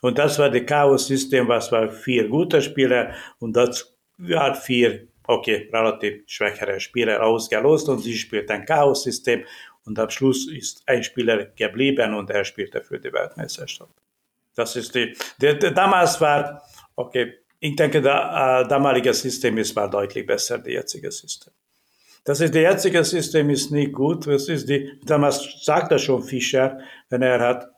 Und 0.01 0.19
das 0.19 0.39
war 0.39 0.51
das 0.51 0.67
Chaos-System, 0.67 1.47
was 1.47 1.71
war 1.71 1.89
vier 1.91 2.29
gute 2.29 2.61
Spieler 2.63 3.13
und 3.39 3.55
das 3.55 3.95
hat 4.35 4.57
vier, 4.57 5.07
okay, 5.27 5.69
relativ 5.73 6.25
schwächere 6.27 6.81
Spieler 6.81 7.23
ausgelost 7.23 7.89
und 7.89 7.99
sie 8.01 8.17
spielt 8.17 8.51
ein 8.51 8.65
Chaos-System 8.65 9.45
und 9.87 9.99
am 9.99 10.11
Schluss 10.11 10.49
ist 10.49 10.83
ein 10.87 11.03
Spieler 11.03 11.47
geblieben 11.57 12.15
und 12.15 12.31
er 12.31 12.45
spielte 12.45 12.83
für 12.83 12.99
die 12.99 13.13
Weltmeisterschaft. 13.13 13.95
Das 14.55 14.75
ist 14.77 14.95
die, 14.95 15.17
die, 15.41 15.59
die 15.59 15.73
damals 15.73 16.21
war, 16.21 16.63
okay, 16.97 17.35
ich 17.61 17.77
denke, 17.77 18.03
das 18.03 18.65
äh, 18.65 18.69
damalige 18.69 19.13
System 19.15 19.59
ist 19.59 19.75
war 19.77 19.89
deutlich 19.89 20.27
besser, 20.27 20.59
das 20.59 20.69
jetzige 20.69 21.11
System. 21.11 21.53
Das 22.25 22.41
ist, 22.41 22.55
das 22.55 22.63
jetzige 22.63 23.05
System 23.05 23.51
ist 23.51 23.71
nicht 23.71 23.93
gut. 23.93 24.27
Das 24.27 24.49
ist 24.49 24.69
die, 24.69 24.99
damals 25.05 25.65
sagte 25.65 25.99
schon 25.99 26.23
Fischer, 26.23 26.79
wenn 27.09 27.23
er 27.23 27.41
hat, 27.41 27.69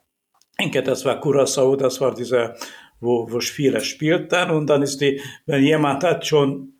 ich 0.53 0.65
denke, 0.65 0.83
das 0.83 1.05
war 1.05 1.21
Curaçao, 1.23 1.77
das 1.77 2.01
war 2.01 2.15
dieser, 2.15 2.57
wo, 3.01 3.31
wo 3.31 3.41
Spieler 3.41 3.81
spielten 3.81 4.51
und 4.51 4.67
dann 4.67 4.83
ist 4.83 5.01
die, 5.01 5.21
wenn 5.47 5.63
jemand 5.63 6.03
hat 6.03 6.27
schon, 6.27 6.73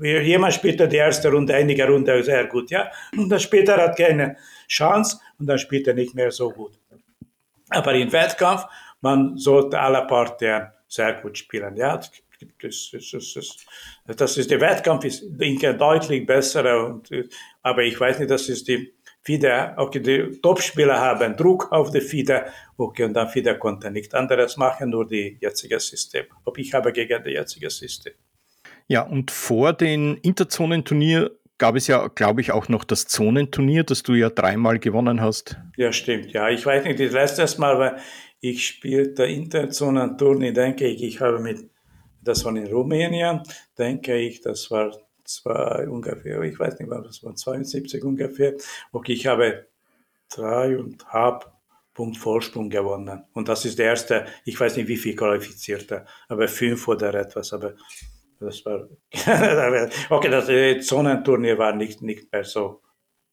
jemand 0.00 0.54
spielte 0.54 0.88
die 0.88 0.96
erste 0.96 1.30
Runde, 1.30 1.54
einige 1.54 1.86
Runde 1.86 2.22
sehr 2.22 2.46
gut, 2.46 2.70
ja, 2.70 2.90
und 3.16 3.28
dann 3.28 3.40
später 3.40 3.76
hat 3.76 3.96
keine 3.96 4.36
Chance 4.68 5.18
und 5.38 5.46
dann 5.46 5.58
spielt 5.58 5.86
er 5.88 5.94
nicht 5.94 6.14
mehr 6.14 6.30
so 6.30 6.50
gut. 6.50 6.78
Aber 7.68 7.94
im 7.94 8.12
Wettkampf, 8.12 8.64
man 9.00 9.36
sollte 9.36 9.78
alle 9.78 10.06
Partien 10.06 10.68
sehr 10.88 11.14
gut 11.14 11.38
spielen, 11.38 11.76
ja, 11.76 11.96
das, 11.96 12.90
das, 12.92 13.10
das, 13.10 13.34
das, 13.34 14.16
das 14.16 14.36
ist 14.38 14.50
der 14.50 14.60
Wettkampf 14.60 15.04
ist 15.04 15.24
denke, 15.28 15.74
deutlich 15.74 16.26
besser, 16.26 16.86
und, 16.86 17.10
aber 17.62 17.82
ich 17.82 17.98
weiß 18.00 18.18
nicht, 18.18 18.30
das 18.30 18.48
ist 18.48 18.66
die 18.66 18.94
FIDE, 19.22 19.74
okay, 19.76 20.00
die 20.00 20.40
Topspieler 20.40 20.98
haben 20.98 21.36
Druck 21.36 21.70
auf 21.72 21.90
die 21.90 22.00
FIDE, 22.00 22.46
okay, 22.78 23.04
und 23.04 23.14
dann 23.14 23.28
FIDE 23.28 23.58
konnte 23.58 23.90
nicht 23.90 24.14
anderes 24.14 24.56
machen, 24.56 24.90
nur 24.90 25.06
die 25.06 25.36
jetzige 25.40 25.78
System. 25.78 26.26
Ob 26.44 26.56
ich 26.58 26.72
habe 26.72 26.92
gegen 26.92 27.22
das 27.22 27.32
jetzige 27.32 27.68
System. 27.68 28.14
Ja, 28.90 29.02
und 29.02 29.30
vor 29.30 29.72
dem 29.72 30.18
Interzonenturnier 30.20 31.30
gab 31.58 31.76
es 31.76 31.86
ja, 31.86 32.08
glaube 32.08 32.40
ich, 32.40 32.50
auch 32.50 32.68
noch 32.68 32.82
das 32.82 33.06
Zonenturnier, 33.06 33.84
das 33.84 34.02
du 34.02 34.14
ja 34.14 34.30
dreimal 34.30 34.80
gewonnen 34.80 35.20
hast. 35.20 35.56
Ja, 35.76 35.92
stimmt. 35.92 36.32
Ja, 36.32 36.48
ich 36.48 36.66
weiß 36.66 36.82
nicht, 36.82 36.98
das 36.98 37.12
letzte 37.12 37.60
Mal, 37.60 37.78
weil 37.78 37.98
ich 38.40 38.66
spielte 38.66 39.26
Interzonenturnier, 39.26 40.52
denke 40.52 40.88
ich, 40.88 41.04
ich 41.04 41.20
habe 41.20 41.38
mit, 41.38 41.70
das 42.20 42.44
war 42.44 42.56
in 42.56 42.66
Rumänien, 42.66 43.42
denke 43.78 44.16
ich, 44.16 44.40
das 44.40 44.72
war 44.72 44.90
zwar 45.24 45.86
ungefähr, 45.86 46.42
ich 46.42 46.58
weiß 46.58 46.80
nicht, 46.80 46.90
was 46.90 47.22
war 47.22 47.36
72 47.36 48.02
ungefähr. 48.02 48.54
Okay, 48.90 49.12
ich 49.12 49.28
habe 49.28 49.68
dreieinhalb 50.34 51.46
Punkt 51.94 52.16
Vorsprung 52.16 52.68
gewonnen. 52.68 53.22
Und 53.34 53.48
das 53.48 53.64
ist 53.64 53.78
der 53.78 53.86
erste, 53.86 54.26
ich 54.44 54.58
weiß 54.58 54.76
nicht, 54.78 54.88
wie 54.88 54.96
viel 54.96 55.14
qualifizierte, 55.14 56.06
aber 56.26 56.48
fünf 56.48 56.88
oder 56.88 57.14
etwas, 57.14 57.52
aber 57.52 57.74
das 58.40 58.64
war, 58.64 58.88
okay, 60.10 60.30
das 60.30 60.48
äh, 60.48 60.80
Zonenturnier 60.80 61.58
war 61.58 61.74
nicht, 61.74 62.02
nicht 62.02 62.32
mehr 62.32 62.44
so 62.44 62.80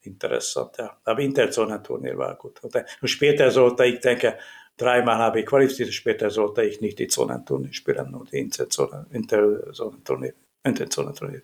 interessant, 0.02 0.78
ja. 0.78 0.98
Aber 1.04 1.20
Interzonenturnier 1.22 2.18
war 2.18 2.36
gut. 2.36 2.62
Und, 2.64 2.76
später 3.06 3.50
sollte 3.52 3.86
ich 3.86 4.00
denke, 4.00 4.38
dreimal 4.76 5.18
habe 5.18 5.40
ich 5.40 5.46
qualifiziert, 5.46 5.94
später 5.94 6.30
sollte 6.30 6.64
ich 6.64 6.82
nicht 6.82 7.00
die 7.00 7.08
Zonenturnier 7.08 7.74
spielen, 7.74 8.12
nur 8.12 8.26
die 8.26 8.40
Interzonenturnier. 8.40 10.34
Interzonenturnier. 10.64 11.42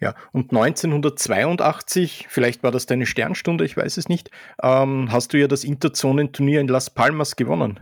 Ja, 0.00 0.14
und 0.32 0.52
1982, 0.52 2.26
vielleicht 2.28 2.62
war 2.62 2.72
das 2.72 2.86
deine 2.86 3.06
Sternstunde, 3.06 3.64
ich 3.64 3.76
weiß 3.76 3.96
es 3.96 4.08
nicht, 4.08 4.30
ähm, 4.62 5.12
hast 5.12 5.32
du 5.32 5.38
ja 5.38 5.46
das 5.46 5.62
Interzonenturnier 5.64 6.60
in 6.60 6.68
Las 6.68 6.90
Palmas 6.90 7.36
gewonnen. 7.36 7.80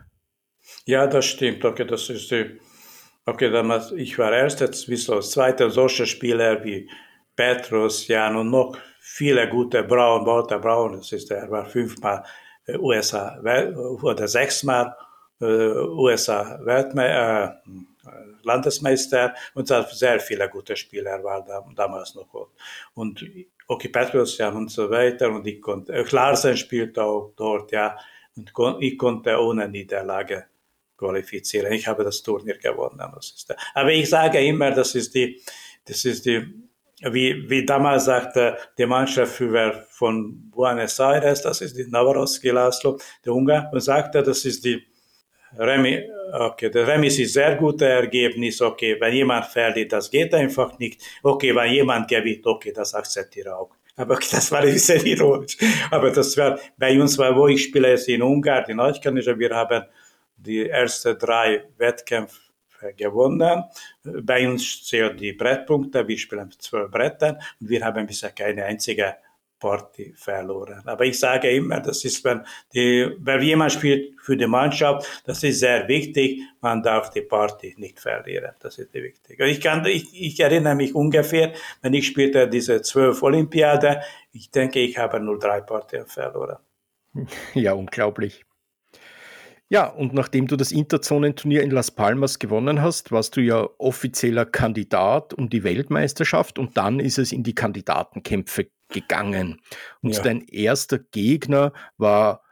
Ja, 0.84 1.06
das 1.06 1.24
stimmt. 1.24 1.64
Okay, 1.64 1.86
das 1.86 2.10
ist 2.10 2.30
die, 2.30 2.60
okay, 3.26 3.50
damals, 3.50 3.92
ich 3.92 4.18
war 4.18 4.32
erst 4.32 4.60
jetzt 4.60 4.88
wie 4.88 4.96
so 4.96 5.20
zweiter 5.20 5.70
solcher 5.70 6.06
Spieler 6.06 6.62
wie 6.64 6.88
Petrus, 7.36 8.08
Jan 8.08 8.36
und 8.36 8.50
noch 8.50 8.76
viele 9.00 9.48
gute 9.48 9.82
Braun, 9.82 10.26
Walter 10.26 10.58
Braun, 10.58 10.94
das 10.94 11.12
ist, 11.12 11.30
er 11.30 11.50
war 11.50 11.64
fünfmal 11.66 12.24
äh, 12.66 12.76
USA 12.76 13.38
oder 14.02 14.28
sechsmal 14.28 14.94
äh, 15.40 15.44
USA 15.44 16.58
Weltmeister, 16.62 17.62
äh, 17.66 18.10
Landesmeister 18.44 19.34
und 19.54 19.68
sehr 19.68 20.20
viele 20.20 20.48
gute 20.48 20.76
Spieler 20.76 21.22
waren 21.22 21.44
da, 21.46 21.64
damals 21.74 22.14
noch. 22.14 22.50
Und 22.94 23.24
Oki 23.68 23.88
Petrosjan 23.88 24.56
und 24.56 24.70
so 24.70 24.90
weiter 24.90 25.30
und 25.30 25.46
ich 25.46 25.60
konnte, 25.60 25.92
äh, 25.92 26.04
Larsen 26.10 26.56
spielte 26.56 27.02
auch 27.02 27.32
dort, 27.36 27.72
ja, 27.72 27.96
und 28.36 28.52
ich 28.80 28.96
konnte 28.96 29.38
ohne 29.38 29.68
Niederlage 29.68 30.46
qualifizieren. 31.02 31.72
Ich 31.72 31.86
habe 31.86 32.04
das 32.04 32.22
Turnier 32.22 32.58
gewonnen. 32.58 33.02
Das 33.14 33.30
ist 33.30 33.54
Aber 33.74 33.90
ich 33.90 34.08
sage 34.08 34.38
immer, 34.44 34.70
das 34.70 34.94
ist 34.94 35.14
die, 35.14 35.40
das 35.84 36.04
ist 36.04 36.24
die, 36.26 36.46
wie, 37.10 37.50
wie 37.50 37.66
damals 37.66 38.04
sagte 38.04 38.56
die 38.78 38.86
Mannschaft 38.86 39.42
von 39.90 40.50
Buenos 40.50 41.00
Aires, 41.00 41.42
das 41.42 41.60
ist 41.60 41.76
die 41.76 41.86
Navarowski 41.88 42.50
Laszlo, 42.50 42.98
der 43.24 43.32
Ungar, 43.32 43.70
und 43.72 43.80
sagte, 43.80 44.22
das 44.22 44.44
ist 44.44 44.64
die 44.64 44.80
Remi, 45.58 46.08
okay, 46.32 46.70
der 46.70 46.86
Remis 46.86 47.18
ist 47.18 47.34
sehr 47.34 47.56
gutes 47.56 47.86
Ergebnis, 47.86 48.60
okay, 48.62 48.96
wenn 49.00 49.12
jemand 49.12 49.46
verliert, 49.46 49.92
das 49.92 50.10
geht 50.10 50.32
einfach 50.32 50.78
nicht. 50.78 51.02
Okay, 51.22 51.54
wenn 51.54 51.72
jemand 51.72 52.08
gewinnt, 52.08 52.46
okay, 52.46 52.72
das 52.72 52.94
akzeptiere 52.94 53.54
auch. 53.56 53.70
Aber 53.96 54.18
das 54.30 54.50
war 54.50 54.60
ein 54.60 54.72
bisschen 54.72 55.04
ironisch. 55.04 55.58
Aber 55.90 56.10
das 56.10 56.36
war, 56.38 56.58
bei 56.78 56.98
uns 56.98 57.18
war, 57.18 57.36
wo 57.36 57.48
ich 57.48 57.64
spiele, 57.64 57.92
ist 57.92 58.08
in 58.08 58.22
Ungarn, 58.22 58.64
in 58.68 58.78
Neukölln, 58.78 59.16
wir 59.16 59.54
haben 59.54 59.84
die 60.42 60.68
ersten 60.68 61.18
drei 61.18 61.64
Wettkämpfe 61.78 62.40
gewonnen. 62.96 63.64
Bei 64.02 64.48
uns 64.48 64.84
zählen 64.84 65.16
die 65.16 65.32
Brettpunkte, 65.32 66.06
wir 66.06 66.18
spielen 66.18 66.50
zwölf 66.58 66.90
Bretten 66.90 67.36
und 67.60 67.68
wir 67.68 67.84
haben 67.84 68.06
bisher 68.06 68.30
keine 68.30 68.64
einzige 68.64 69.16
Party 69.62 70.12
verloren. 70.16 70.82
Aber 70.86 71.04
ich 71.04 71.18
sage 71.20 71.48
immer, 71.50 71.78
das 71.80 72.04
ist, 72.04 72.24
wenn, 72.24 72.44
die, 72.74 73.08
wenn 73.18 73.40
jemand 73.42 73.72
spielt 73.72 74.20
für 74.20 74.36
die 74.36 74.48
Mannschaft, 74.48 75.22
das 75.24 75.44
ist 75.44 75.60
sehr 75.60 75.86
wichtig, 75.86 76.40
man 76.60 76.82
darf 76.82 77.10
die 77.10 77.22
Party 77.22 77.74
nicht 77.78 78.00
verlieren. 78.00 78.54
Das 78.58 78.78
ist 78.78 78.92
wichtig. 78.92 79.38
Ich, 79.38 79.60
kann, 79.60 79.86
ich, 79.86 80.06
ich 80.20 80.40
erinnere 80.40 80.74
mich 80.74 80.94
ungefähr, 80.96 81.52
wenn 81.80 81.94
ich 81.94 82.08
spielte 82.08 82.48
diese 82.48 82.82
zwölf 82.82 83.22
Olympiade, 83.22 84.02
ich 84.32 84.50
denke, 84.50 84.80
ich 84.80 84.98
habe 84.98 85.20
nur 85.20 85.38
drei 85.38 85.60
Partien 85.60 86.06
verloren. 86.06 86.58
Ja, 87.54 87.74
unglaublich. 87.74 88.44
Ja, 89.72 89.86
und 89.86 90.12
nachdem 90.12 90.48
du 90.48 90.56
das 90.56 90.70
Interzonenturnier 90.70 91.62
in 91.62 91.70
Las 91.70 91.90
Palmas 91.90 92.38
gewonnen 92.38 92.82
hast, 92.82 93.10
warst 93.10 93.38
du 93.38 93.40
ja 93.40 93.66
offizieller 93.78 94.44
Kandidat 94.44 95.32
um 95.32 95.48
die 95.48 95.64
Weltmeisterschaft 95.64 96.58
und 96.58 96.76
dann 96.76 97.00
ist 97.00 97.16
es 97.16 97.32
in 97.32 97.42
die 97.42 97.54
Kandidatenkämpfe 97.54 98.66
gegangen. 98.90 99.62
Und 100.02 100.14
ja. 100.14 100.22
dein 100.22 100.42
erster 100.42 100.98
Gegner 100.98 101.72
war 101.96 102.42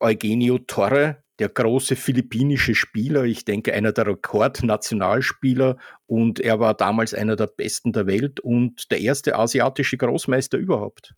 Eugenio 0.00 0.58
Torre, 0.58 1.24
der 1.38 1.48
große 1.48 1.96
philippinische 1.96 2.74
Spieler, 2.74 3.24
ich 3.24 3.46
denke 3.46 3.72
einer 3.72 3.92
der 3.92 4.08
Rekordnationalspieler 4.08 5.78
und 6.04 6.40
er 6.40 6.60
war 6.60 6.74
damals 6.74 7.14
einer 7.14 7.36
der 7.36 7.46
besten 7.46 7.94
der 7.94 8.06
Welt 8.06 8.38
und 8.40 8.90
der 8.90 9.00
erste 9.00 9.36
asiatische 9.36 9.96
Großmeister 9.96 10.58
überhaupt. 10.58 11.14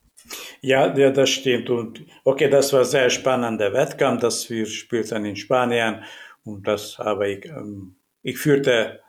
Ja, 0.60 0.96
ja, 0.96 1.10
das 1.10 1.30
stimmt. 1.30 1.70
Und 1.70 2.04
okay, 2.24 2.48
das 2.48 2.72
war 2.72 2.84
sehr 2.84 3.10
spannender 3.10 3.72
Wettkampf, 3.72 4.20
dass 4.20 4.48
wir 4.50 4.66
spielten 4.66 5.24
in 5.24 5.36
Spanien 5.36 6.04
und 6.44 6.66
das 6.66 6.98
habe 6.98 7.28
ich, 7.28 7.44
ähm, 7.46 7.96
ich 8.22 8.38
führte 8.38 9.00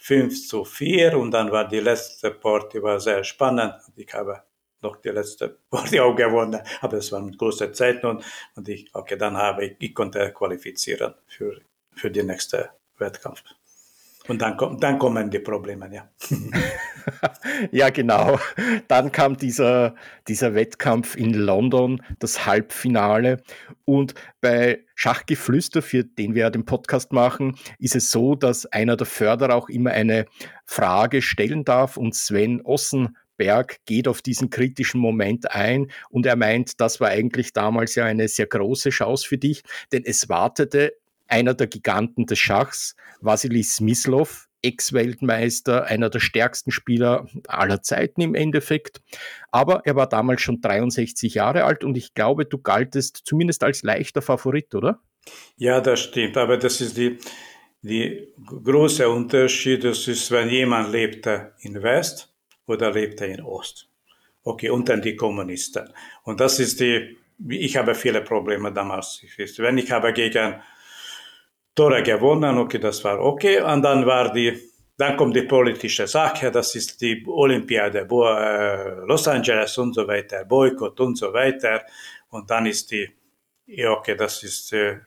5 0.00 0.48
zu 0.48 0.64
4 0.64 1.18
und 1.18 1.30
dann 1.32 1.50
war 1.50 1.66
die 1.66 1.80
letzte 1.80 2.30
Party 2.30 2.82
war 2.82 3.00
sehr 3.00 3.24
spannend. 3.24 3.74
Ich 3.96 4.12
habe 4.14 4.42
noch 4.82 4.96
die 4.96 5.08
letzte 5.08 5.58
Party 5.70 6.00
auch 6.00 6.14
gewonnen, 6.14 6.60
aber 6.80 6.98
es 6.98 7.10
waren 7.12 7.36
große 7.36 7.72
Zeiten 7.72 8.06
und, 8.06 8.24
und 8.54 8.68
ich, 8.68 8.88
okay, 8.94 9.16
dann 9.16 9.36
habe 9.36 9.64
ich, 9.66 9.76
ich 9.80 9.94
konnte 9.94 10.32
qualifizieren 10.32 11.14
für, 11.26 11.60
für 11.94 12.10
den 12.10 12.26
nächsten 12.26 12.64
Wettkampf. 12.98 13.42
Und 14.28 14.42
dann, 14.42 14.56
dann 14.80 14.98
kommen 14.98 15.30
die 15.30 15.38
Probleme, 15.38 15.88
ja. 15.92 16.08
ja, 17.70 17.90
genau. 17.90 18.38
Dann 18.88 19.12
kam 19.12 19.36
dieser, 19.36 19.94
dieser 20.26 20.54
Wettkampf 20.54 21.16
in 21.16 21.32
London, 21.32 22.02
das 22.18 22.46
Halbfinale. 22.46 23.42
Und 23.84 24.14
bei 24.40 24.84
Schachgeflüster, 24.94 25.82
für 25.82 26.04
den 26.04 26.34
wir 26.34 26.42
ja 26.42 26.50
den 26.50 26.64
Podcast 26.64 27.12
machen, 27.12 27.56
ist 27.78 27.94
es 27.94 28.10
so, 28.10 28.34
dass 28.34 28.66
einer 28.66 28.96
der 28.96 29.06
Förderer 29.06 29.54
auch 29.54 29.68
immer 29.68 29.90
eine 29.92 30.26
Frage 30.64 31.22
stellen 31.22 31.64
darf. 31.64 31.96
Und 31.96 32.14
Sven 32.14 32.60
Ossenberg 32.62 33.76
geht 33.84 34.08
auf 34.08 34.22
diesen 34.22 34.50
kritischen 34.50 35.00
Moment 35.00 35.52
ein 35.52 35.88
und 36.10 36.26
er 36.26 36.36
meint, 36.36 36.80
das 36.80 37.00
war 37.00 37.08
eigentlich 37.08 37.52
damals 37.52 37.94
ja 37.94 38.04
eine 38.04 38.26
sehr 38.26 38.46
große 38.46 38.90
Chance 38.90 39.28
für 39.28 39.38
dich, 39.38 39.62
denn 39.92 40.02
es 40.04 40.28
wartete 40.28 40.94
einer 41.28 41.54
der 41.54 41.66
Giganten 41.66 42.26
des 42.26 42.38
Schachs, 42.38 42.96
Vasily 43.20 43.62
Smyslov, 43.62 44.48
Ex-Weltmeister, 44.62 45.84
einer 45.84 46.10
der 46.10 46.20
stärksten 46.20 46.72
Spieler 46.72 47.28
aller 47.46 47.82
Zeiten 47.82 48.20
im 48.20 48.34
Endeffekt. 48.34 49.00
Aber 49.50 49.82
er 49.84 49.96
war 49.96 50.08
damals 50.08 50.42
schon 50.42 50.60
63 50.60 51.34
Jahre 51.34 51.64
alt 51.64 51.84
und 51.84 51.96
ich 51.96 52.14
glaube, 52.14 52.46
du 52.46 52.58
galtest 52.58 53.22
zumindest 53.24 53.62
als 53.62 53.82
leichter 53.82 54.22
Favorit, 54.22 54.74
oder? 54.74 55.00
Ja, 55.56 55.80
das 55.80 56.00
stimmt, 56.00 56.36
aber 56.36 56.56
das 56.56 56.80
ist 56.80 56.96
die, 56.96 57.18
die 57.82 58.28
große 58.44 59.08
Unterschied, 59.08 59.84
das 59.84 60.08
ist, 60.08 60.30
wenn 60.30 60.48
jemand 60.50 60.90
lebte 60.90 61.52
in 61.60 61.82
West 61.82 62.34
oder 62.66 62.92
lebte 62.92 63.26
in 63.26 63.42
Ost. 63.42 63.88
Okay, 64.42 64.70
und 64.70 64.88
dann 64.88 65.02
die 65.02 65.16
Kommunisten. 65.16 65.88
Und 66.22 66.40
das 66.40 66.60
ist 66.60 66.80
die, 66.80 67.16
ich 67.48 67.76
habe 67.76 67.94
viele 67.94 68.22
Probleme 68.22 68.72
damals. 68.72 69.20
Wenn 69.58 69.78
ich 69.78 69.90
habe 69.90 70.12
gegen 70.12 70.60
Tore 71.76 72.02
gewonnen, 72.02 72.56
okay, 72.58 72.78
das 72.78 73.04
war 73.04 73.20
okay. 73.20 73.60
Und 73.60 73.82
dann 73.82 74.06
war 74.06 74.32
die, 74.32 74.58
dann 74.96 75.16
kommt 75.16 75.36
die 75.36 75.42
politische 75.42 76.06
Sache, 76.06 76.50
das 76.50 76.74
ist 76.74 77.00
die 77.02 77.22
Olympiade, 77.26 78.06
wo, 78.08 78.24
äh, 78.26 79.04
Los 79.06 79.28
Angeles 79.28 79.76
und 79.76 79.94
so 79.94 80.08
weiter, 80.08 80.44
Boykott 80.46 80.98
und 81.00 81.18
so 81.18 81.32
weiter. 81.34 81.82
Und 82.30 82.50
dann 82.50 82.64
ist 82.64 82.90
die, 82.90 83.08
ja, 83.66 83.90
okay, 83.90 84.16
das 84.16 84.42
ist, 84.42 84.72
äh, 84.72 85.00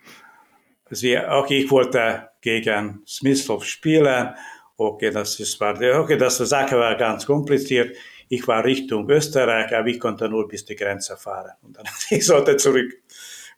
sie, 0.91 1.17
okay, 1.17 1.63
ich 1.63 1.71
wollte 1.71 2.29
gegen 2.39 3.01
Smithsov 3.07 3.65
spielen. 3.65 4.35
Okay, 4.77 5.09
das 5.09 5.39
ist, 5.39 5.59
war, 5.59 5.73
okay, 5.73 6.17
das 6.17 6.37
Sache 6.37 6.77
war 6.77 6.95
ganz 6.95 7.25
kompliziert. 7.25 7.97
Ich 8.27 8.47
war 8.47 8.63
Richtung 8.63 9.09
Österreich, 9.09 9.75
aber 9.75 9.87
ich 9.87 9.99
konnte 9.99 10.29
nur 10.29 10.47
bis 10.47 10.63
die 10.65 10.75
Grenze 10.75 11.17
fahren. 11.17 11.53
Und 11.63 11.77
dann 11.77 11.85
ich 12.11 12.25
sollte 12.25 12.57
zurück. 12.57 12.93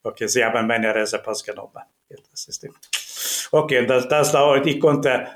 Okay, 0.01 0.27
sie 0.27 0.43
haben 0.45 0.65
meine 0.65 0.95
Reisepass 0.95 1.43
genommen. 1.43 1.83
Das 2.31 2.47
ist 2.47 2.63
die. 2.63 2.69
Okay, 3.51 3.85
das, 3.85 4.07
das 4.07 4.31
dauert, 4.31 4.65
ich 4.65 4.79
konnte, 4.79 5.27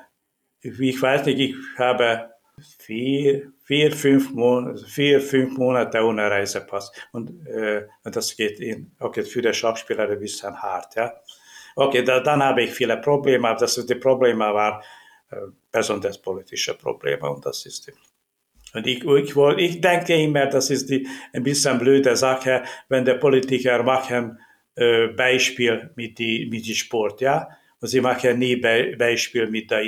ich 0.62 1.02
weiß 1.02 1.26
nicht, 1.26 1.40
ich 1.40 1.56
habe 1.78 2.30
vier, 2.80 3.52
vier, 3.66 3.92
fünf 3.92 4.32
Monate, 4.32 4.86
vier, 4.86 5.20
fünf 5.20 5.58
Monate 5.58 6.02
ohne 6.02 6.30
Reisepass. 6.32 6.92
Und, 7.12 7.46
äh, 7.48 7.86
das 8.04 8.36
geht 8.36 8.60
in, 8.60 8.92
okay, 9.00 9.24
für 9.24 9.42
den 9.42 9.54
Schauspieler 9.54 10.10
ein 10.10 10.20
bisschen 10.20 10.56
hart, 10.62 10.96
ja. 10.96 11.14
Okay, 11.76 12.04
da, 12.04 12.22
dann 12.22 12.42
habe 12.42 12.64
ich 12.64 12.72
viele 12.72 12.98
Probleme, 12.98 13.50
aber 13.50 13.60
das 13.60 13.78
ist 13.78 13.90
die 13.90 13.96
Probleme 13.96 14.46
war 14.54 14.82
äh, 15.30 15.36
besonders 15.70 16.18
politische 16.22 16.74
Probleme 16.74 17.30
und 17.30 17.46
das 17.46 17.66
ist 17.66 17.88
die. 17.88 17.94
Und 18.74 18.88
ich, 18.88 19.04
ich, 19.04 19.36
ich 19.58 19.82
denke 19.82 20.16
immer, 20.16 20.46
das 20.48 20.70
ist 20.70 20.90
die 20.90 21.08
ein 21.34 21.44
bisschen 21.44 21.78
blöde 21.78 22.16
Sache, 22.16 22.64
wenn 22.88 23.04
der 23.04 23.16
Politiker 23.16 23.84
machen 23.84 24.40
äh, 24.76 25.08
Beispiel 25.08 25.92
mit 25.96 26.18
die 26.18 26.48
mit 26.50 26.66
die 26.66 26.76
Sport, 26.76 27.20
ja. 27.22 27.50
Sie 27.86 28.02
machen 28.02 28.40
nie 28.40 28.56
Be 28.56 28.96
Beispiel 28.98 29.48
mit 29.48 29.72
der, 29.72 29.84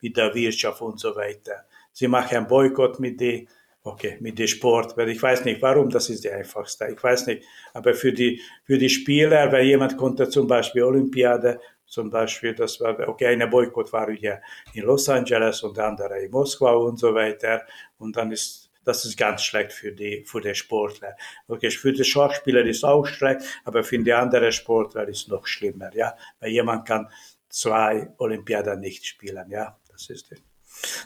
mit 0.00 0.16
der 0.16 0.34
Wirtschaft 0.34 0.80
und 0.80 0.98
so 0.98 1.14
weiter. 1.14 1.66
Sie 1.92 2.08
machen 2.08 2.46
Boykott 2.46 3.00
mit 3.00 3.20
die, 3.20 3.48
okay, 3.82 4.16
mit 4.20 4.38
dem 4.38 4.46
Sport, 4.46 4.96
weil 4.96 5.08
ich 5.10 5.22
weiß 5.22 5.44
nicht 5.44 5.62
warum, 5.62 5.88
das 5.90 6.10
ist 6.10 6.24
die 6.24 6.30
einfachste. 6.30 6.88
Ich 6.92 7.02
weiß 7.02 7.26
nicht, 7.28 7.44
aber 7.72 7.94
für 7.94 8.12
die, 8.12 8.40
für 8.64 8.78
die 8.78 8.88
Spieler, 8.88 9.50
wenn 9.52 9.66
jemand 9.66 9.96
konnte 9.96 10.28
zum 10.28 10.46
Beispiel 10.46 10.82
Olympiade, 10.82 11.60
zum 11.86 12.10
Beispiel, 12.10 12.54
das 12.54 12.80
war, 12.80 13.08
okay, 13.08 13.26
eine 13.26 13.46
Boykott 13.46 13.92
war 13.92 14.10
hier 14.10 14.42
in 14.74 14.82
Los 14.82 15.08
Angeles 15.08 15.62
und 15.62 15.76
der 15.76 15.86
andere 15.86 16.18
in 16.20 16.30
Moskau 16.30 16.84
und 16.84 16.98
so 16.98 17.14
weiter. 17.14 17.62
Und 17.98 18.16
dann 18.16 18.32
ist 18.32 18.66
das 18.86 19.04
ist 19.04 19.18
ganz 19.18 19.42
schlecht 19.42 19.72
für 19.72 19.90
die, 19.90 20.24
für 20.24 20.40
die 20.40 20.54
Sportler. 20.54 21.16
Okay, 21.48 21.70
für 21.70 21.92
die 21.92 22.04
Schachspieler 22.04 22.64
ist 22.64 22.84
auch 22.84 23.04
schlecht, 23.04 23.40
aber 23.64 23.82
für 23.82 23.98
die 23.98 24.12
anderen 24.12 24.52
Sportler 24.52 25.08
ist 25.08 25.28
noch 25.28 25.46
schlimmer, 25.46 25.90
ja. 25.94 26.16
Weil 26.38 26.50
jemand 26.50 26.86
kann 26.86 27.10
zwei 27.56 28.08
Olympiaden 28.18 28.80
nicht 28.80 29.06
spielen, 29.06 29.50
ja. 29.50 29.78
Das 29.90 30.10
ist 30.10 30.30
es. 30.30 30.42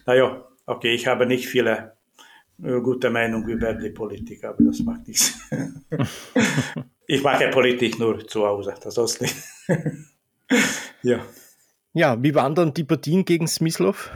Naja, 0.05 0.44
okay, 0.66 0.92
ich 0.92 1.07
habe 1.07 1.26
nicht 1.26 1.46
viele 1.46 1.96
äh, 2.62 2.80
gute 2.80 3.09
Meinung 3.11 3.46
über 3.46 3.72
die 3.74 3.90
Politik, 3.90 4.44
aber 4.44 4.64
das 4.64 4.80
macht 4.80 5.07
nichts. 5.07 5.38
ich 7.07 7.22
mache 7.22 7.48
Politik 7.48 7.98
nur 7.98 8.26
zu 8.26 8.44
Hause, 8.44 8.74
das 8.82 8.98
ist 8.98 9.22
nicht. 9.22 9.36
ja. 11.03 11.20
Ja, 11.92 12.22
wie 12.22 12.34
waren 12.34 12.55
dann 12.55 12.74
die 12.74 12.84
Partien 12.84 13.24
gegen 13.24 13.46
Smyslov? 13.46 14.11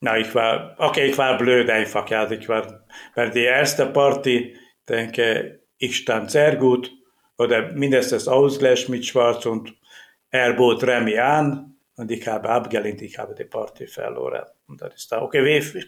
Na, 0.00 0.18
ich 0.18 0.34
war, 0.34 0.76
okay, 0.78 1.06
ich 1.06 1.16
war 1.16 1.38
blöd 1.38 1.70
einfach, 1.70 2.08
ja. 2.10 2.30
Ich 2.30 2.48
war 2.48 2.86
bei 3.14 3.30
der 3.30 3.56
ersten 3.56 3.92
Party, 3.92 4.54
denke 4.86 5.60
ich 5.78 5.96
stand 5.96 6.30
sehr 6.30 6.56
gut 6.56 6.92
oder 7.38 7.72
mindestens 7.72 8.28
Ausgleich 8.28 8.88
mit 8.88 9.04
Schwarz 9.04 9.44
und 9.46 9.74
er 10.36 10.52
bot 10.54 10.82
Remy 10.82 11.18
an 11.18 11.76
und 11.96 12.10
ich 12.10 12.26
habe 12.26 12.48
abgelehnt, 12.48 13.02
ich 13.02 13.18
habe 13.18 13.34
die 13.34 13.44
Party 13.44 13.86
verloren. 13.86 14.44
Und 14.68 14.80
das 14.80 14.94
ist 14.94 15.12
okay. 15.12 15.44
Wie, 15.44 15.84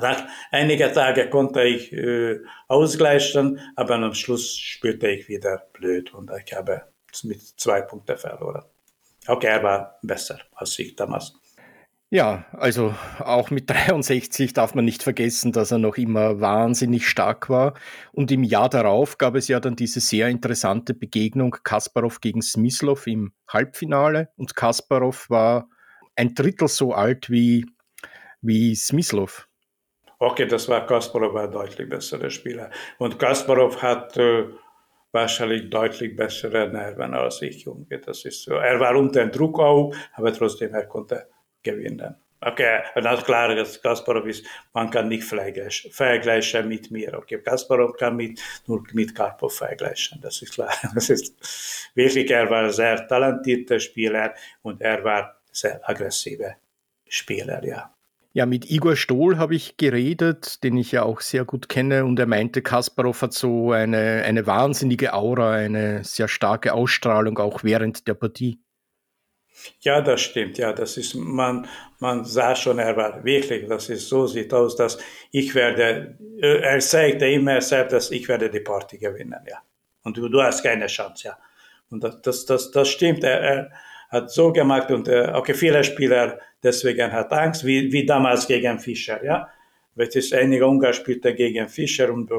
nach 0.00 0.24
einigen 0.50 0.92
Tagen 0.92 1.28
konnte 1.30 1.62
ich 1.64 1.92
äh, 1.92 2.40
ausgleichen, 2.68 3.60
aber 3.76 3.94
am 3.94 4.14
Schluss 4.14 4.56
spürte 4.56 5.08
ich 5.08 5.28
wieder 5.28 5.66
blöd 5.72 6.14
und 6.14 6.30
ich 6.44 6.52
habe 6.54 6.82
mit 7.24 7.42
zwei 7.42 7.82
Punkten 7.82 8.16
verloren. 8.16 8.64
Okay, 9.26 9.48
er 9.48 9.62
war 9.62 9.98
besser 10.02 10.40
als 10.54 10.78
ich 10.78 10.96
damals. 10.96 11.34
Ja, 12.12 12.44
also 12.52 12.94
auch 13.20 13.50
mit 13.50 13.70
63 13.70 14.52
darf 14.52 14.74
man 14.74 14.84
nicht 14.84 15.02
vergessen, 15.02 15.50
dass 15.50 15.70
er 15.70 15.78
noch 15.78 15.96
immer 15.96 16.42
wahnsinnig 16.42 17.08
stark 17.08 17.48
war. 17.48 17.72
Und 18.12 18.30
im 18.30 18.44
Jahr 18.44 18.68
darauf 18.68 19.16
gab 19.16 19.34
es 19.34 19.48
ja 19.48 19.60
dann 19.60 19.76
diese 19.76 20.00
sehr 20.00 20.28
interessante 20.28 20.92
Begegnung 20.92 21.56
Kasparov 21.64 22.20
gegen 22.20 22.42
Smyslov 22.42 23.06
im 23.06 23.32
Halbfinale. 23.48 24.28
Und 24.36 24.54
Kasparov 24.54 25.30
war 25.30 25.70
ein 26.14 26.34
Drittel 26.34 26.68
so 26.68 26.92
alt 26.92 27.30
wie, 27.30 27.64
wie 28.42 28.76
Smyslov. 28.76 29.48
Okay, 30.18 30.46
das 30.46 30.68
war 30.68 30.86
Kasparov 30.86 31.32
war 31.32 31.44
ein 31.44 31.50
deutlich 31.50 31.88
besserer 31.88 32.28
Spieler. 32.28 32.70
Und 32.98 33.18
Kasparov 33.18 33.80
hat 33.80 34.18
äh, 34.18 34.48
wahrscheinlich 35.12 35.70
deutlich 35.70 36.14
bessere 36.14 36.68
Nerven 36.68 37.14
als 37.14 37.40
ich. 37.40 37.66
Das 38.04 38.26
ist 38.26 38.42
so. 38.42 38.52
Er 38.52 38.78
war 38.80 38.96
unter 38.96 39.26
Druck 39.28 39.58
auch, 39.60 39.94
aber 40.12 40.30
trotzdem, 40.34 40.74
er 40.74 40.84
konnte 40.84 41.31
gewinnen. 41.62 42.14
Okay, 42.44 42.80
und 42.96 43.04
das 43.04 43.24
klar, 43.24 43.54
dass 43.54 43.80
Kasparov 43.80 44.26
ist, 44.26 44.44
man 44.74 44.90
kann 44.90 45.08
nicht 45.08 45.22
vergleichen 45.22 46.68
mit 46.68 46.90
mir. 46.90 47.16
Okay, 47.16 47.38
Kasparov 47.38 47.96
kann 47.96 48.16
mit, 48.16 48.40
nur 48.66 48.82
mit 48.92 49.14
Karpov 49.14 49.54
vergleichen, 49.54 50.20
das 50.20 50.42
ist 50.42 50.54
klar. 50.54 50.72
Das 50.94 51.08
ist 51.08 51.36
wirklich, 51.94 52.28
er 52.30 52.50
war 52.50 52.64
ein 52.64 52.72
sehr 52.72 53.06
talentierter 53.06 53.78
Spieler 53.78 54.34
und 54.62 54.80
er 54.80 55.04
war 55.04 55.36
sehr 55.52 55.88
aggressiver 55.88 56.56
Spieler, 57.06 57.64
ja. 57.64 57.94
Ja, 58.34 58.46
mit 58.46 58.70
Igor 58.70 58.96
Stohl 58.96 59.36
habe 59.36 59.54
ich 59.54 59.76
geredet, 59.76 60.64
den 60.64 60.78
ich 60.78 60.90
ja 60.90 61.02
auch 61.02 61.20
sehr 61.20 61.44
gut 61.44 61.68
kenne, 61.68 62.06
und 62.06 62.18
er 62.18 62.26
meinte, 62.26 62.62
Kasparov 62.62 63.22
hat 63.22 63.34
so 63.34 63.72
eine, 63.72 64.22
eine 64.24 64.46
wahnsinnige 64.46 65.12
Aura, 65.12 65.52
eine 65.52 66.02
sehr 66.02 66.28
starke 66.28 66.72
Ausstrahlung 66.72 67.38
auch 67.38 67.62
während 67.62 68.08
der 68.08 68.14
Partie. 68.14 68.58
Ja, 69.80 70.00
das 70.00 70.20
stimmt. 70.20 70.58
Ja, 70.58 70.72
das 70.72 70.96
ist, 70.96 71.14
man, 71.14 71.66
man 71.98 72.24
sah 72.24 72.54
schon, 72.54 72.78
er 72.78 72.96
war 72.96 73.24
wirklich, 73.24 73.66
das 73.68 73.88
ist, 73.88 74.08
so 74.08 74.26
sieht 74.26 74.52
aus, 74.52 74.76
dass 74.76 74.98
ich 75.30 75.54
werde, 75.54 76.18
äh, 76.40 76.60
er 76.60 76.80
sagte 76.80 77.26
immer 77.26 77.60
selbst, 77.60 77.92
dass 77.92 78.10
ich 78.10 78.28
werde 78.28 78.50
die 78.50 78.60
Party 78.60 78.98
gewinnen, 78.98 79.40
ja. 79.48 79.58
Und 80.04 80.16
du, 80.16 80.28
du 80.28 80.42
hast 80.42 80.62
keine 80.62 80.86
Chance, 80.86 81.28
ja. 81.28 81.38
Und 81.90 82.02
das, 82.02 82.22
das, 82.22 82.46
das, 82.46 82.70
das 82.70 82.88
stimmt. 82.88 83.22
Er, 83.22 83.40
er 83.40 83.70
hat 84.08 84.30
so 84.30 84.52
gemacht 84.52 84.90
und, 84.90 85.08
äh, 85.08 85.30
okay, 85.34 85.54
viele 85.54 85.84
Spieler 85.84 86.38
deswegen 86.62 87.12
hat 87.12 87.32
Angst, 87.32 87.64
wie, 87.64 87.92
wie 87.92 88.06
damals 88.06 88.46
gegen 88.46 88.78
Fischer, 88.78 89.22
ja. 89.24 89.48
Weil 89.94 90.08
es 90.08 90.32
einige 90.32 90.66
Ungarn 90.66 90.94
spielte 90.94 91.34
gegen 91.34 91.68
Fischer 91.68 92.10
und 92.10 92.30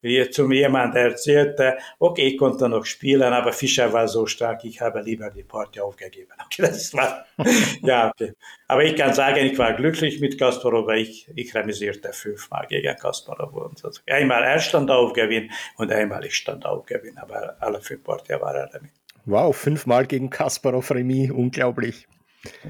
wie 0.00 0.28
zu 0.30 0.44
mir 0.44 0.60
jemand 0.60 0.94
erzählte, 0.94 1.78
okay, 1.98 2.28
ich 2.28 2.38
konnte 2.38 2.68
noch 2.68 2.84
spielen, 2.84 3.32
aber 3.32 3.52
Fischer 3.52 3.92
war 3.92 4.08
so 4.08 4.26
stark, 4.26 4.64
ich 4.64 4.80
habe 4.80 5.00
lieber 5.00 5.30
die 5.30 5.44
Party 5.44 5.80
aufgegeben. 5.80 6.32
Okay, 6.50 6.62
das 6.62 6.94
war, 6.94 7.26
ja, 7.82 8.08
okay. 8.08 8.32
Aber 8.68 8.82
ich 8.82 8.96
kann 8.96 9.12
sagen, 9.12 9.44
ich 9.44 9.58
war 9.58 9.74
glücklich 9.74 10.18
mit 10.20 10.38
Kasparov, 10.38 10.86
weil 10.86 11.00
ich, 11.00 11.28
ich 11.34 11.54
remisierte 11.54 12.12
fünfmal 12.12 12.66
gegen 12.68 12.96
Kasparov. 12.96 13.52
Und 13.52 13.84
also 13.84 14.00
einmal 14.08 14.42
er 14.44 14.58
stand 14.58 14.90
auf 14.90 15.12
Gewinn 15.12 15.50
und 15.76 15.92
einmal 15.92 16.24
ich 16.24 16.34
stand 16.34 16.64
auf 16.64 16.86
Gewinn, 16.86 17.18
aber 17.18 17.56
alle 17.60 17.80
fünf 17.80 18.02
Party 18.02 18.32
waren 18.40 18.56
er 18.56 18.68
damit. 18.68 18.92
Wow, 19.26 19.54
fünfmal 19.54 20.06
gegen 20.06 20.30
Kasparov 20.30 20.90
Remis, 20.90 21.30
unglaublich. 21.30 22.08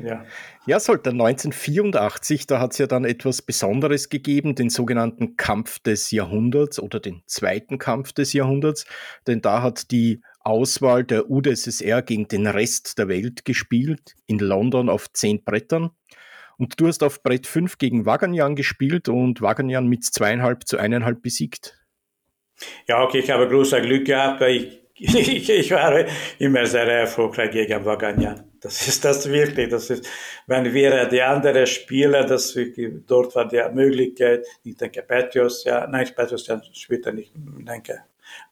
Ja. 0.03 0.25
ja, 0.67 0.81
sollte 0.81 1.11
1984, 1.11 2.47
da 2.47 2.59
hat 2.59 2.73
es 2.73 2.79
ja 2.79 2.87
dann 2.87 3.05
etwas 3.05 3.43
Besonderes 3.43 4.09
gegeben, 4.09 4.55
den 4.55 4.71
sogenannten 4.71 5.37
Kampf 5.37 5.79
des 5.81 6.11
Jahrhunderts 6.11 6.81
oder 6.81 7.01
den 7.01 7.23
zweiten 7.27 7.79
Kampf 7.79 8.13
des 8.13 8.33
Jahrhunderts, 8.33 8.87
denn 9.27 9.43
da 9.43 9.63
hat 9.63 9.91
die 9.91 10.23
Auswahl 10.41 11.05
der 11.05 11.31
UdSSR 11.31 12.01
gegen 12.01 12.29
den 12.29 12.47
Rest 12.47 12.99
der 12.99 13.09
Welt 13.09 13.45
gespielt, 13.45 14.15
in 14.27 14.39
London 14.39 14.89
auf 14.89 15.13
zehn 15.13 15.45
Brettern. 15.45 15.91
Und 16.57 16.81
du 16.81 16.89
hast 16.89 17.03
auf 17.03 17.23
Brett 17.23 17.47
5 17.47 17.79
gegen 17.79 18.07
Waganjan 18.07 18.57
gespielt 18.57 19.09
und 19.09 19.43
Waganjan 19.43 19.87
mit 19.87 20.05
zweieinhalb 20.05 20.67
zu 20.67 20.79
eineinhalb 20.79 21.23
besiegt. 21.23 21.79
Ja, 22.89 23.05
okay, 23.05 23.19
ich 23.19 23.31
habe 23.31 23.49
großes 23.49 23.83
Glück 23.83 24.07
gehabt, 24.07 24.41
weil 24.41 24.81
ich, 24.95 25.15
ich, 25.15 25.51
ich 25.51 25.71
war 25.71 26.05
immer 26.39 26.67
sehr 26.67 26.89
erfolgreich 26.89 27.51
gegen 27.51 27.85
Waganjan. 27.85 28.48
Das 28.61 28.89
ist 28.89 29.05
das 29.05 29.29
wirklich. 29.29 29.69
Das 29.69 29.91
ist, 29.91 30.09
wenn 30.47 30.73
wir 30.73 31.07
die 31.07 31.23
anderen 31.23 31.67
Spieler, 31.67 32.25
das 32.25 32.57
dort 33.07 33.35
war 33.35 33.47
die 33.47 33.63
Möglichkeit, 33.73 34.47
ich 34.65 34.77
denke 34.77 35.03
Petrus, 35.03 35.65
ja, 35.65 35.87
nein, 35.87 36.09
Petrus 36.15 36.47
ja, 36.47 36.61
später 36.73 37.13
nicht, 37.13 37.33
ich 37.35 37.65
denke, 37.65 38.03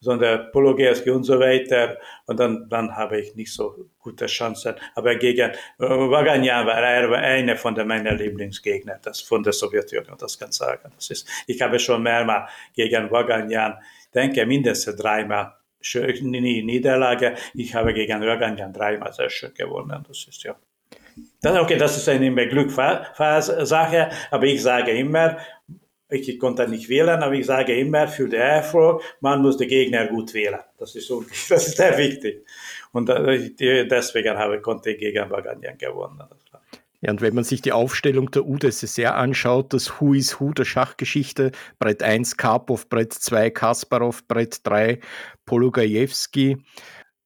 sondern 0.01 0.51
Pologerski 0.53 1.11
und 1.11 1.25
so 1.25 1.39
weiter. 1.39 1.99
Und 2.27 2.41
dann, 2.41 2.69
dann 2.69 2.95
habe 2.97 3.21
ich 3.21 3.35
nicht 3.35 3.53
so 3.53 3.89
gute 3.99 4.27
Chancen. 4.27 4.75
Aber 4.95 5.15
gegen 5.17 5.53
Waganyan 5.79 6.67
war 6.67 6.83
er 6.83 7.11
einer 7.13 7.57
von 7.57 7.75
meinen 7.87 8.17
Lieblingsgegner, 8.17 8.99
das 9.03 9.21
von 9.21 9.43
der 9.43 9.53
Sowjetunion, 9.53 10.17
das 10.19 10.39
kann 10.39 10.51
ich 10.51 10.57
sagen. 10.57 10.93
Das 10.95 11.11
ist, 11.11 11.29
ich 11.47 11.61
habe 11.61 11.79
schon 11.79 12.03
mehrmals 12.03 12.51
gegen 12.75 13.11
Waganyan, 13.11 13.75
denke 14.15 14.47
mindestens 14.47 14.97
dreimal 14.97 15.55
Niederlage. 15.83 17.35
Ich 17.55 17.75
habe 17.75 17.95
gegen 17.95 18.21
Waganyan 18.21 18.73
dreimal 18.73 19.13
sehr 19.13 19.31
schön 19.31 19.55
gewonnen. 19.55 20.05
Das 20.07 20.27
ist 20.29 20.43
ja 20.43 20.57
das, 21.41 21.59
okay, 21.59 21.77
das 21.77 21.97
ist 21.97 22.09
eine 22.09 22.49
Glückssache, 22.49 24.11
aber 24.31 24.45
ich 24.45 24.63
sage 24.63 24.93
immer, 24.93 25.39
ich 26.09 26.39
konnte 26.39 26.69
nicht 26.69 26.89
wählen, 26.89 27.23
aber 27.23 27.35
ich 27.35 27.47
sage 27.47 27.79
immer, 27.79 28.07
für 28.07 28.29
den 28.29 28.41
Erfolg, 28.41 29.03
man 29.21 29.43
muss 29.43 29.57
den 29.57 29.69
Gegner 29.69 30.07
gut 30.07 30.35
wählen. 30.35 30.61
Das 30.79 30.95
ist, 30.95 31.11
das 31.49 31.69
ist 31.69 31.77
sehr 31.77 31.97
wichtig. 31.99 32.45
Und 32.93 33.09
äh, 33.09 33.85
deswegen 33.87 34.37
habe, 34.39 34.61
konnte 34.61 34.91
ich 34.91 34.99
gegen 34.99 35.29
Baganyan 35.29 35.77
gewonnen. 35.77 36.23
Ja, 37.01 37.11
und 37.11 37.21
wenn 37.21 37.35
man 37.35 37.45
sich 37.45 37.63
die 37.63 37.73
Aufstellung 37.73 38.31
der 38.31 38.47
UdSSR 38.47 39.17
anschaut, 39.17 39.73
das 39.73 40.01
Who 40.01 40.15
is 40.15 40.41
Who 40.41 40.53
der 40.53 40.65
Schachgeschichte, 40.65 41.53
Brett 41.79 42.03
1 42.03 42.37
Karpov, 42.37 42.89
Brett 42.89 43.13
2 43.13 43.51
Kasparov, 43.51 44.27
Brett 44.27 44.67
3 44.67 45.01
Polugajewski, 45.45 46.57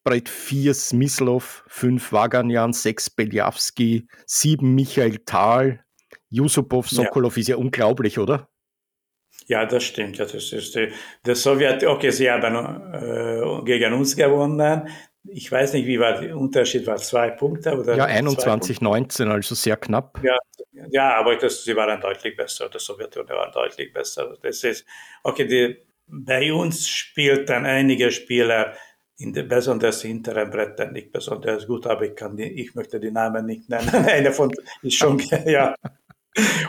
Brett 0.03 0.29
4 0.29 0.75
Smyslov, 0.75 1.65
5 1.69 2.13
Waganjan, 2.13 2.73
6 2.73 3.11
Beljavski, 3.11 4.09
7 4.27 4.75
Michael 4.75 5.19
Thal, 5.25 5.85
Yusupov, 6.31 6.89
Sokolov 6.89 7.37
ja. 7.37 7.41
ist 7.41 7.49
ja 7.49 7.57
unglaublich, 7.57 8.19
oder? 8.19 8.49
Ja, 9.47 9.67
das 9.67 9.85
stimmt. 9.85 10.19
Ja, 10.19 10.27
das 10.27 10.53
ist 10.53 10.75
die, 10.75 10.93
der 11.27 11.35
Sowjet, 11.35 11.85
okay, 11.85 12.11
sie 12.11 12.31
haben 12.31 12.55
äh, 12.93 13.65
gegen 13.65 13.93
uns 13.93 14.17
gewonnen. 14.17 14.89
Ich 15.29 15.53
weiß 15.53 15.75
nicht, 15.75 15.87
wie 15.87 16.01
war 16.01 16.19
der 16.19 16.37
Unterschied, 16.37 16.87
war 16.87 16.97
zwei 16.97 17.31
Punkte 17.31 17.77
oder? 17.77 17.95
Ja, 17.95 18.05
21, 18.07 18.81
19, 18.81 19.29
also 19.29 19.55
sehr 19.55 19.77
knapp. 19.77 20.19
Ja, 20.23 20.39
ja 20.91 21.15
aber 21.17 21.37
das, 21.37 21.65
sie 21.65 21.77
waren 21.77 22.01
deutlich 22.01 22.37
besser. 22.37 22.69
Der 22.69 22.81
Sowjetunion 22.81 23.37
war 23.37 23.51
deutlich 23.51 23.93
besser. 23.93 24.37
Das 24.43 24.65
ist, 24.65 24.87
okay, 25.23 25.47
die, 25.47 25.77
bei 26.07 26.53
uns 26.53 26.89
spielten 26.89 27.67
einige 27.67 28.11
Spieler 28.11 28.75
in 29.19 29.35
der, 29.35 29.43
besonders 29.43 30.03
hinteren 30.03 30.51
Brettern 30.51 30.93
nicht 30.93 31.13
besonders 31.13 31.67
gut, 31.67 31.87
aber 31.87 32.07
ich 32.07 32.17
kann 32.17 32.37
die, 32.37 32.45
ich 32.45 32.75
möchte 32.75 32.99
die 32.99 33.11
Namen 33.11 33.45
nicht 33.45 33.69
nennen. 33.69 33.89
Einer 34.07 34.33
von 34.33 34.51
ist 34.83 34.95
schon, 34.95 35.19
ja. 35.45 35.75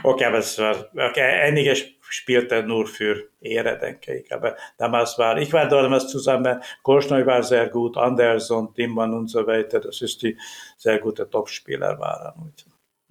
Okay, 0.04 0.26
aber 0.26 0.40
es 0.40 0.60
war, 0.60 0.90
okay, 0.94 1.22
einige 1.22 1.76
spielte 2.12 2.64
nur 2.64 2.86
für 2.88 3.30
Ehre, 3.42 3.78
denke 3.78 4.20
ich. 4.20 4.34
Aber 4.34 4.56
damals 4.78 5.18
war, 5.18 5.38
ich 5.38 5.52
war 5.54 5.68
damals 5.68 6.08
zusammen, 6.08 6.62
Korschneu 6.84 7.26
war 7.26 7.44
sehr 7.44 7.70
gut, 7.70 7.98
Anderson, 7.98 8.74
Timmann 8.74 9.14
und 9.14 9.28
so 9.28 9.46
weiter. 9.48 9.80
Das 9.80 10.02
ist 10.02 10.22
die 10.22 10.38
sehr 10.78 11.00
gute 11.00 11.30
Topspieler 11.30 12.00
waren. 12.00 12.54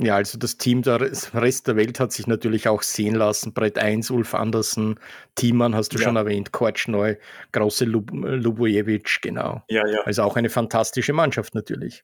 Ja, 0.03 0.17
also 0.17 0.39
das 0.39 0.57
Team 0.57 0.81
der 0.81 0.99
Rest 1.01 1.67
der 1.67 1.77
Welt 1.77 2.01
hat 2.01 2.13
sich 2.13 2.27
natürlich 2.27 2.69
auch 2.69 2.83
sehen 2.83 3.15
lassen. 3.15 3.53
Brett 3.53 3.77
1, 3.77 4.11
Ulf 4.11 4.35
Andersen, 4.35 4.99
Thiemann 5.35 5.75
hast 5.75 5.93
du 5.93 5.99
ja. 5.99 6.05
schon 6.05 6.17
erwähnt, 6.17 6.53
Kortschneu, 6.53 7.17
Große 7.53 7.85
Lub 7.85 8.11
Lubojewitsch, 8.11 9.21
genau. 9.21 9.63
Ja, 9.69 9.87
ja. 9.87 10.01
Also 10.05 10.23
auch 10.23 10.37
eine 10.37 10.49
fantastische 10.49 11.13
Mannschaft 11.13 11.55
natürlich. 11.55 12.03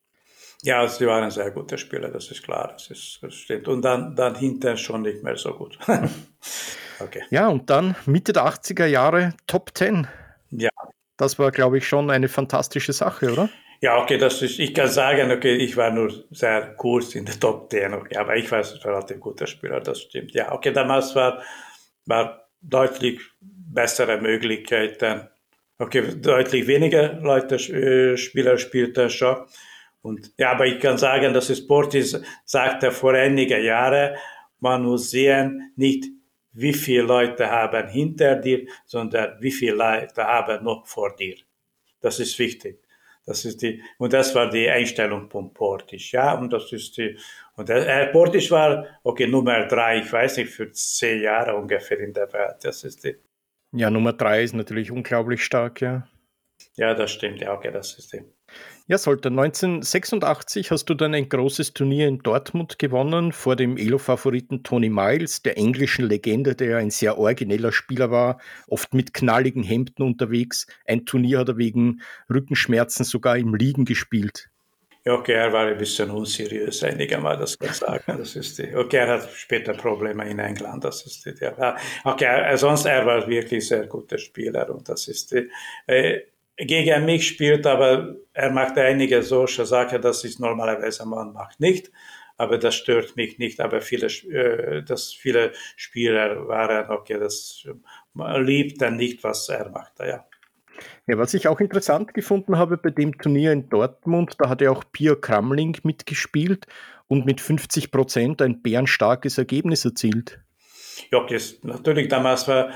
Ja, 0.63 0.87
sie 0.89 1.07
waren 1.07 1.31
sehr 1.31 1.51
gute 1.51 1.79
Spieler, 1.79 2.09
das 2.09 2.31
ist 2.31 2.43
klar, 2.43 2.71
das, 2.73 2.91
ist, 2.91 3.19
das 3.23 3.35
stimmt. 3.35 3.69
Und 3.69 3.83
dann, 3.83 4.15
dann 4.15 4.35
hinterher 4.35 4.77
schon 4.77 5.03
nicht 5.03 5.23
mehr 5.23 5.37
so 5.37 5.55
gut. 5.55 5.79
okay. 7.01 7.23
Ja, 7.31 7.49
und 7.49 7.71
dann 7.71 7.95
Mitte 8.07 8.33
der 8.33 8.45
80er 8.45 8.87
Jahre 8.87 9.35
Top 9.47 9.71
10. 9.75 10.07
Ja. 10.51 10.71
Das 11.17 11.39
war, 11.39 11.51
glaube 11.51 11.79
ich, 11.79 11.89
schon 11.89 12.11
eine 12.11 12.29
fantastische 12.29 12.93
Sache, 12.93 13.33
oder? 13.33 13.49
Ja, 13.81 14.03
okay, 14.03 14.17
das 14.17 14.41
ist, 14.43 14.59
ich 14.59 14.73
kann 14.75 14.89
sagen, 14.89 15.31
okay, 15.31 15.55
ich 15.55 15.77
war 15.77 15.91
nur 15.91 16.13
sehr 16.31 16.75
kurz 16.77 17.15
in 17.15 17.27
der 17.27 17.39
Top 17.39 17.71
10, 17.71 17.95
okay, 17.95 18.17
aber 18.17 18.37
ich 18.37 18.51
war 18.51 18.59
ein 18.59 18.81
relativ 18.83 19.21
guter 19.21 19.47
Spieler, 19.47 19.81
das 19.81 20.01
stimmt. 20.01 20.33
Ja, 20.33 20.53
okay, 20.53 20.73
damals 20.73 21.15
war, 21.15 21.43
war 22.07 22.49
deutlich 22.63 23.21
bessere 23.41 24.21
Möglichkeiten. 24.21 25.29
Okay, 25.79 26.03
deutlich 26.17 26.67
weniger 26.67 27.15
Leute, 27.21 27.57
äh, 27.57 28.17
Spieler 28.17 28.57
spielten 28.57 29.11
schon. 29.11 29.37
Und 30.01 30.33
ja, 30.39 30.53
aber 30.53 30.67
ich 30.67 30.81
kann 30.81 30.97
sagen, 30.97 31.35
dass 31.35 31.55
Sportis 31.57 32.21
sagte 32.45 32.91
vor 32.91 33.13
einigen 33.13 33.63
Jahren, 33.63 34.17
man 34.61 34.85
muss 34.85 35.11
sehen, 35.11 35.73
nicht 35.77 36.07
wie 36.57 36.73
viele 36.73 37.03
Leute 37.03 37.51
haben 37.51 37.89
hinter 37.89 38.37
dir, 38.37 38.67
sondern 38.85 39.41
wie 39.41 39.53
viele 39.53 39.75
Leute 39.75 40.25
haben 40.25 40.65
noch 40.65 40.87
vor 40.87 41.15
dir. 41.15 41.37
Das 42.01 42.19
ist 42.19 42.39
wichtig. 42.39 42.81
Das 43.27 43.45
ist 43.45 43.61
die, 43.61 43.83
und 43.99 44.13
das 44.13 44.35
war 44.37 44.49
die 44.49 44.71
Einstellung 44.71 45.29
von 45.29 45.53
Portisch, 45.53 46.13
ja, 46.13 46.35
und 46.35 46.53
das 46.53 46.73
ist 46.73 46.97
die, 46.97 47.19
und 47.57 47.69
der, 47.69 48.07
Portisch 48.13 48.53
war, 48.53 48.87
okay, 49.03 49.27
Nummer 49.27 49.67
drei, 49.67 49.99
ich 49.99 50.13
weiß 50.13 50.37
nicht, 50.37 50.51
für 50.51 50.71
zehn 50.71 51.23
Jahre 51.23 51.57
ungefähr 51.57 51.99
in 51.99 52.13
der 52.13 52.33
Welt, 52.33 52.59
das 52.63 52.85
ist 52.85 53.03
die. 53.03 53.17
Ja, 53.73 53.91
Nummer 53.91 54.13
drei 54.13 54.45
ist 54.45 54.55
natürlich 54.55 54.93
unglaublich 54.93 55.45
stark, 55.45 55.81
ja. 55.81 56.07
Ja, 56.77 56.95
das 56.95 57.11
stimmt, 57.11 57.41
ja, 57.41 57.53
okay, 57.53 57.73
das 57.73 57.99
ist 57.99 58.13
die. 58.13 58.23
Ja, 58.89 58.99
Solter, 58.99 59.31
1986 59.31 60.71
hast 60.71 60.85
du 60.85 60.95
dann 60.95 61.13
ein 61.13 61.29
großes 61.29 61.73
Turnier 61.73 62.07
in 62.07 62.21
Dortmund 62.21 62.79
gewonnen 62.79 63.33
vor 63.33 63.57
dem 63.57 63.77
Elo-Favoriten 63.77 64.63
Tony 64.63 64.89
Miles, 64.89 65.43
der 65.43 65.59
englischen 65.59 66.07
Legende, 66.07 66.55
der 66.55 66.77
ein 66.77 66.91
sehr 66.91 67.19
origineller 67.19 67.73
Spieler 67.73 68.13
war, 68.13 68.39
oft 68.69 68.95
mit 68.95 69.13
knalligen 69.13 69.65
Hemden 69.65 70.05
unterwegs. 70.05 70.69
Ein 70.85 71.05
Turnier 71.05 71.41
hat 71.41 71.49
er 71.49 71.57
wegen 71.57 72.01
Rückenschmerzen 72.33 73.05
sogar 73.05 73.37
im 73.37 73.57
Liegen 73.57 73.87
gespielt. 73.87 74.51
Ja, 75.05 75.15
okay, 75.15 75.33
er 75.33 75.53
war 75.53 75.67
ein 75.67 75.79
bisschen 75.79 76.11
unseriös, 76.13 76.85
einigermaßen, 76.85 77.41
das 77.41 77.59
kann 77.59 77.71
ich 77.71 77.77
sagen. 77.77 78.19
Das 78.19 78.37
ist 78.37 78.57
die, 78.59 78.73
okay, 78.73 78.99
er 78.99 79.09
hat 79.15 79.29
später 79.35 79.73
Probleme 79.75 80.31
in 80.31 80.39
England, 80.39 80.85
das 80.85 81.05
ist 81.05 81.27
die, 81.27 81.35
ja. 81.41 81.77
Okay, 82.05 82.57
sonst 82.57 82.85
er 82.85 83.05
war 83.05 83.27
wirklich 83.27 83.67
sehr 83.67 83.89
guter 83.89 84.19
Spieler 84.19 84.71
und 84.71 84.89
das 84.89 85.09
ist 85.09 85.33
die, 85.33 85.51
äh, 85.89 86.21
gegen 86.57 87.05
mich 87.05 87.29
spielt, 87.29 87.67
aber 87.67 88.17
er 88.33 88.51
macht 88.51 88.79
einige 88.79 89.23
solche 89.23 89.67
Sachen, 89.67 90.01
das 90.01 90.25
ist 90.25 90.41
normalerweise 90.41 91.07
man 91.07 91.33
macht 91.33 91.61
nicht. 91.61 91.91
Aber 92.39 92.59
das 92.59 92.75
stört 92.75 93.17
mich 93.17 93.39
nicht. 93.39 93.61
Aber 93.61 93.81
viele, 93.81 94.09
äh, 94.09 94.83
dass 94.83 95.13
viele 95.13 95.53
Spieler 95.77 96.47
waren, 96.47 96.91
okay, 96.91 97.19
das 97.19 97.67
liebt 98.15 98.83
dann 98.83 98.97
nicht, 98.97 99.25
was 99.25 99.49
er 99.49 99.71
macht. 99.71 99.99
Ja. 100.01 100.27
Ja, 101.07 101.19
was 101.19 101.33
ich 101.35 101.49
auch 101.49 101.61
interessant 101.61 102.13
gefunden 102.13 102.59
habe 102.59 102.77
bei 102.77 102.91
dem 102.91 103.17
Turnier 103.17 103.53
in 103.53 103.69
Dortmund, 103.69 104.35
da 104.39 104.49
hat 104.49 104.61
ja 104.61 104.71
auch 104.71 104.85
Pia 104.93 105.15
Kramling 105.15 105.79
mitgespielt 105.85 106.67
und 107.09 107.25
mit 107.25 107.41
50 107.41 107.91
Prozent 107.91 108.43
ein 108.43 108.61
bärenstarkes 108.61 109.39
Ergebnis 109.39 109.85
erzielt. 109.85 110.41
Ja, 111.11 111.25
das, 111.27 111.61
natürlich 111.63 112.09
damals 112.09 112.49
war, 112.49 112.71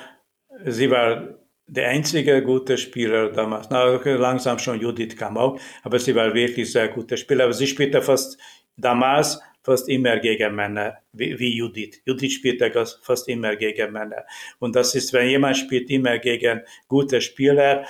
sie 0.64 0.90
war 0.90 1.39
der 1.70 1.88
einzige 1.88 2.42
gute 2.42 2.76
Spieler 2.76 3.30
damals. 3.30 3.68
Na, 3.70 3.84
langsam 3.84 4.58
schon 4.58 4.80
Judith 4.80 5.16
kam 5.16 5.36
auch, 5.36 5.58
aber 5.82 5.98
sie 5.98 6.14
war 6.14 6.34
wirklich 6.34 6.70
sehr 6.72 6.88
guter 6.88 7.16
Spieler. 7.16 7.44
Aber 7.44 7.52
sie 7.52 7.66
spielte 7.66 8.02
fast 8.02 8.38
damals 8.76 9.40
fast 9.62 9.88
immer 9.88 10.18
gegen 10.18 10.54
Männer, 10.54 10.96
wie, 11.12 11.38
wie 11.38 11.56
Judith. 11.56 12.00
Judith 12.06 12.32
spielte 12.32 12.72
fast 13.02 13.28
immer 13.28 13.56
gegen 13.56 13.92
Männer. 13.92 14.24
Und 14.58 14.74
das 14.74 14.94
ist, 14.94 15.12
wenn 15.12 15.28
jemand 15.28 15.58
spielt 15.58 15.90
immer 15.90 16.18
gegen 16.18 16.62
gute 16.88 17.20
Spieler, 17.20 17.86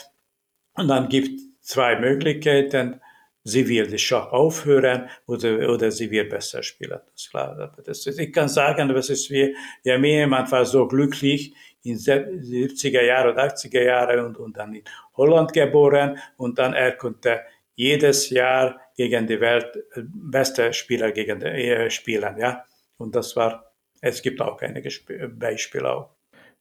und 0.74 0.88
dann 0.88 1.08
gibt 1.08 1.40
zwei 1.60 1.98
Möglichkeiten. 1.98 3.00
Sie 3.42 3.66
wird 3.68 3.98
Schach 3.98 4.32
aufhören 4.32 5.08
oder, 5.26 5.70
oder 5.70 5.90
sie 5.90 6.10
wird 6.10 6.28
besser 6.28 6.62
spielen. 6.62 7.00
Das 7.06 7.22
ist 7.22 7.30
klar. 7.30 7.74
Das 7.84 8.06
ist, 8.06 8.18
ich 8.18 8.32
kann 8.32 8.48
sagen, 8.48 8.88
das 8.88 9.08
ist 9.08 9.30
wie, 9.30 9.56
ja, 9.82 9.98
mir 9.98 10.20
jemand 10.20 10.52
war 10.52 10.64
so 10.66 10.86
glücklich, 10.86 11.54
in 11.82 11.96
70er 11.96 13.02
Jahre 13.02 13.30
und 13.30 13.38
80er 13.38 13.82
Jahre 13.82 14.24
und, 14.24 14.36
und 14.36 14.56
dann 14.56 14.74
in 14.74 14.84
Holland 15.16 15.52
geboren 15.52 16.18
und 16.36 16.58
dann 16.58 16.74
er 16.74 16.92
konnte 16.92 17.40
jedes 17.74 18.28
Jahr 18.30 18.78
gegen 18.94 19.26
die 19.26 19.40
Welt 19.40 19.74
äh, 19.94 20.02
beste 20.04 20.72
Spieler 20.72 21.12
gegen 21.12 21.40
die, 21.40 21.46
äh, 21.46 21.90
spielen, 21.90 22.36
ja. 22.38 22.64
Und 22.98 23.14
das 23.14 23.34
war, 23.36 23.72
es 24.02 24.20
gibt 24.20 24.42
auch 24.42 24.60
einige 24.60 24.90
Beispiele 25.28 25.90
auch. 25.90 26.10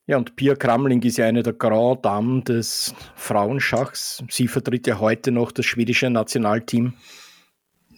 Ja, 0.07 0.17
und 0.17 0.35
Pia 0.37 0.55
Kramling 0.55 1.01
ist 1.03 1.17
ja 1.17 1.25
eine 1.25 1.43
der 1.43 1.53
Grand 1.53 2.05
Damen 2.05 2.43
des 2.45 2.95
Frauenschachs. 3.15 4.23
Sie 4.29 4.47
vertritt 4.47 4.87
ja 4.87 4.99
heute 4.99 5.31
noch 5.31 5.51
das 5.51 5.65
schwedische 5.65 6.09
Nationalteam. 6.09 6.93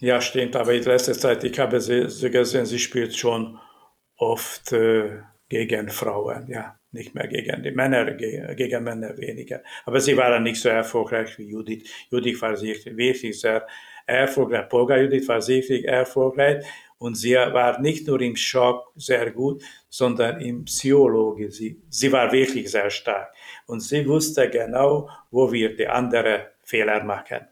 Ja, 0.00 0.20
stimmt, 0.20 0.56
aber 0.56 0.74
in 0.74 0.82
letzter 0.82 1.12
Zeit, 1.12 1.44
ich 1.44 1.58
habe 1.60 1.80
sie, 1.80 2.10
sie 2.10 2.30
gesehen, 2.30 2.66
sie 2.66 2.80
spielt 2.80 3.16
schon 3.16 3.58
oft 4.16 4.72
äh, 4.72 5.20
gegen 5.48 5.88
Frauen, 5.88 6.48
ja 6.48 6.76
nicht 6.92 7.14
mehr 7.14 7.26
gegen 7.26 7.62
die 7.62 7.70
Männer, 7.70 8.12
gegen 8.12 8.84
Männer 8.84 9.16
weniger. 9.16 9.62
Aber 9.84 10.00
sie 10.00 10.16
waren 10.16 10.42
nicht 10.42 10.60
so 10.60 10.68
erfolgreich 10.68 11.38
wie 11.38 11.50
Judith. 11.50 11.88
Judith 12.10 12.40
war 12.42 12.60
wirklich 12.60 13.40
sehr 13.40 13.66
erfolgreich. 14.06 14.68
Polga 14.68 14.98
Judith 14.98 15.28
war 15.28 15.46
wirklich 15.46 15.86
erfolgreich. 15.86 16.64
Und 16.98 17.16
sie 17.16 17.34
war 17.34 17.80
nicht 17.80 18.06
nur 18.06 18.20
im 18.20 18.36
Schock 18.36 18.92
sehr 18.94 19.32
gut, 19.32 19.62
sondern 19.88 20.40
im 20.40 20.64
Psychologie. 20.66 21.50
Sie, 21.50 21.82
sie 21.88 22.12
war 22.12 22.30
wirklich 22.30 22.70
sehr 22.70 22.90
stark. 22.90 23.34
Und 23.66 23.80
sie 23.80 24.06
wusste 24.06 24.48
genau, 24.48 25.08
wo 25.30 25.50
wir 25.50 25.74
die 25.74 25.88
anderen 25.88 26.42
Fehler 26.62 27.02
machen. 27.02 27.51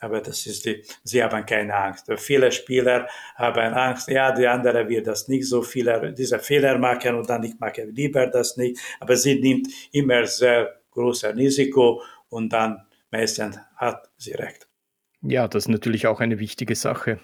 Aber 0.00 0.20
das 0.20 0.46
ist 0.46 0.64
die, 0.66 0.82
sie 1.04 1.22
haben 1.22 1.46
keine 1.46 1.74
Angst. 1.74 2.10
Viele 2.18 2.52
Spieler 2.52 3.08
haben 3.34 3.72
Angst, 3.74 4.08
ja, 4.08 4.32
die 4.32 4.46
andere 4.46 4.88
wird 4.88 5.06
das 5.06 5.28
nicht 5.28 5.48
so 5.48 5.62
viele, 5.62 6.12
diese 6.12 6.38
Fehler 6.38 6.78
machen 6.78 7.14
und 7.14 7.28
dann 7.28 7.42
ich 7.44 7.58
mache 7.58 7.84
lieber 7.84 8.26
das 8.26 8.56
nicht. 8.56 8.80
Aber 9.00 9.16
sie 9.16 9.40
nimmt 9.40 9.68
immer 9.92 10.26
sehr 10.26 10.80
großes 10.90 11.36
Risiko 11.36 12.02
und 12.28 12.52
dann 12.52 12.82
meistens 13.10 13.58
hat 13.76 14.08
sie 14.16 14.32
recht. 14.32 14.66
Ja, 15.22 15.48
das 15.48 15.64
ist 15.64 15.68
natürlich 15.68 16.06
auch 16.06 16.20
eine 16.20 16.38
wichtige 16.38 16.74
Sache. 16.74 17.18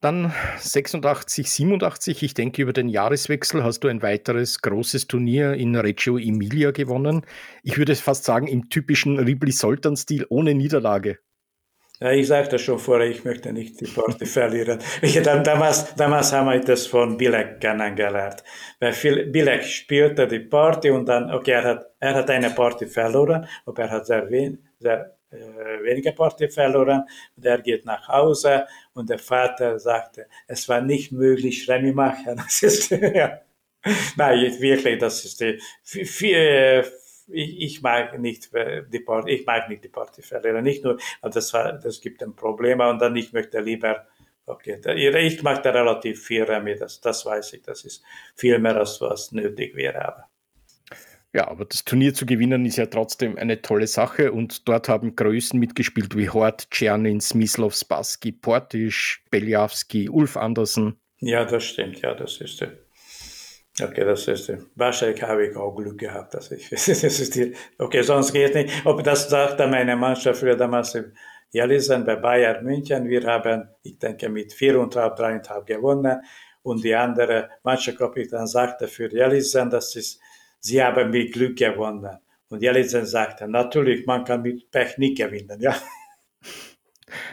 Dann 0.00 0.34
86, 0.58 1.50
87, 1.50 2.22
ich 2.22 2.34
denke, 2.34 2.60
über 2.60 2.74
den 2.74 2.90
Jahreswechsel 2.90 3.64
hast 3.64 3.80
du 3.80 3.88
ein 3.88 4.02
weiteres 4.02 4.60
großes 4.60 5.06
Turnier 5.06 5.54
in 5.54 5.74
Reggio 5.74 6.18
Emilia 6.18 6.72
gewonnen. 6.72 7.24
Ich 7.62 7.78
würde 7.78 7.94
fast 7.94 8.24
sagen, 8.24 8.46
im 8.46 8.68
typischen 8.68 9.18
Ribli-Soltan-Stil 9.18 10.26
ohne 10.28 10.54
Niederlage. 10.54 11.20
Ja, 12.00 12.10
ich 12.10 12.26
sagte 12.26 12.58
schon 12.58 12.78
vorher, 12.78 13.08
ich 13.08 13.24
möchte 13.24 13.52
nicht 13.52 13.80
die 13.80 13.86
Party 13.86 14.26
verlieren. 14.26 14.80
Ich, 15.00 15.20
damals, 15.22 15.94
damals 15.94 16.32
haben 16.32 16.50
wir 16.50 16.58
das 16.60 16.86
von 16.86 17.16
Bilek 17.16 17.60
kennengelernt. 17.60 18.42
Weil 18.80 18.92
Bilek 19.26 19.62
spielte 19.64 20.26
die 20.26 20.40
Party 20.40 20.90
und 20.90 21.06
dann, 21.06 21.30
okay, 21.32 21.52
er 21.52 21.64
hat, 21.64 21.86
er 22.00 22.14
hat 22.14 22.30
eine 22.30 22.50
Party 22.50 22.86
verloren, 22.86 23.46
aber 23.64 23.82
er 23.84 23.90
hat 23.90 24.06
sehr, 24.06 24.28
wen, 24.28 24.58
sehr 24.80 25.16
äh, 25.30 25.36
wenige 25.84 26.12
Party 26.12 26.48
verloren 26.48 27.04
und 27.36 27.44
er 27.46 27.60
geht 27.60 27.84
nach 27.84 28.08
Hause 28.08 28.66
und 28.94 29.08
der 29.08 29.18
Vater 29.20 29.78
sagte, 29.78 30.26
es 30.48 30.68
war 30.68 30.80
nicht 30.80 31.12
möglich, 31.12 31.68
Remi 31.68 31.92
machen. 31.92 32.36
Das 32.44 32.62
ist, 32.62 32.90
ja. 32.90 33.40
Nein, 34.16 34.60
wirklich, 34.60 34.98
das 34.98 35.24
ist 35.24 35.40
die, 35.40 35.60
viel, 35.82 36.84
ich, 37.28 37.60
ich 37.60 37.82
mag 37.82 38.18
nicht 38.18 38.52
äh, 38.54 38.82
die 38.88 39.00
Party, 39.00 39.32
ich 39.32 39.46
mag 39.46 39.68
nicht 39.68 39.84
die 39.84 39.88
Partyfälle, 39.88 40.62
nicht 40.62 40.84
nur, 40.84 40.98
das 41.22 41.52
war, 41.52 41.72
das 41.72 42.00
gibt 42.00 42.22
ein 42.22 42.34
Problem 42.34 42.80
und 42.80 43.00
dann 43.00 43.16
ich 43.16 43.32
möchte 43.32 43.60
lieber, 43.60 44.06
okay, 44.46 44.78
ich 44.94 45.42
mag 45.42 45.62
da 45.62 45.70
relativ 45.70 46.22
viel 46.24 46.42
Remi, 46.44 46.76
das, 46.76 47.00
das 47.00 47.24
weiß 47.24 47.54
ich, 47.54 47.62
das 47.62 47.84
ist 47.84 48.02
viel 48.34 48.58
mehr 48.58 48.76
als 48.76 49.00
was 49.00 49.32
nötig 49.32 49.74
wäre, 49.74 50.04
aber. 50.04 50.28
Ja, 51.34 51.48
aber 51.48 51.64
das 51.64 51.84
Turnier 51.84 52.14
zu 52.14 52.26
gewinnen 52.26 52.64
ist 52.64 52.76
ja 52.76 52.86
trotzdem 52.86 53.36
eine 53.36 53.60
tolle 53.60 53.88
Sache 53.88 54.30
und 54.30 54.68
dort 54.68 54.88
haben 54.88 55.16
Größen 55.16 55.58
mitgespielt 55.58 56.16
wie 56.16 56.30
Hort, 56.30 56.70
Czernin, 56.70 57.20
Smyslov, 57.20 57.74
Spassky, 57.74 58.30
Portisch, 58.30 59.24
Beljavski, 59.32 60.08
Ulf 60.08 60.36
Andersen. 60.36 60.96
Ja, 61.18 61.44
das 61.44 61.64
stimmt, 61.64 62.00
ja, 62.02 62.14
das 62.14 62.40
ist 62.40 62.60
der. 62.60 62.83
Okay, 63.80 64.04
das 64.04 64.28
ist, 64.28 64.52
wahrscheinlich 64.76 65.20
habe 65.22 65.46
ich 65.46 65.56
auch 65.56 65.74
Glück 65.74 65.98
gehabt, 65.98 66.34
dass 66.34 66.52
ich, 66.52 66.70
das 66.70 66.86
ist 66.88 67.34
die, 67.34 67.54
okay, 67.78 68.02
sonst 68.02 68.32
geht 68.32 68.54
nicht. 68.54 68.86
Ob 68.86 69.02
das 69.02 69.28
sagte 69.28 69.66
meine 69.66 69.96
Mannschaft 69.96 70.38
früher 70.40 70.54
damals 70.54 70.94
in 70.94 71.12
Jelisen 71.50 72.04
bei 72.04 72.14
Bayern 72.14 72.64
München, 72.64 73.08
wir 73.08 73.24
haben, 73.26 73.68
ich 73.82 73.98
denke, 73.98 74.28
mit 74.28 74.52
4,5, 74.52 75.16
3,5 75.16 75.64
gewonnen 75.64 76.20
und 76.62 76.84
die 76.84 76.94
andere 76.94 77.50
Mannschaftskapitän 77.64 78.46
sagte 78.46 78.86
für 78.86 79.12
Jelisen, 79.12 79.70
das 79.70 79.96
ist, 79.96 80.20
sie 80.60 80.80
haben 80.82 81.10
mit 81.10 81.32
Glück 81.32 81.56
gewonnen. 81.56 82.16
Und 82.50 82.62
Jelisen 82.62 83.06
sagte, 83.06 83.48
natürlich, 83.48 84.06
man 84.06 84.24
kann 84.24 84.42
mit 84.42 84.70
Pech 84.70 84.98
nicht 84.98 85.18
gewinnen, 85.18 85.60
ja. 85.60 85.74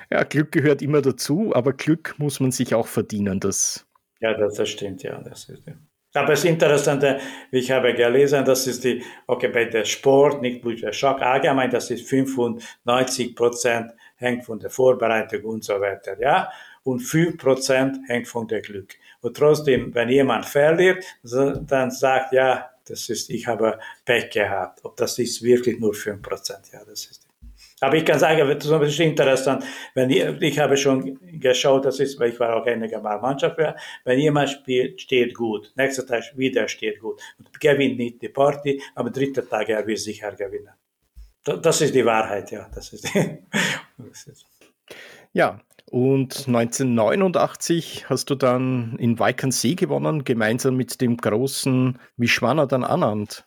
Ja, 0.10 0.24
Glück 0.24 0.52
gehört 0.52 0.82
immer 0.82 1.02
dazu, 1.02 1.52
aber 1.56 1.74
Glück 1.74 2.16
muss 2.18 2.40
man 2.40 2.52
sich 2.52 2.76
auch 2.76 2.88
verdienen, 2.88 3.40
das. 3.40 3.88
Ja, 4.20 4.34
das, 4.34 4.56
das 4.56 4.70
stimmt, 4.70 5.04
ja, 5.04 5.20
das 5.22 5.48
ist, 5.50 5.66
ja. 5.66 5.74
Aber 6.14 6.28
das 6.28 6.44
Interessante, 6.44 7.20
ich 7.52 7.72
habe 7.72 7.94
gelesen, 7.94 8.44
das 8.44 8.68
ist 8.68 8.84
die, 8.84 9.02
okay, 9.28 9.48
bei 9.48 9.66
der 9.66 9.86
Sport, 9.86 10.42
nicht 10.42 10.62
bei 10.62 10.74
der 10.74 10.92
Schock, 10.92 11.22
allgemein, 11.22 11.70
das 11.70 11.90
ist 11.90 12.08
95 12.08 13.36
Prozent 13.36 13.92
hängt 14.18 14.44
von 14.46 14.60
der 14.60 14.70
Vorbereitung 14.70 15.44
und 15.46 15.64
so 15.64 15.80
weiter, 15.80 16.20
ja. 16.20 16.50
Und 16.84 17.00
5 17.00 17.38
Prozent 17.38 17.98
hängt 18.08 18.28
von 18.28 18.48
der 18.48 18.62
Glück. 18.62 18.96
Und 19.22 19.38
trotzdem, 19.38 19.94
wenn 19.94 20.10
jemand 20.10 20.46
verliert, 20.46 21.06
dann 21.24 21.92
sagt, 21.92 22.34
ja, 22.34 22.72
das 22.86 23.08
ist, 23.08 23.30
ich 23.30 23.48
habe 23.48 23.80
Pech 24.04 24.32
gehabt. 24.32 24.84
Ob 24.84 24.98
das 24.98 25.18
ist 25.20 25.42
wirklich 25.44 25.80
nur 25.80 25.94
5 25.94 26.22
Prozent, 26.22 26.72
ja, 26.74 26.84
das 26.84 27.06
ist 27.06 27.31
aber 27.82 27.96
ich 27.96 28.06
kann 28.06 28.20
sagen, 28.20 28.48
das 28.48 28.66
ist 28.66 29.00
interessant, 29.00 29.64
wenn 29.96 30.10
ich, 30.10 30.24
ich 30.42 30.60
habe 30.60 30.78
schon 30.78 31.20
geschaut, 31.40 31.86
das 31.86 32.00
ist, 32.00 32.20
weil 32.20 32.30
ich 32.30 32.40
war 32.40 32.56
auch 32.56 32.66
einige 32.66 33.00
Mal 33.00 33.20
Mannschaft, 33.20 33.58
wenn 34.06 34.20
jemand 34.20 34.50
spielt, 34.52 35.02
steht 35.02 35.34
gut, 35.34 35.72
nächster 35.76 36.06
Tag 36.06 36.24
wieder 36.36 36.68
steht 36.68 37.00
gut 37.00 37.20
und 37.40 37.60
gewinnt 37.60 37.98
nicht 37.98 38.22
die 38.22 38.30
Party, 38.30 38.82
aber 38.96 39.10
dritter 39.10 39.48
Tag 39.48 39.68
er 39.70 39.86
will 39.86 39.98
sicher 39.98 40.32
gewinnen. 40.32 40.70
Das 41.44 41.82
ist 41.82 41.96
die 41.96 42.06
Wahrheit, 42.06 42.52
ja. 42.52 42.70
Das 42.74 42.94
ist, 42.94 43.04
ist. 43.16 44.46
Ja, 45.34 45.60
und 45.90 46.48
1989 46.48 48.06
hast 48.10 48.30
du 48.30 48.36
dann 48.36 48.96
in 49.00 49.18
Weikernsee 49.18 49.74
gewonnen, 49.74 50.24
gemeinsam 50.24 50.76
mit 50.76 51.02
dem 51.02 51.18
großen 51.18 51.98
Vishwana 52.16 52.68
dann 52.68 52.84
Anand. 52.84 53.46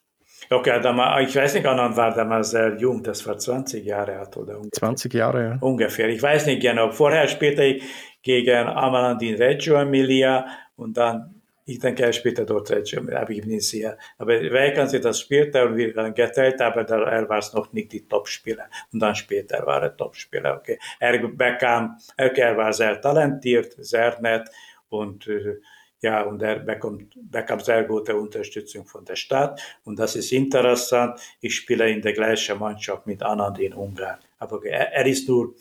Okay, 0.51 0.79
ich 1.23 1.37
weiß 1.37 1.55
nicht, 1.55 1.67
Anand 1.67 1.97
war 1.97 2.15
damals 2.15 2.51
sehr 2.51 2.77
jung, 2.77 3.03
das 3.03 3.27
war 3.27 3.39
20 3.39 3.85
Jahre 3.85 4.19
alt 4.19 4.37
oder 4.37 4.57
ungefähr. 4.57 4.73
20 4.73 5.15
Jahre, 5.15 5.45
ja. 5.45 5.59
Ungefähr, 5.61 6.09
ich 6.09 6.23
weiß 6.23 6.47
nicht 6.47 6.63
genau. 6.63 6.91
Vorher 6.91 7.27
spielte 7.29 7.65
ich 7.65 7.85
gegen 8.23 8.67
Amaland 8.69 9.23
in 9.23 9.37
Reggio 9.37 9.77
Emilia 9.77 10.47
und 10.77 10.97
dann, 10.97 11.43
ich 11.67 11.79
denke, 11.79 12.05
er 12.05 12.13
spielte 12.13 12.45
dort 12.45 12.71
Reggio 12.71 13.01
Emilia, 13.01 13.21
aber 13.21 13.31
ich 13.31 13.41
bin 13.41 13.51
nicht 13.51 13.69
sicher. 13.69 13.97
Aber 14.19 14.35
Weikans 14.35 14.93
das 14.93 15.21
spielte 15.21 15.67
und 15.67 15.77
wir 15.77 15.95
haben 15.95 16.15
geteilt, 16.15 16.61
aber 16.61 16.83
er 16.83 17.29
war 17.29 17.43
noch 17.55 17.73
nicht 17.73 17.93
die 17.93 18.07
Topspieler. 18.07 18.69
Und 18.93 19.01
dann 19.01 19.15
später 19.15 19.65
war 19.67 19.83
er 19.83 19.97
Topspieler, 19.97 20.57
okay. 20.57 20.79
Er 21.01 21.19
bekam, 21.19 21.97
okay, 22.19 22.41
er 22.41 22.57
war 22.57 22.73
sehr 22.73 23.01
talentiert, 23.01 23.75
sehr 23.79 24.21
nett 24.21 24.49
und 24.89 25.27
äh, 25.27 25.61
ja, 26.01 26.23
und 26.23 26.43
er 26.43 26.59
bekommt, 26.59 27.17
bekommt 27.17 27.65
sehr 27.65 27.85
gute 27.85 28.15
Unterstützung 28.15 28.85
von 28.85 29.05
der 29.05 29.17
Stadt. 29.17 29.61
Und 29.85 29.99
das 29.99 30.17
ist 30.17 30.33
interessant. 30.33 31.19
Ich 31.41 31.57
spiele 31.57 31.91
in 31.91 32.03
der 32.03 32.13
gleichen 32.13 32.59
Mannschaft 32.59 33.07
mit 33.07 33.23
Anand 33.23 33.59
in 33.59 33.73
Ungarn. 33.73 34.19
Aber 34.39 34.63
er, 34.67 34.93
er 34.93 35.07
ist 35.07 35.29
nur, 35.29 35.55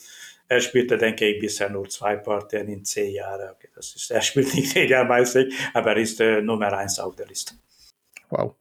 er 0.49 0.59
spielte, 0.59 0.97
denke 0.97 1.25
ich, 1.25 1.39
bisher 1.39 1.69
nur 1.69 1.87
zwei 1.87 2.17
Partien 2.17 2.67
in 2.67 2.83
zehn 2.83 3.13
Jahren. 3.13 3.51
Okay, 3.51 3.69
das 3.73 3.95
ist, 3.95 4.11
er 4.11 4.21
spielt 4.29 4.53
nicht 4.53 4.75
regelmäßig, 4.75 5.53
aber 5.73 5.91
er 5.91 5.97
ist 5.97 6.19
äh, 6.19 6.41
Nummer 6.41 6.73
eins 6.73 6.99
auf 6.99 7.15
der 7.15 7.27
Liste. 7.27 7.55
Wow. 8.29 8.55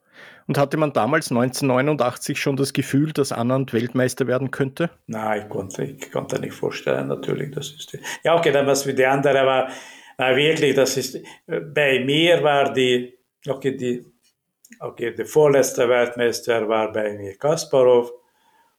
Und 0.46 0.58
hatte 0.58 0.76
man 0.76 0.92
damals 0.92 1.30
1989 1.30 2.38
schon 2.38 2.56
das 2.56 2.72
Gefühl, 2.72 3.12
dass 3.12 3.32
Anand 3.32 3.72
Weltmeister 3.72 4.26
werden 4.26 4.50
könnte? 4.50 4.90
Nein, 5.06 5.42
ich 5.42 5.48
konnte, 5.48 5.84
ich 5.84 6.10
konnte 6.10 6.38
nicht 6.40 6.52
vorstellen, 6.52 7.08
natürlich. 7.08 7.52
Das 7.54 7.70
ist 7.70 7.96
ja, 8.22 8.36
okay, 8.36 8.52
dann 8.52 8.66
was 8.66 8.82
für 8.82 8.94
die 8.94 9.06
andere 9.06 9.46
war, 9.46 9.68
na, 10.22 10.36
wirklich, 10.36 10.74
das 10.74 10.96
ist, 10.96 11.18
bei 11.46 12.00
mir 12.00 12.42
war 12.42 12.72
die, 12.72 13.18
okay, 13.48 13.76
die, 13.76 14.04
okay, 14.80 15.12
der 15.14 15.26
vorletzte 15.26 15.88
Weltmeister 15.88 16.68
war 16.68 16.92
bei 16.92 17.12
mir 17.14 17.36
Kasparov, 17.36 18.12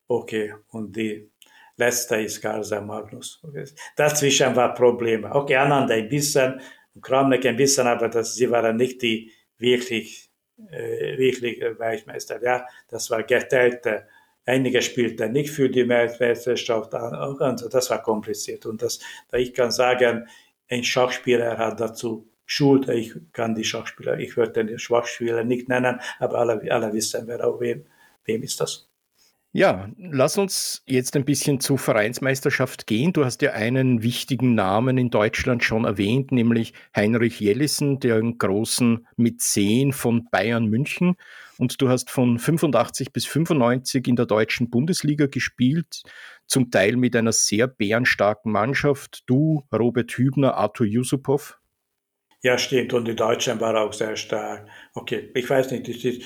okay, 0.08 0.54
und 0.70 0.96
die 0.96 1.30
letzte 1.76 2.22
ist 2.22 2.42
Garza 2.42 2.80
Magnus. 2.82 3.42
Okay. 3.44 3.66
Dazwischen 3.96 4.56
war 4.56 4.74
Probleme. 4.74 5.34
Okay, 5.34 5.56
Anand 5.56 5.92
ein 5.92 6.08
bisschen, 6.08 6.62
Kramnik 7.02 7.46
ein 7.46 7.58
bisschen, 7.58 7.88
aber 7.88 8.08
das, 8.08 8.36
sie 8.36 8.50
waren 8.50 8.78
nicht 8.78 9.02
die 9.02 9.32
wirklich, 9.58 10.30
äh, 10.70 11.18
wirklich 11.18 11.60
Weltmeister. 11.60 12.42
Ja, 12.42 12.66
das 12.88 13.10
war 13.10 13.24
geteilte. 13.24 14.08
Einige 14.46 14.82
spielten 14.82 15.32
nicht 15.32 15.50
für 15.50 15.70
die 15.70 15.88
Weltmeisterschaft, 15.88 16.94
also 16.94 17.70
das 17.70 17.90
war 17.90 18.02
kompliziert. 18.02 18.66
Und 18.66 18.82
das, 18.82 19.00
ich 19.32 19.54
kann 19.54 19.72
sagen, 19.72 20.28
ein 20.70 20.84
Schachspieler 20.84 21.58
hat 21.58 21.80
dazu 21.80 22.30
Schuld. 22.46 22.90
Ich 22.90 23.14
kann 23.32 23.56
die 23.56 23.64
Schachspieler, 23.64 24.20
ich 24.20 24.38
würde 24.38 24.64
den 24.64 24.80
Schachspieler 24.80 25.44
nicht 25.44 25.70
nennen, 25.70 26.00
aber 26.20 26.40
alle, 26.40 26.72
alle 26.72 26.94
wissen, 26.94 27.28
wer 27.28 27.48
auch 27.48 27.60
wem, 27.60 27.86
wem 28.26 28.44
ist 28.44 28.60
das. 28.60 28.90
Ja, 29.56 29.88
lass 29.98 30.40
uns 30.40 30.82
jetzt 30.88 31.16
ein 31.16 31.26
bisschen 31.26 31.60
zur 31.60 31.78
Vereinsmeisterschaft 31.78 32.88
gehen. 32.88 33.14
Du 33.14 33.24
hast 33.24 33.44
ja 33.44 33.52
einen 33.52 34.02
wichtigen 34.02 34.56
Namen 34.56 34.98
in 34.98 35.12
Deutschland 35.12 35.64
schon 35.64 35.86
erwähnt, 35.86 36.32
nämlich 36.32 36.74
Heinrich 36.96 37.40
Jellissen, 37.40 38.00
den 38.00 38.40
großen 38.40 39.06
Mäzen 39.16 39.94
von 39.94 40.28
Bayern 40.32 40.66
München. 40.66 41.18
Und 41.58 41.82
du 41.82 41.90
hast 41.90 42.10
von 42.10 42.40
85 42.40 43.14
bis 43.14 43.26
95 43.26 44.08
in 44.08 44.16
der 44.16 44.26
deutschen 44.26 44.70
Bundesliga 44.70 45.28
gespielt, 45.28 46.04
zum 46.48 46.72
Teil 46.72 46.96
mit 46.96 47.16
einer 47.16 47.32
sehr 47.32 47.68
bärenstarken 47.68 48.52
Mannschaft. 48.52 49.24
Du, 49.28 49.64
Robert 49.72 50.12
Hübner, 50.12 50.56
Arthur 50.56 50.88
Yusupov. 50.88 51.60
Ja, 52.42 52.58
stimmt. 52.58 52.94
Und 52.94 53.08
die 53.08 53.16
Deutschen 53.16 53.60
waren 53.62 53.78
auch 53.78 53.94
sehr 53.94 54.16
stark. 54.16 54.68
Okay, 54.94 55.32
ich 55.34 55.50
weiß 55.50 55.72
nicht, 55.72 55.88
das 55.88 56.04
ist 56.04 56.24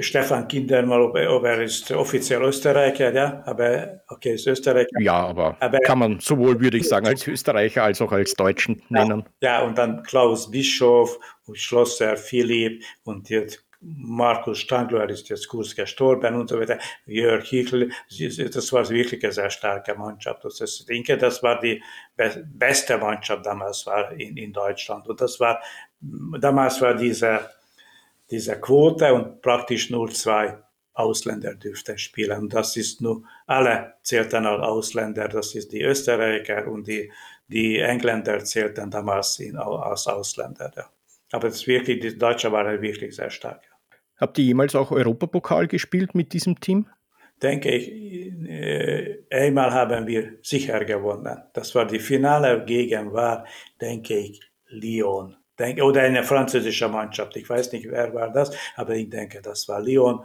Stefan 0.00 0.48
Kindermann, 0.48 1.00
ob, 1.00 1.14
ob 1.14 1.44
er 1.44 1.62
ist 1.62 1.92
offiziell 1.92 2.42
Österreicher, 2.42 3.14
ja, 3.14 3.42
aber 3.46 4.00
okay, 4.08 4.34
ist 4.34 4.46
Österreicher. 4.46 5.00
Ja, 5.00 5.26
aber, 5.26 5.56
aber 5.60 5.78
kann 5.78 6.00
man 6.00 6.18
sowohl, 6.18 6.60
würde 6.60 6.78
ich 6.78 6.88
sagen, 6.88 7.06
als 7.06 7.26
Österreicher 7.28 7.84
als 7.84 8.02
auch 8.02 8.10
als 8.10 8.34
Deutschen 8.34 8.82
nennen. 8.88 9.24
Ja, 9.40 9.62
und 9.62 9.78
dann 9.78 10.02
Klaus 10.02 10.50
Bischof 10.50 11.18
und 11.44 11.56
Schlosser 11.56 12.16
Philipp 12.16 12.82
und 13.04 13.30
jetzt 13.30 13.64
Markus 13.94 14.58
Stangler 14.58 15.08
ist 15.08 15.28
jetzt 15.28 15.48
kurz 15.48 15.74
gestorben 15.74 16.34
und 16.34 16.48
so 16.48 16.58
weiter. 16.58 16.78
Jörg 17.06 17.44
Hichl, 17.44 17.90
das 18.08 18.72
war 18.72 18.88
wirklich 18.88 19.22
eine 19.22 19.32
sehr 19.32 19.50
starke 19.50 19.94
Mannschaft. 19.94 20.44
Das 20.44 20.60
ist, 20.60 20.80
ich 20.80 20.86
denke, 20.86 21.16
das 21.16 21.42
war 21.42 21.60
die 21.60 21.82
beste 22.16 22.98
Mannschaft 22.98 23.46
damals 23.46 23.86
war 23.86 24.12
in, 24.12 24.36
in 24.36 24.52
Deutschland. 24.52 25.06
Und 25.08 25.20
das 25.20 25.38
war, 25.38 25.62
damals 26.00 26.80
war 26.80 26.94
diese, 26.94 27.50
diese 28.30 28.60
Quote 28.60 29.12
und 29.14 29.40
praktisch 29.40 29.90
nur 29.90 30.10
zwei 30.10 30.58
Ausländer 30.94 31.54
dürften 31.54 31.98
spielen. 31.98 32.38
Und 32.40 32.54
das 32.54 32.76
ist 32.76 33.00
nur, 33.00 33.22
alle 33.46 33.94
zählten 34.02 34.46
als 34.46 34.62
Ausländer. 34.62 35.28
Das 35.28 35.54
ist 35.54 35.70
die 35.72 35.82
Österreicher 35.82 36.66
und 36.66 36.88
die, 36.88 37.12
die 37.46 37.78
Engländer 37.78 38.42
zählten 38.44 38.90
damals 38.90 39.38
in, 39.38 39.56
als 39.56 40.06
Ausländer. 40.06 40.72
Ja. 40.74 40.90
Aber 41.32 41.48
das 41.48 41.66
wirklich, 41.66 42.00
die 42.00 42.18
Deutschen 42.18 42.52
waren 42.52 42.80
wirklich 42.80 43.14
sehr 43.14 43.30
stark. 43.30 43.62
Habt 44.18 44.38
ihr 44.38 44.44
jemals 44.44 44.74
auch 44.74 44.90
Europapokal 44.90 45.66
gespielt 45.68 46.14
mit 46.14 46.32
diesem 46.32 46.58
Team? 46.60 46.86
Denke 47.42 47.70
ich, 47.70 47.90
äh, 48.48 49.18
einmal 49.30 49.70
haben 49.72 50.06
wir 50.06 50.38
sicher 50.42 50.82
gewonnen. 50.86 51.36
Das 51.52 51.74
war 51.74 51.86
die 51.86 51.98
Finale 51.98 52.64
gegen 52.64 53.12
war, 53.12 53.44
denke 53.78 54.16
ich, 54.16 54.40
Lyon. 54.68 55.36
Denke, 55.58 55.82
oder 55.82 56.02
eine 56.02 56.22
französische 56.22 56.88
Mannschaft. 56.88 57.36
Ich 57.36 57.48
weiß 57.48 57.72
nicht, 57.72 57.90
wer 57.90 58.12
war 58.14 58.32
das, 58.32 58.56
aber 58.74 58.94
ich 58.94 59.10
denke, 59.10 59.42
das 59.42 59.68
war 59.68 59.82
Lyon. 59.82 60.24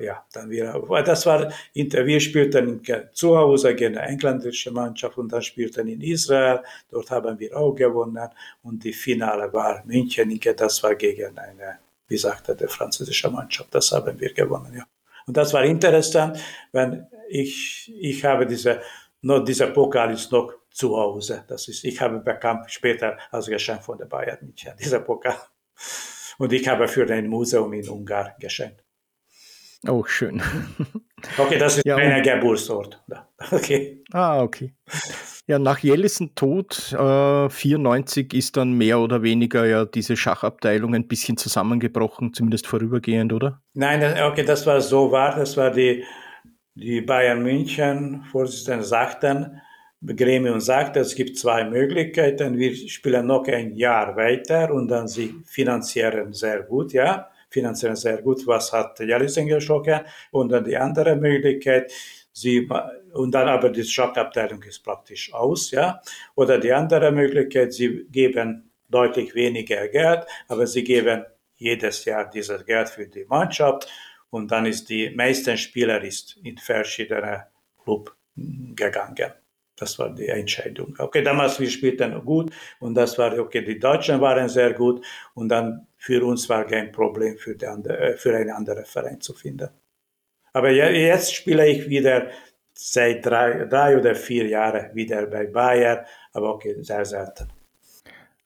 Ja, 0.00 0.24
dann 0.32 0.48
wir, 0.48 0.80
das 1.04 1.26
war, 1.26 1.50
wir 1.74 2.20
spielten 2.20 2.80
zu 3.12 3.36
Hause 3.36 3.74
gegen 3.74 3.98
eine 3.98 4.08
engländische 4.08 4.70
Mannschaft 4.70 5.18
und 5.18 5.32
dann 5.32 5.42
spielten 5.42 5.88
in 5.88 6.00
Israel. 6.00 6.60
Dort 6.88 7.10
haben 7.10 7.36
wir 7.38 7.56
auch 7.56 7.74
gewonnen 7.74 8.28
und 8.62 8.84
die 8.84 8.92
Finale 8.92 9.52
war 9.52 9.82
München. 9.84 10.38
Das 10.56 10.82
war 10.84 10.94
gegen 10.94 11.36
eine 11.36 11.78
wie 12.08 12.16
sagte 12.16 12.54
der 12.54 12.68
französische 12.68 13.30
Mannschaft, 13.30 13.74
das 13.74 13.92
haben 13.92 14.18
wir 14.20 14.32
gewonnen, 14.32 14.74
ja. 14.74 14.84
Und 15.26 15.36
das 15.36 15.52
war 15.52 15.64
interessant, 15.64 16.38
wenn 16.72 17.06
ich, 17.28 17.92
ich 18.00 18.24
habe 18.24 18.46
diese, 18.46 18.80
noch 19.22 19.44
dieser 19.44 19.68
Pokal 19.68 20.12
ist 20.12 20.30
noch 20.30 20.52
zu 20.70 20.96
Hause. 20.96 21.44
Das 21.48 21.66
ist, 21.68 21.84
ich 21.84 22.00
habe 22.00 22.20
bekam 22.20 22.62
später 22.68 23.18
als 23.30 23.46
Geschenk 23.46 23.82
von 23.82 23.98
der 23.98 24.06
Bayern 24.06 24.38
München, 24.42 24.72
dieser 24.80 25.00
Pokal. 25.00 25.36
Und 26.38 26.52
ich 26.52 26.68
habe 26.68 26.86
für 26.86 27.10
ein 27.10 27.26
Museum 27.28 27.72
in 27.72 27.88
Ungarn 27.88 28.32
geschenkt. 28.38 28.84
Oh, 29.88 30.04
schön. 30.04 30.42
Okay, 31.38 31.58
das 31.58 31.78
ist 31.78 31.86
ja, 31.86 31.96
mein 31.96 32.22
Geburtsort. 32.22 33.02
Okay. 33.50 34.02
Ah, 34.12 34.42
okay. 34.42 34.74
Ja, 35.48 35.60
nach 35.60 35.78
Jellison 35.78 36.34
Tod 36.34 36.92
äh, 36.92 37.48
94 37.48 38.34
ist 38.34 38.56
dann 38.56 38.72
mehr 38.72 38.98
oder 38.98 39.22
weniger 39.22 39.64
ja 39.64 39.84
diese 39.84 40.16
Schachabteilung 40.16 40.94
ein 40.94 41.06
bisschen 41.06 41.36
zusammengebrochen, 41.36 42.34
zumindest 42.34 42.66
vorübergehend, 42.66 43.32
oder? 43.32 43.62
Nein, 43.74 44.02
okay, 44.24 44.44
das 44.44 44.66
war 44.66 44.80
so 44.80 45.12
wahr. 45.12 45.36
Das 45.36 45.56
war 45.56 45.70
die, 45.70 46.04
die 46.74 47.00
Bayern 47.00 47.44
München 47.44 48.24
Vorsitzende 48.32 48.84
sagten, 48.84 49.60
Gremium 50.04 50.60
sagte, 50.60 51.00
es 51.00 51.14
gibt 51.14 51.38
zwei 51.38 51.64
Möglichkeiten. 51.64 52.58
Wir 52.58 52.74
spielen 52.74 53.26
noch 53.26 53.46
ein 53.46 53.76
Jahr 53.76 54.16
weiter 54.16 54.72
und 54.72 54.88
dann 54.88 55.06
sie 55.06 55.34
finanzieren 55.46 56.32
sehr 56.32 56.64
gut, 56.64 56.92
ja 56.92 57.28
finanziell 57.48 57.96
sehr 57.96 58.20
gut, 58.20 58.46
was 58.46 58.72
hat 58.72 58.98
Jellison 59.00 59.46
gesprochen. 59.46 60.00
Und 60.30 60.50
dann 60.52 60.64
die 60.64 60.76
andere 60.76 61.16
Möglichkeit, 61.16 61.92
sie, 62.36 62.68
und 63.12 63.32
dann 63.32 63.48
aber 63.48 63.70
die 63.70 63.84
Schachtabteilung 63.84 64.62
ist 64.62 64.84
praktisch 64.84 65.32
aus, 65.32 65.70
ja. 65.70 66.00
Oder 66.34 66.58
die 66.58 66.72
andere 66.72 67.10
Möglichkeit, 67.10 67.72
sie 67.72 68.06
geben 68.10 68.70
deutlich 68.88 69.34
weniger 69.34 69.88
Geld, 69.88 70.26
aber 70.48 70.66
sie 70.66 70.84
geben 70.84 71.24
jedes 71.56 72.04
Jahr 72.04 72.28
dieses 72.28 72.64
Geld 72.66 72.88
für 72.90 73.06
die 73.06 73.24
Mannschaft 73.24 73.88
und 74.28 74.50
dann 74.52 74.66
ist 74.66 74.88
die 74.90 75.10
meisten 75.10 75.56
Spieler 75.56 76.02
ist 76.04 76.38
in 76.44 76.58
verschiedene 76.58 77.46
Club 77.82 78.14
gegangen. 78.36 79.32
Das 79.74 79.98
war 79.98 80.10
die 80.14 80.28
Entscheidung. 80.28 80.94
Okay, 80.98 81.22
damals 81.22 81.58
wir 81.58 81.70
spielten 81.70 82.22
gut 82.24 82.50
und 82.80 82.94
das 82.94 83.16
war 83.18 83.38
okay. 83.38 83.62
Die 83.62 83.78
Deutschen 83.78 84.20
waren 84.20 84.48
sehr 84.48 84.74
gut 84.74 85.04
und 85.34 85.48
dann 85.48 85.86
für 85.96 86.24
uns 86.24 86.48
war 86.48 86.66
kein 86.66 86.92
Problem 86.92 87.38
für, 87.38 87.56
andere, 87.66 88.16
für 88.18 88.36
einen 88.36 88.50
anderen 88.50 88.84
Verein 88.84 89.20
zu 89.20 89.32
finden. 89.32 89.68
Aber 90.56 90.70
jetzt 90.70 91.34
spiele 91.34 91.68
ich 91.68 91.86
wieder 91.90 92.28
seit 92.72 93.26
drei, 93.26 93.66
drei 93.66 93.98
oder 93.98 94.14
vier 94.14 94.46
Jahren 94.46 94.86
wieder 94.94 95.26
bei 95.26 95.44
Bayern, 95.44 96.06
aber 96.32 96.54
okay, 96.54 96.74
sehr 96.80 97.04
selten. 97.04 97.52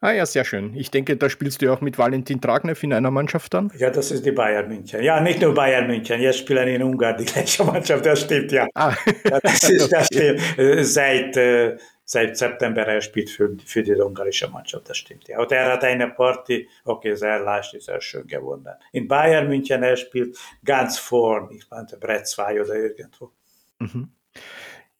Ah 0.00 0.10
ja, 0.10 0.26
sehr 0.26 0.44
schön. 0.44 0.74
Ich 0.74 0.90
denke, 0.90 1.16
da 1.16 1.30
spielst 1.30 1.62
du 1.62 1.66
ja 1.66 1.72
auch 1.72 1.80
mit 1.80 1.98
Valentin 1.98 2.40
Tragnev 2.40 2.82
in 2.82 2.92
einer 2.92 3.12
Mannschaft 3.12 3.54
dann. 3.54 3.70
Ja, 3.78 3.90
das 3.90 4.10
ist 4.10 4.26
die 4.26 4.32
Bayern 4.32 4.66
München. 4.66 5.04
Ja, 5.04 5.20
nicht 5.20 5.40
nur 5.40 5.54
Bayern 5.54 5.86
München, 5.86 6.20
jetzt 6.20 6.38
spielen 6.38 6.66
in 6.66 6.82
Ungarn 6.82 7.16
die 7.16 7.26
gleiche 7.26 7.62
Mannschaft, 7.72 8.04
das 8.04 8.22
stimmt, 8.22 8.50
ja. 8.50 8.66
Ah. 8.74 8.92
ja 9.30 9.38
das, 9.38 9.70
ist, 9.70 9.92
das 9.92 10.06
stimmt. 10.12 10.40
Seit, 10.80 11.36
äh, 11.36 11.76
seit 12.10 12.36
September 12.36 12.82
er 12.82 13.00
spielt 13.00 13.30
für, 13.30 13.56
für 13.64 13.84
die 13.84 13.92
ungarische 13.92 14.48
Mannschaft, 14.48 14.88
das 14.88 14.98
stimmt. 14.98 15.28
Ja. 15.28 15.38
Und 15.38 15.52
er 15.52 15.72
hat 15.72 15.84
eine 15.84 16.08
Party, 16.08 16.68
okay, 16.84 17.14
sehr 17.14 17.38
leicht, 17.38 17.80
sehr 17.80 18.00
schön 18.00 18.26
gewonnen. 18.26 18.74
In 18.90 19.06
Bayern 19.06 19.46
München, 19.46 19.84
er 19.84 19.96
spielt 19.96 20.36
ganz 20.64 20.98
vorn, 20.98 21.50
ich 21.52 21.70
meinte 21.70 21.96
Brett 21.96 22.26
2 22.26 22.62
oder 22.62 22.74
irgendwo. 22.74 23.30
Mhm. 23.78 24.10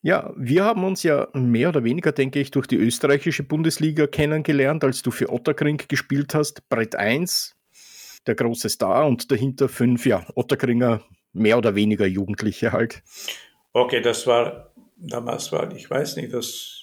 Ja, 0.03 0.33
wir 0.37 0.65
haben 0.65 0.85
uns 0.85 1.03
ja 1.03 1.27
mehr 1.33 1.71
oder 1.71 1.83
weniger, 1.83 2.13
denke 2.13 2.39
ich, 2.39 2.53
durch 2.53 2.69
die 2.69 2.77
österreichische 2.77 3.43
Bundesliga 3.43 4.07
kennengelernt, 4.07 4.85
als 4.85 5.03
du 5.03 5.11
für 5.11 5.33
Otterkring 5.33 5.83
gespielt 5.89 6.33
hast. 6.33 6.69
Brett 6.69 6.95
1, 6.95 7.57
der 8.29 8.37
große 8.37 8.69
Star 8.69 9.09
und 9.09 9.33
dahinter 9.33 9.69
fünf, 9.69 10.07
ja, 10.07 10.25
Otterkringer, 10.37 11.03
mehr 11.33 11.59
oder 11.59 11.75
weniger 11.75 12.07
Jugendliche 12.07 12.71
halt. 12.71 13.03
Okay, 13.73 14.01
das 14.01 14.29
war, 14.29 14.73
damals 14.97 15.51
war, 15.51 15.73
ich 15.73 15.91
weiß 15.91 16.15
nicht, 16.15 16.33
das 16.33 16.80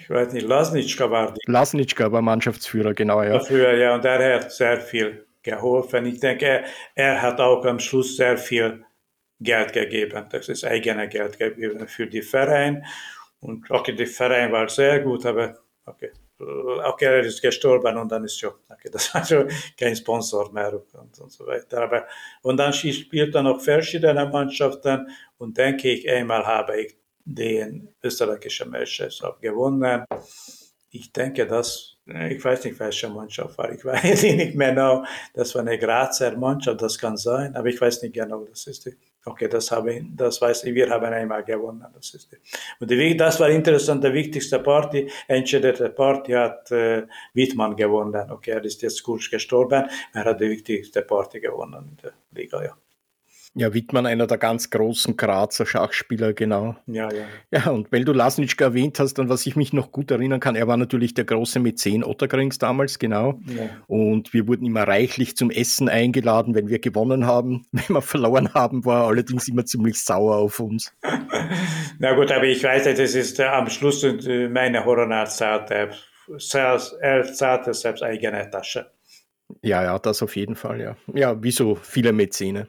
ich 0.00 0.10
weiß 0.10 0.32
nicht, 0.32 0.46
Lasnitschka 0.46 1.10
war 1.10 1.34
die. 1.34 1.40
Lasnitschka 1.50 2.10
war 2.10 2.22
Mannschaftsführer, 2.22 2.94
genau, 2.94 3.22
ja. 3.22 3.30
Dafür, 3.30 3.76
ja, 3.76 3.94
und 3.94 4.04
er 4.04 4.36
hat 4.36 4.52
sehr 4.52 4.80
viel 4.80 5.26
geholfen. 5.42 6.06
Ich 6.06 6.20
denke, 6.20 6.46
er, 6.46 6.64
er 6.94 7.22
hat 7.22 7.40
auch 7.40 7.64
am 7.64 7.78
Schluss 7.78 8.16
sehr 8.16 8.36
viel 8.36 8.84
Geld 9.40 9.72
gegeben. 9.72 10.26
Das 10.30 10.48
ist 10.48 10.64
eigene 10.64 11.08
Geld 11.08 11.38
gegeben 11.38 11.86
für 11.88 12.06
die 12.06 12.22
Verein. 12.22 12.84
Und 13.40 13.70
okay, 13.70 13.94
der 13.94 14.06
Verein 14.06 14.52
war 14.52 14.68
sehr 14.68 15.00
gut, 15.00 15.24
aber 15.24 15.56
okay, 15.86 16.10
okay, 16.38 17.04
er 17.06 17.20
ist 17.20 17.40
gestorben 17.40 17.96
und 17.96 18.12
dann 18.12 18.24
ist 18.24 18.38
schon, 18.38 18.52
okay, 18.68 18.88
das 18.90 19.14
war 19.14 19.24
schon 19.24 19.50
kein 19.78 19.96
Sponsor 19.96 20.52
mehr 20.52 20.74
und, 20.74 21.18
und 21.18 21.32
so 21.32 21.46
weiter. 21.46 21.82
Aber, 21.82 22.06
und 22.42 22.56
dann 22.58 22.72
spielt 22.72 23.34
er 23.34 23.42
noch 23.42 23.60
verschiedene 23.60 24.26
Mannschaften 24.26 25.08
und 25.38 25.56
denke 25.56 25.90
ich, 25.90 26.08
einmal 26.10 26.46
habe 26.46 26.82
ich 26.82 26.96
den 27.34 27.88
österreichischen 28.02 28.70
Meisterschaft 28.70 29.40
gewonnen. 29.40 30.04
Ich 30.90 31.12
denke, 31.12 31.46
dass, 31.46 31.96
ich 32.06 32.44
weiß 32.44 32.64
nicht, 32.64 32.80
welche 32.80 33.08
Mannschaft 33.08 33.56
war, 33.58 33.70
ich 33.72 33.84
weiß 33.84 34.22
nicht 34.22 34.56
mehr 34.56 34.70
genau, 34.70 35.04
das 35.34 35.54
war 35.54 35.62
eine 35.62 35.78
Grazer 35.78 36.36
Mannschaft, 36.36 36.82
das 36.82 36.98
kann 36.98 37.16
sein, 37.16 37.54
aber 37.54 37.68
ich 37.68 37.80
weiß 37.80 38.02
nicht 38.02 38.14
genau, 38.14 38.44
das 38.44 38.66
ist 38.66 38.86
die. 38.86 38.96
Okay, 39.22 39.48
das, 39.48 39.70
habe, 39.70 40.02
das 40.16 40.40
weiß 40.40 40.64
ich, 40.64 40.74
wir 40.74 40.88
haben 40.88 41.12
einmal 41.12 41.44
gewonnen. 41.44 41.84
Das, 41.94 42.14
ist 42.14 42.32
die. 42.32 42.36
Und 42.80 42.90
die, 42.90 43.14
das 43.14 43.38
war 43.38 43.50
interessant, 43.50 44.02
die 44.02 44.14
wichtigste 44.14 44.58
Party, 44.60 45.10
entscheidende 45.28 45.90
Party 45.90 46.32
hat 46.32 46.70
äh, 46.70 47.06
Wittmann 47.34 47.76
gewonnen. 47.76 48.30
Okay, 48.30 48.52
er 48.52 48.64
ist 48.64 48.80
jetzt 48.80 49.02
kurz 49.02 49.28
gestorben, 49.28 49.90
er 50.14 50.24
hat 50.24 50.40
die 50.40 50.48
wichtigste 50.48 51.02
Party 51.02 51.38
gewonnen 51.38 51.90
in 51.90 51.96
der 51.98 52.12
Liga, 52.32 52.64
ja. 52.64 52.74
Ja, 53.54 53.74
Wittmann, 53.74 54.06
einer 54.06 54.28
der 54.28 54.38
ganz 54.38 54.70
großen 54.70 55.16
Grazer 55.16 55.66
Schachspieler, 55.66 56.34
genau. 56.34 56.76
Ja, 56.86 57.08
ja. 57.12 57.24
Ja, 57.50 57.70
und 57.70 57.90
weil 57.90 58.04
du 58.04 58.12
Lasnitschka 58.12 58.66
erwähnt 58.66 59.00
hast, 59.00 59.18
an 59.18 59.28
was 59.28 59.44
ich 59.44 59.56
mich 59.56 59.72
noch 59.72 59.90
gut 59.90 60.12
erinnern 60.12 60.38
kann, 60.38 60.54
er 60.54 60.68
war 60.68 60.76
natürlich 60.76 61.14
der 61.14 61.24
große 61.24 61.58
Mäzen 61.58 62.04
Otterkrings 62.04 62.58
damals, 62.58 63.00
genau. 63.00 63.40
Ja. 63.46 63.68
Und 63.88 64.32
wir 64.32 64.46
wurden 64.46 64.66
immer 64.66 64.86
reichlich 64.86 65.36
zum 65.36 65.50
Essen 65.50 65.88
eingeladen, 65.88 66.54
wenn 66.54 66.68
wir 66.68 66.78
gewonnen 66.78 67.26
haben. 67.26 67.66
Wenn 67.72 67.96
wir 67.96 68.02
verloren 68.02 68.54
haben, 68.54 68.84
war 68.84 69.04
er 69.04 69.08
allerdings 69.08 69.48
immer 69.48 69.64
ziemlich 69.64 70.00
sauer 70.00 70.36
auf 70.36 70.60
uns. 70.60 70.94
Na 71.98 72.14
gut, 72.14 72.30
aber 72.30 72.44
ich 72.44 72.62
weiß, 72.62 72.84
das 72.84 73.14
ist 73.14 73.40
äh, 73.40 73.44
am 73.44 73.68
Schluss 73.68 74.04
äh, 74.04 74.48
meine 74.48 74.84
Horonat 74.84 75.32
er 75.40 77.24
zahlte 77.32 77.74
selbst 77.74 78.02
eigene 78.02 78.48
Tasche. 78.50 78.90
Ja, 79.62 79.82
ja, 79.82 79.98
das 79.98 80.22
auf 80.22 80.36
jeden 80.36 80.54
Fall, 80.54 80.80
ja. 80.80 80.96
Ja, 81.12 81.42
wie 81.42 81.50
so 81.50 81.74
viele 81.74 82.12
Mäzene. 82.12 82.68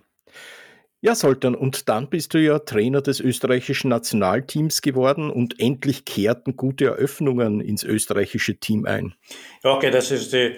Ja, 1.03 1.15
Soltan, 1.15 1.55
und 1.55 1.89
dann 1.89 2.09
bist 2.09 2.35
du 2.35 2.37
ja 2.37 2.59
Trainer 2.59 3.01
des 3.01 3.19
österreichischen 3.19 3.89
Nationalteams 3.89 4.83
geworden 4.83 5.31
und 5.31 5.59
endlich 5.59 6.05
kehrten 6.05 6.55
gute 6.55 6.85
Eröffnungen 6.85 7.59
ins 7.59 7.83
österreichische 7.83 8.57
Team 8.57 8.85
ein. 8.85 9.15
Okay, 9.63 9.89
das 9.89 10.11
ist 10.11 10.31
die, 10.31 10.55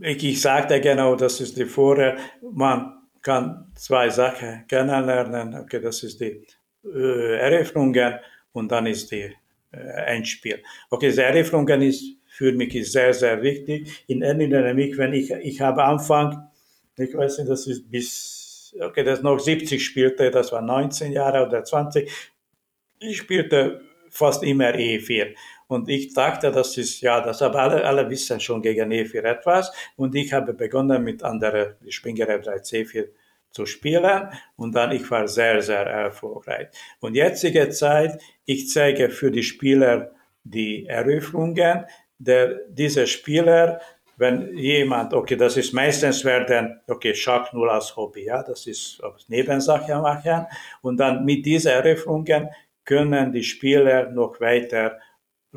ich, 0.00 0.40
sagte 0.40 0.80
genau, 0.80 1.16
das 1.16 1.40
ist 1.40 1.56
die 1.56 1.64
Vorher, 1.64 2.16
man 2.52 3.02
kann 3.20 3.72
zwei 3.74 4.10
Sachen 4.10 4.64
kennenlernen. 4.68 5.56
Okay, 5.56 5.80
das 5.80 6.04
ist 6.04 6.20
die 6.20 6.46
äh, 6.84 7.36
Eröffnungen 7.38 8.20
und 8.52 8.70
dann 8.70 8.86
ist 8.86 9.10
die 9.10 9.34
äh, 9.72 9.76
Endspiel. 10.06 10.62
Okay, 10.88 11.10
die 11.10 11.18
Eröffnungen 11.18 11.82
ist 11.82 12.16
für 12.32 12.52
mich 12.52 12.74
ist 12.74 12.92
sehr, 12.92 13.12
sehr 13.12 13.42
wichtig. 13.42 14.04
In 14.06 14.22
erinnere 14.22 14.72
mich, 14.72 14.96
wenn 14.96 15.12
ich, 15.12 15.30
ich 15.30 15.60
habe 15.60 15.84
Anfang, 15.84 16.48
ich 16.96 17.14
weiß 17.14 17.38
nicht, 17.38 17.50
das 17.50 17.66
ist 17.66 17.90
bis, 17.90 18.41
okay, 18.80 19.04
das 19.04 19.22
noch 19.22 19.38
70 19.38 19.84
spielte, 19.84 20.30
das 20.30 20.52
war 20.52 20.62
19 20.62 21.12
Jahre 21.12 21.46
oder 21.46 21.64
20. 21.64 22.10
Ich 23.00 23.18
spielte 23.18 23.82
fast 24.10 24.42
immer 24.42 24.74
E4. 24.74 25.34
Und 25.66 25.88
ich 25.88 26.12
dachte, 26.12 26.52
das 26.52 26.76
ist, 26.76 27.00
ja, 27.00 27.20
das 27.20 27.40
aber 27.40 27.60
alle, 27.60 27.84
alle 27.84 28.08
wissen 28.10 28.38
schon 28.40 28.60
gegen 28.60 28.92
E4 28.92 29.22
etwas. 29.22 29.72
Und 29.96 30.14
ich 30.14 30.32
habe 30.32 30.52
begonnen 30.52 31.02
mit 31.02 31.22
anderen, 31.22 31.76
Springer 31.88 32.26
3 32.26 32.56
C4 32.56 33.08
zu 33.50 33.64
spielen. 33.64 34.28
Und 34.56 34.74
dann, 34.74 34.92
ich 34.92 35.10
war 35.10 35.26
sehr, 35.28 35.62
sehr 35.62 35.86
erfolgreich. 35.86 36.68
Und 37.00 37.14
jetzige 37.14 37.70
Zeit, 37.70 38.20
ich 38.44 38.68
zeige 38.68 39.08
für 39.08 39.30
die 39.30 39.42
Spieler 39.42 40.12
die 40.44 40.86
Eröffnungen, 40.86 41.86
der, 42.18 42.60
diese 42.68 43.06
Spieler, 43.06 43.80
wenn 44.16 44.56
jemand, 44.56 45.14
okay, 45.14 45.36
das 45.36 45.56
ist 45.56 45.72
meistens 45.72 46.24
werden, 46.24 46.80
okay, 46.88 47.14
Schach 47.14 47.52
nur 47.52 47.72
als 47.72 47.96
Hobby, 47.96 48.24
ja, 48.24 48.42
das 48.42 48.66
ist 48.66 49.02
Nebensache 49.28 49.96
machen. 49.96 50.46
Und 50.82 50.98
dann 50.98 51.24
mit 51.24 51.44
diesen 51.46 51.72
Eröffnungen 51.72 52.48
können 52.84 53.32
die 53.32 53.42
Spieler 53.42 54.10
noch 54.10 54.40
weiter 54.40 54.98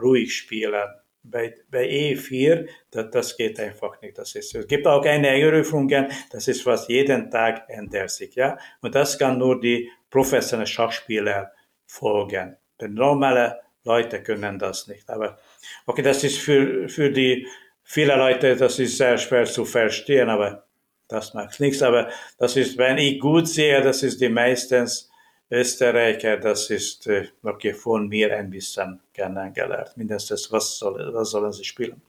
ruhig 0.01 0.35
spielen. 0.35 0.89
Bei, 1.23 1.55
bei 1.71 1.89
E4, 1.89 2.67
das, 2.91 3.09
das 3.09 3.37
geht 3.37 3.59
einfach 3.59 3.99
nicht. 4.01 4.17
Das 4.17 4.35
ist, 4.35 4.53
es 4.53 4.67
gibt 4.67 4.85
auch 4.85 5.01
keine 5.01 5.27
Eröffnungen, 5.27 6.07
das 6.31 6.47
ist 6.47 6.65
was 6.67 6.87
jeden 6.87 7.31
Tag 7.31 7.63
ändert 7.67 8.11
sich, 8.11 8.35
ja. 8.35 8.57
Und 8.81 8.93
das 8.93 9.17
kann 9.17 9.39
nur 9.39 9.59
die 9.59 9.89
professionellen 10.09 10.67
Schachspieler 10.67 11.51
folgen. 11.87 12.57
Die 12.79 12.87
normale 12.87 13.59
Leute 13.83 14.21
können 14.21 14.59
das 14.59 14.87
nicht. 14.87 15.09
Aber 15.09 15.37
okay, 15.85 16.01
das 16.01 16.23
ist 16.23 16.37
für, 16.37 16.89
für 16.89 17.09
die 17.09 17.47
viele 17.85 18.17
Leute, 18.17 18.57
das 18.57 18.79
ist 18.79 18.97
sehr 18.97 19.17
schwer 19.17 19.45
zu 19.45 19.63
verstehen, 19.63 20.27
aber 20.27 20.65
das 21.07 21.33
macht 21.33 21.59
nichts. 21.61 21.81
Aber 21.81 22.09
das 22.37 22.57
ist, 22.57 22.77
wenn 22.77 22.97
ich 22.97 23.19
gut 23.19 23.47
sehe, 23.47 23.81
das 23.81 24.03
ist 24.03 24.19
die 24.19 24.29
meistens 24.29 25.09
Österreicher, 25.49 26.37
das 26.37 26.69
ist 26.71 27.07
äh, 27.07 27.27
okay, 27.43 27.73
von 27.73 28.09
mir 28.09 28.35
ein 28.35 28.49
bisschen 28.49 28.99
kennengelernt. 29.13 29.95
Mindestens, 29.95 30.51
was, 30.51 30.77
soll, 30.79 31.13
was 31.13 31.29
sollen 31.29 31.53
sie 31.53 31.63
spielen? 31.63 32.01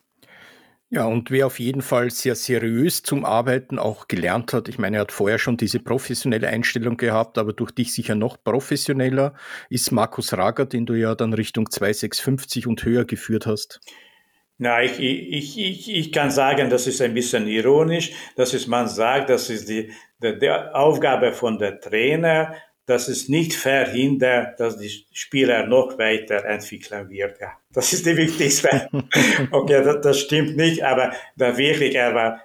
Ja, 0.89 1.05
und 1.05 1.31
wer 1.31 1.47
auf 1.47 1.59
jeden 1.59 1.81
Fall 1.81 2.09
sehr 2.11 2.35
seriös 2.35 3.03
zum 3.03 3.25
Arbeiten 3.25 3.77
auch 3.77 4.07
gelernt 4.07 4.53
hat, 4.53 4.69
ich 4.69 4.79
meine, 4.79 4.97
er 4.97 5.01
hat 5.01 5.11
vorher 5.11 5.37
schon 5.37 5.57
diese 5.57 5.79
professionelle 5.79 6.47
Einstellung 6.47 6.95
gehabt, 6.95 7.37
aber 7.37 7.51
durch 7.51 7.71
dich 7.71 7.93
sicher 7.93 8.15
noch 8.15 8.41
professioneller, 8.41 9.33
ist 9.69 9.91
Markus 9.91 10.31
Rager, 10.31 10.65
den 10.65 10.85
du 10.85 10.93
ja 10.93 11.13
dann 11.13 11.33
Richtung 11.33 11.69
2650 11.69 12.67
und 12.67 12.85
höher 12.85 13.03
geführt 13.03 13.45
hast. 13.45 13.81
Na, 14.59 14.83
ich, 14.83 14.99
ich, 14.99 15.57
ich, 15.59 15.93
ich 15.93 16.11
kann 16.11 16.31
sagen, 16.31 16.69
das 16.69 16.87
ist 16.87 17.01
ein 17.01 17.13
bisschen 17.13 17.47
ironisch, 17.47 18.11
dass 18.35 18.53
es 18.53 18.65
man 18.65 18.87
sagt, 18.87 19.29
das 19.29 19.51
ist 19.51 19.69
die, 19.69 19.91
die, 20.21 20.39
die 20.39 20.49
Aufgabe 20.49 21.31
von 21.31 21.59
der 21.59 21.79
Trainer, 21.79 22.55
dass 22.87 23.07
es 23.07 23.29
nicht 23.29 23.53
verhindert, 23.53 24.59
dass 24.59 24.77
die 24.77 24.89
Spieler 25.11 25.67
noch 25.67 25.99
weiter 25.99 26.43
entwickeln 26.45 27.09
wird. 27.09 27.39
Ja, 27.39 27.51
das 27.71 27.93
ist 27.93 28.05
die 28.05 28.17
wichtigste. 28.17 28.89
okay, 29.51 29.83
das, 29.83 30.01
das 30.01 30.19
stimmt 30.19 30.57
nicht, 30.57 30.83
aber 30.83 31.11
da 31.35 31.55
wirklich, 31.57 31.93
er 31.95 32.15
war 32.15 32.41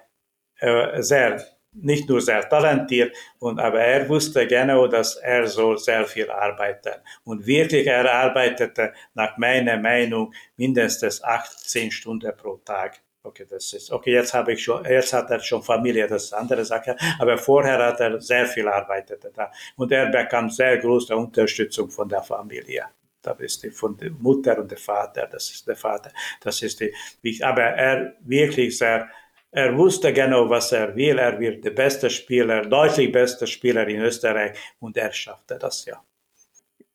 äh, 0.59 1.01
sehr, 1.01 1.43
nicht 1.75 2.07
nur 2.09 2.21
sehr 2.21 2.47
talentiert, 2.47 3.15
und, 3.39 3.59
aber 3.59 3.79
er 3.79 4.07
wusste 4.07 4.47
genau, 4.47 4.87
dass 4.87 5.15
er 5.15 5.47
so 5.47 5.75
sehr 5.75 6.05
viel 6.05 6.29
arbeiten. 6.29 7.01
Und 7.23 7.45
wirklich, 7.45 7.87
er 7.87 8.11
arbeitete 8.11 8.93
nach 9.13 9.37
meiner 9.37 9.77
Meinung 9.77 10.33
mindestens 10.57 11.23
18 11.23 11.91
Stunden 11.91 12.31
pro 12.35 12.57
Tag. 12.57 13.01
Okay, 13.25 13.45
das 13.49 13.71
ist, 13.71 13.89
okay, 13.89 14.11
jetzt 14.11 14.33
habe 14.33 14.51
ich 14.51 14.61
schon, 14.61 14.83
jetzt 14.83 15.13
hat 15.13 15.31
er 15.31 15.39
schon 15.39 15.63
Familie, 15.63 16.07
das 16.07 16.25
ist 16.25 16.33
eine 16.33 16.41
andere 16.41 16.65
Sache, 16.65 16.97
aber 17.19 17.37
vorher 17.37 17.77
hat 17.77 18.01
er 18.01 18.19
sehr 18.19 18.45
viel 18.45 18.67
arbeitet 18.67 19.25
da. 19.33 19.49
Und 19.77 19.93
er 19.93 20.07
bekam 20.07 20.49
sehr 20.49 20.77
große 20.77 21.15
Unterstützung 21.15 21.89
von 21.89 22.09
der 22.09 22.21
Familie. 22.21 22.85
Das 23.21 23.39
ist 23.39 23.63
die, 23.63 23.71
von 23.71 23.95
der 23.95 24.11
Mutter 24.11 24.57
und 24.59 24.69
der 24.69 24.77
Vater, 24.77 25.27
das 25.27 25.49
ist 25.49 25.65
der 25.65 25.77
Vater, 25.77 26.11
das 26.41 26.61
ist 26.61 26.81
die, 26.81 27.41
aber 27.41 27.63
er 27.63 28.13
wirklich 28.19 28.77
sehr, 28.77 29.07
er 29.53 29.77
wusste 29.77 30.11
genau, 30.11 30.49
was 30.49 30.71
er 30.71 30.95
will, 30.95 31.19
er 31.19 31.39
wird 31.39 31.63
der 31.63 31.71
beste 31.71 32.09
Spieler, 32.09 32.63
deutlich 32.63 33.11
beste 33.11 33.45
Spieler 33.45 33.87
in 33.87 34.01
Österreich 34.01 34.57
und 34.79 34.97
er 34.97 35.13
schaffte 35.13 35.59
das 35.59 35.85
ja. 35.85 36.03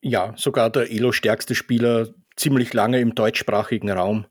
Ja, 0.01 0.35
sogar 0.37 0.71
der 0.71 0.91
Elo 0.91 1.13
stärkste 1.13 1.55
Spieler 1.55 2.09
ziemlich 2.37 2.73
lange 2.75 3.01
im 3.01 3.15
deutschsprachigen 3.15 3.91
Raum. 3.91 4.27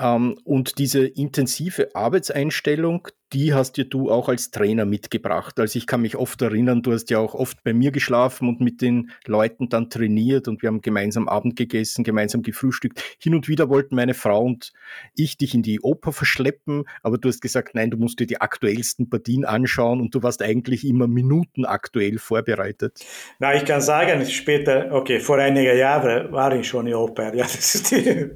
Ähm, 0.00 0.38
und 0.44 0.78
diese 0.78 1.06
intensive 1.06 1.94
Arbeitseinstellung, 1.94 3.08
die 3.32 3.54
hast 3.54 3.76
dir 3.76 3.86
du 3.86 4.10
auch 4.10 4.28
als 4.28 4.50
Trainer 4.50 4.84
mitgebracht. 4.84 5.58
Also 5.58 5.78
ich 5.78 5.86
kann 5.86 6.02
mich 6.02 6.16
oft 6.16 6.40
erinnern, 6.42 6.82
du 6.82 6.92
hast 6.92 7.10
ja 7.10 7.18
auch 7.18 7.34
oft 7.34 7.62
bei 7.64 7.72
mir 7.72 7.90
geschlafen 7.90 8.48
und 8.48 8.60
mit 8.60 8.80
den 8.80 9.10
Leuten 9.26 9.68
dann 9.68 9.90
trainiert 9.90 10.46
und 10.46 10.62
wir 10.62 10.68
haben 10.68 10.80
gemeinsam 10.80 11.28
Abend 11.28 11.56
gegessen, 11.56 12.04
gemeinsam 12.04 12.42
gefrühstückt. 12.42 13.02
Hin 13.18 13.34
und 13.34 13.48
wieder 13.48 13.68
wollten 13.68 13.96
meine 13.96 14.14
Frau 14.14 14.44
und 14.44 14.72
ich 15.16 15.36
dich 15.36 15.54
in 15.54 15.62
die 15.62 15.80
Oper 15.80 16.12
verschleppen, 16.12 16.84
aber 17.02 17.18
du 17.18 17.28
hast 17.28 17.40
gesagt, 17.40 17.74
nein, 17.74 17.90
du 17.90 17.96
musst 17.96 18.20
dir 18.20 18.26
die 18.26 18.40
aktuellsten 18.40 19.10
Partien 19.10 19.44
anschauen 19.44 20.00
und 20.00 20.14
du 20.14 20.22
warst 20.22 20.42
eigentlich 20.42 20.86
immer 20.86 21.08
minutenaktuell 21.08 22.18
vorbereitet. 22.18 23.04
Na, 23.40 23.54
ich 23.54 23.64
kann 23.64 23.80
sagen, 23.80 24.24
später, 24.26 24.92
okay, 24.92 25.18
vor 25.18 25.38
einigen 25.38 25.76
Jahren 25.76 26.30
war 26.30 26.54
ich 26.54 26.68
schon 26.68 26.86
in 26.86 26.94
Oper. 26.94 27.34
Ja, 27.34 27.42
das 27.56 27.74
ist, 27.74 27.90
die, 27.90 28.30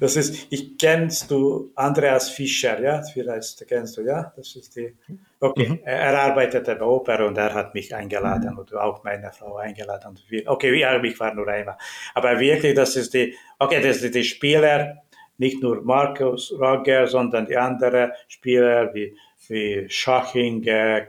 das 0.00 0.16
ist 0.16 0.48
ich 0.50 0.76
kennst 0.76 1.30
du 1.30 1.70
Andreas 1.76 2.30
Fischer, 2.30 2.82
ja, 2.82 3.02
vielleicht 3.02 3.64
kennst 3.68 3.96
du, 3.96 4.02
ja 4.02 4.23
das 4.36 4.56
ist 4.56 4.76
die. 4.76 4.94
Okay, 5.40 5.68
mhm. 5.68 5.80
er 5.84 6.20
arbeitete 6.20 6.76
bei 6.76 6.84
Oper 6.84 7.26
und 7.26 7.36
er 7.36 7.52
hat 7.52 7.74
mich 7.74 7.94
eingeladen 7.94 8.52
mhm. 8.52 8.58
und 8.58 8.74
auch 8.74 9.02
meine 9.04 9.30
Frau 9.32 9.56
eingeladen. 9.56 10.18
Okay, 10.46 10.78
ja, 10.78 11.02
ich 11.02 11.18
war 11.20 11.34
nur 11.34 11.48
einmal. 11.48 11.76
Aber 12.14 12.38
wirklich, 12.38 12.74
das 12.74 12.96
ist 12.96 13.14
die, 13.14 13.34
okay, 13.58 13.82
das 13.82 14.00
sind 14.00 14.14
die 14.14 14.24
Spieler, 14.24 15.02
nicht 15.38 15.62
nur 15.62 15.82
Markus 15.82 16.52
Roger, 16.52 17.06
sondern 17.06 17.46
die 17.46 17.56
anderen 17.56 18.12
Spieler 18.28 18.94
wie, 18.94 19.16
wie 19.48 19.86
Schachinger, 19.88 21.06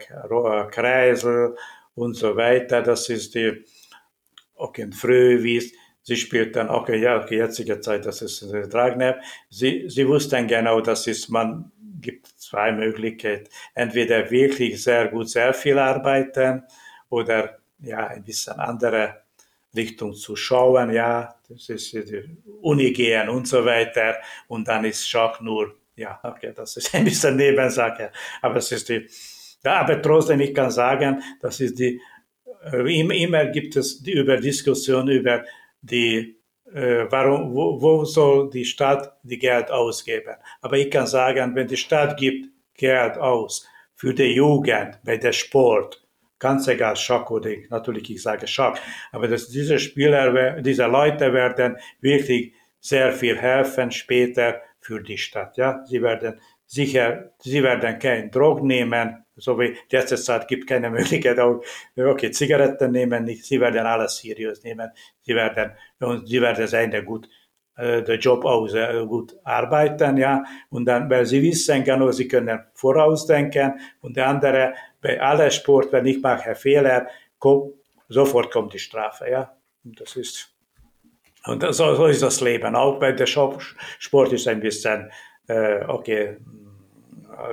Kreisel 0.72 1.56
und 1.94 2.16
so 2.16 2.36
weiter. 2.36 2.82
Das 2.82 3.10
ist 3.10 3.36
die, 3.36 3.64
okay, 4.56 4.90
Fröhwies. 4.92 5.74
Sie 6.02 6.18
spielt 6.18 6.56
dann, 6.56 6.70
okay, 6.70 7.02
ja, 7.02 7.20
okay, 7.20 7.38
jetzige 7.38 7.80
Zeit, 7.80 8.06
das 8.06 8.22
ist 8.22 8.46
Dragner. 8.72 9.20
Sie, 9.50 9.86
sie 9.90 10.08
wussten 10.08 10.48
genau, 10.48 10.80
dass 10.80 11.08
ist 11.08 11.30
man 11.30 11.72
gibt 12.00 12.28
zwei 12.48 12.72
Möglichkeiten. 12.72 13.50
Entweder 13.74 14.30
wirklich 14.30 14.84
sehr 14.84 15.08
gut, 15.08 15.30
sehr 15.30 15.54
viel 15.54 15.78
arbeiten 15.78 16.64
oder 17.10 17.60
ja, 17.80 18.08
ein 18.08 18.24
bisschen 18.24 18.60
andere 18.60 19.22
Richtung 19.76 20.14
zu 20.14 20.36
schauen, 20.36 20.92
ja, 20.92 21.36
das 21.50 21.70
ist 21.70 21.94
die 21.94 22.38
Uni 22.62 22.92
gehen 22.92 23.30
und 23.30 23.48
so 23.48 23.66
weiter. 23.66 24.16
Und 24.48 24.68
dann 24.68 24.86
ist 24.86 25.08
Schach 25.08 25.42
nur, 25.42 25.76
ja, 25.96 26.20
okay, 26.24 26.54
das 26.56 26.78
ist 26.78 26.94
ein 26.96 27.04
bisschen 27.04 27.36
Nebensache. 27.36 28.12
Aber 28.42 28.58
es 28.58 28.72
ist 28.72 28.90
die, 28.90 29.08
ja, 29.64 29.82
aber 29.82 30.02
trotzdem, 30.02 30.40
ich 30.40 30.54
kann 30.54 30.72
sagen, 30.72 31.22
das 31.42 31.60
ist 31.60 31.78
die, 31.80 32.00
äh, 32.72 33.24
immer 33.24 33.46
gibt 33.48 33.76
es 33.76 34.02
die 34.02 34.14
über 34.14 34.38
Diskussion 34.38 35.08
über 35.10 35.44
die 35.82 36.35
äh, 36.76 37.10
warum, 37.10 37.54
wo, 37.54 37.82
wo 37.82 38.06
soll 38.06 38.50
die 38.50 38.66
Stadt 38.66 39.14
die 39.24 39.40
Geld 39.40 39.72
ausgeben? 39.72 40.36
Aber 40.62 40.78
ich 40.78 40.92
kann 40.92 41.08
sagen, 41.08 41.56
wenn 41.56 41.68
die 41.68 41.78
Stadt 41.78 42.18
gibt 42.18 42.50
Geld 42.74 43.18
aus 43.18 43.66
für 43.96 44.14
die 44.14 44.36
Jugend, 44.36 45.00
bei 45.04 45.18
der 45.18 45.32
Sport, 45.32 46.06
ganz 46.38 46.68
egal, 46.68 46.96
Schach 46.98 47.30
oder 47.30 47.52
natürlich, 47.70 48.10
ich 48.10 48.22
sage 48.22 48.46
Schach, 48.46 48.78
aber 49.12 49.28
dass 49.28 49.48
diese 49.48 49.80
Spieler, 49.80 50.62
diese 50.62 50.86
Leute 50.86 51.34
werden 51.34 51.78
wirklich 52.02 52.54
sehr 52.82 53.12
viel 53.14 53.38
helfen 53.38 53.90
später 53.92 54.62
für 54.80 55.02
die 55.02 55.18
Stadt. 55.18 55.58
Ja, 55.58 55.84
sie 55.86 56.02
werden 56.02 56.40
sicher, 56.66 57.32
sie 57.40 57.64
werden 57.64 57.98
kein 58.00 58.30
Drog 58.30 58.62
nehmen, 58.62 59.25
so 59.38 59.60
wie 59.60 59.76
letzte 59.92 60.16
Zeit 60.16 60.48
gibt 60.48 60.68
keine 60.68 60.90
Möglichkeit 60.90 61.40
auch, 61.40 61.62
okay, 61.98 62.32
Zigaretten 62.32 62.92
nehmen 62.92 63.24
nicht, 63.26 63.46
sie 63.46 63.60
werden 63.60 63.86
alles 63.86 64.18
seriös 64.18 64.64
nehmen, 64.64 64.90
sie 65.22 65.36
werden, 65.36 65.72
und 66.00 66.28
sie 66.28 66.42
werden 66.42 66.68
sein, 66.68 66.92
der 66.92 67.04
gut, 67.04 67.28
äh, 67.76 68.02
der 68.04 68.18
Job 68.18 68.46
sehr 68.70 69.06
gut 69.06 69.36
arbeiten, 69.44 70.18
ja, 70.18 70.44
und 70.70 70.86
dann, 70.86 71.10
weil 71.10 71.26
sie 71.26 71.42
wissen 71.42 71.84
genau, 71.84 72.12
sie 72.12 72.28
können 72.28 72.60
vorausdenken, 72.74 73.80
und 74.02 74.16
der 74.16 74.28
andere, 74.28 74.74
bei 75.02 75.20
aller 75.22 75.52
Sport, 75.52 75.92
wenn 75.92 76.06
ich 76.06 76.22
mache 76.22 76.56
Fehler, 76.56 77.08
kommt, 77.38 77.74
sofort 78.08 78.52
kommt 78.52 78.74
die 78.74 78.80
Strafe, 78.80 79.30
ja, 79.30 79.56
und 79.84 80.00
das 80.00 80.16
ist, 80.16 80.52
und 81.46 81.62
so, 81.62 81.94
so 81.94 82.08
ist 82.08 82.24
das 82.24 82.42
Leben, 82.42 82.76
auch 82.76 83.00
bei 83.00 83.12
der 83.12 83.28
Sport 83.28 84.34
ist 84.34 84.48
ein 84.48 84.62
bisschen, 84.62 85.12
äh, 85.48 85.84
okay, 85.86 86.38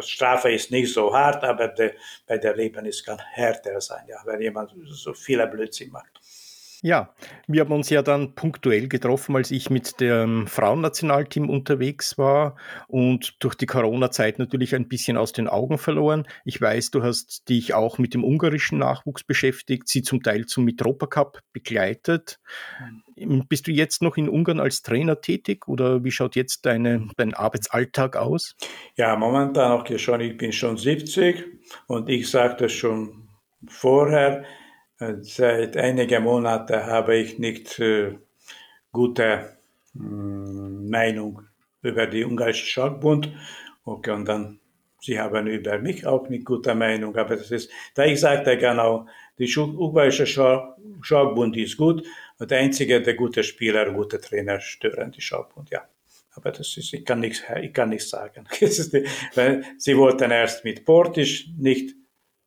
Strafe 0.00 0.52
ist 0.52 0.70
nicht 0.70 0.92
so 0.92 1.14
hart, 1.14 1.42
aber 1.44 1.68
de, 1.68 1.92
bei 2.26 2.38
der 2.38 2.56
Leben 2.56 2.84
ist 2.86 3.04
kann 3.04 3.18
härter 3.18 3.80
sein, 3.80 4.04
ja, 4.08 4.18
wenn 4.24 4.40
jemand 4.40 4.74
so 4.86 5.12
viele 5.12 5.46
Blödsinn 5.46 5.90
macht. 5.90 6.21
Ja, 6.84 7.14
wir 7.46 7.60
haben 7.60 7.72
uns 7.72 7.90
ja 7.90 8.02
dann 8.02 8.34
punktuell 8.34 8.88
getroffen, 8.88 9.36
als 9.36 9.52
ich 9.52 9.70
mit 9.70 10.00
dem 10.00 10.48
Frauennationalteam 10.48 11.48
unterwegs 11.48 12.18
war 12.18 12.56
und 12.88 13.36
durch 13.38 13.54
die 13.54 13.66
Corona-Zeit 13.66 14.40
natürlich 14.40 14.74
ein 14.74 14.88
bisschen 14.88 15.16
aus 15.16 15.32
den 15.32 15.46
Augen 15.46 15.78
verloren. 15.78 16.26
Ich 16.44 16.60
weiß, 16.60 16.90
du 16.90 17.04
hast 17.04 17.48
dich 17.48 17.72
auch 17.72 17.98
mit 17.98 18.14
dem 18.14 18.24
ungarischen 18.24 18.78
Nachwuchs 18.78 19.22
beschäftigt, 19.22 19.86
sie 19.86 20.02
zum 20.02 20.24
Teil 20.24 20.46
zum 20.46 20.64
Mitropa 20.64 21.06
Cup 21.06 21.38
begleitet. 21.52 22.40
Mhm. 23.16 23.46
Bist 23.48 23.68
du 23.68 23.70
jetzt 23.70 24.02
noch 24.02 24.16
in 24.16 24.28
Ungarn 24.28 24.58
als 24.58 24.82
Trainer 24.82 25.20
tätig 25.20 25.68
oder 25.68 26.02
wie 26.02 26.10
schaut 26.10 26.34
jetzt 26.34 26.66
deine, 26.66 27.06
dein 27.16 27.32
Arbeitsalltag 27.32 28.16
aus? 28.16 28.56
Ja, 28.96 29.14
momentan 29.14 29.70
auch 29.70 29.86
schon, 29.98 30.20
ich 30.20 30.36
bin 30.36 30.52
schon 30.52 30.76
70 30.76 31.44
und 31.86 32.08
ich 32.08 32.28
sagte 32.28 32.68
schon 32.68 33.28
vorher, 33.68 34.44
Seit 35.22 35.76
einigen 35.76 36.22
Monaten 36.22 36.86
habe 36.86 37.16
ich 37.16 37.38
nicht 37.38 37.78
äh, 37.80 38.18
gute 38.92 39.56
äh, 39.94 39.98
Meinung 39.98 41.42
über 41.82 42.06
die 42.06 42.24
ungarische 42.24 42.66
Schachbund. 42.66 43.32
Okay, 43.84 44.12
und 44.12 44.26
dann, 44.26 44.60
sie 45.00 45.18
haben 45.18 45.48
über 45.48 45.78
mich 45.78 46.06
auch 46.06 46.28
nicht 46.28 46.44
gute 46.44 46.74
Meinung, 46.74 47.16
aber 47.16 47.36
das 47.36 47.50
ist, 47.50 47.70
da 47.94 48.04
ich 48.04 48.20
sagte 48.20 48.56
genau, 48.56 49.06
die 49.38 49.52
ungarische 49.56 50.26
Schachbund 50.26 51.56
ist 51.56 51.76
gut, 51.76 52.06
und 52.38 52.50
der 52.50 52.58
einzige, 52.58 53.02
der 53.02 53.14
gute 53.14 53.42
Spieler, 53.42 53.92
gute 53.92 54.20
Trainer 54.20 54.60
stören 54.60 55.10
die 55.10 55.20
Schachbund, 55.20 55.70
ja. 55.70 55.82
Aber 56.34 56.50
das 56.50 56.76
ist, 56.76 56.92
ich 56.92 57.04
kann 57.04 57.20
nichts, 57.20 57.42
ich 57.60 57.72
kann 57.72 57.90
nichts 57.90 58.08
sagen. 58.08 58.46
Sie 59.78 59.96
wollten 59.96 60.30
erst 60.30 60.64
mit 60.64 60.84
Portisch 60.84 61.48
nicht 61.58 61.94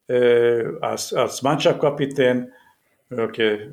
als, 0.07 1.13
als 1.13 1.41
Mannschaftskapitän 1.41 2.51
okay, 3.11 3.69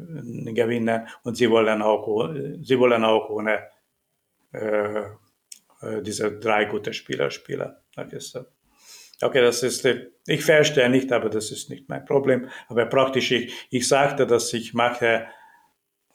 gewinnen 0.55 1.07
und 1.25 1.37
sie 1.37 1.51
wollen 1.51 1.83
auch, 1.83 2.33
sie 2.63 2.79
wollen 2.79 3.05
auch 3.05 3.29
ohne 3.31 3.69
äh, 4.53 5.01
äh 5.83 6.03
diese 6.03 6.39
drei 6.39 6.65
gute 6.65 6.93
Spieler 6.93 7.31
spielen. 7.31 7.75
Okay, 9.23 9.41
das 9.41 9.63
ist, 9.63 9.87
ich 10.27 10.45
verstehe 10.45 10.91
nicht, 10.91 11.13
aber 11.13 11.29
das 11.29 11.53
ist 11.53 11.71
nicht 11.71 11.89
mein 11.89 12.05
Problem. 12.05 12.49
Aber 12.69 12.87
praktisch, 12.87 13.31
ich, 13.31 13.55
ich 13.71 13.87
sagte, 13.87 14.27
dass 14.27 14.53
ich 14.53 14.75
mache 14.75 15.27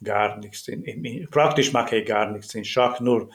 gar 0.03 0.37
nichts. 0.37 0.67
In, 0.67 0.83
in, 0.83 1.29
praktisch 1.29 1.71
mache 1.71 1.97
ich 1.97 2.05
gar 2.05 2.29
nichts 2.31 2.53
in 2.53 2.65
Schach, 2.65 2.99
nur, 2.99 3.29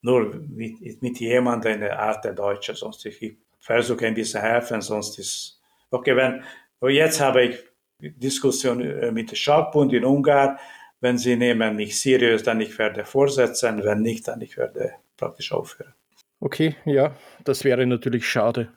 nur 0.00 0.34
mit, 0.36 1.02
mit 1.02 1.18
jemandem 1.18 1.72
eine 1.74 1.98
Art 1.98 2.24
der 2.24 2.34
Deutsche. 2.34 2.74
Sonst 2.74 3.04
ich, 3.04 3.20
ich 3.20 3.36
versuche 3.58 4.06
ein 4.06 4.14
bisschen 4.14 4.42
helfen, 4.42 4.80
sonst 4.80 5.18
ist, 5.18 5.55
okay, 5.90 6.16
wenn, 6.16 6.42
jetzt 6.88 7.20
habe 7.20 7.42
ich 7.44 7.64
Diskussion 8.00 8.80
äh, 8.80 9.10
mit 9.10 9.30
dem 9.30 9.36
Schachbund 9.36 9.92
in 9.92 10.04
Ungarn. 10.04 10.58
Wenn 11.00 11.18
sie 11.18 11.36
nehmen 11.36 11.76
mich 11.76 12.00
seriös, 12.00 12.42
dann 12.42 12.60
ich 12.60 12.78
werde 12.78 13.04
vorsetzen. 13.04 13.84
Wenn 13.84 14.02
nicht, 14.02 14.28
dann 14.28 14.40
ich 14.40 14.56
werde 14.56 14.94
praktisch 15.16 15.52
aufhören. 15.52 15.94
Okay, 16.40 16.76
ja, 16.84 17.14
das 17.44 17.64
wäre 17.64 17.86
natürlich 17.86 18.28
schade. 18.28 18.68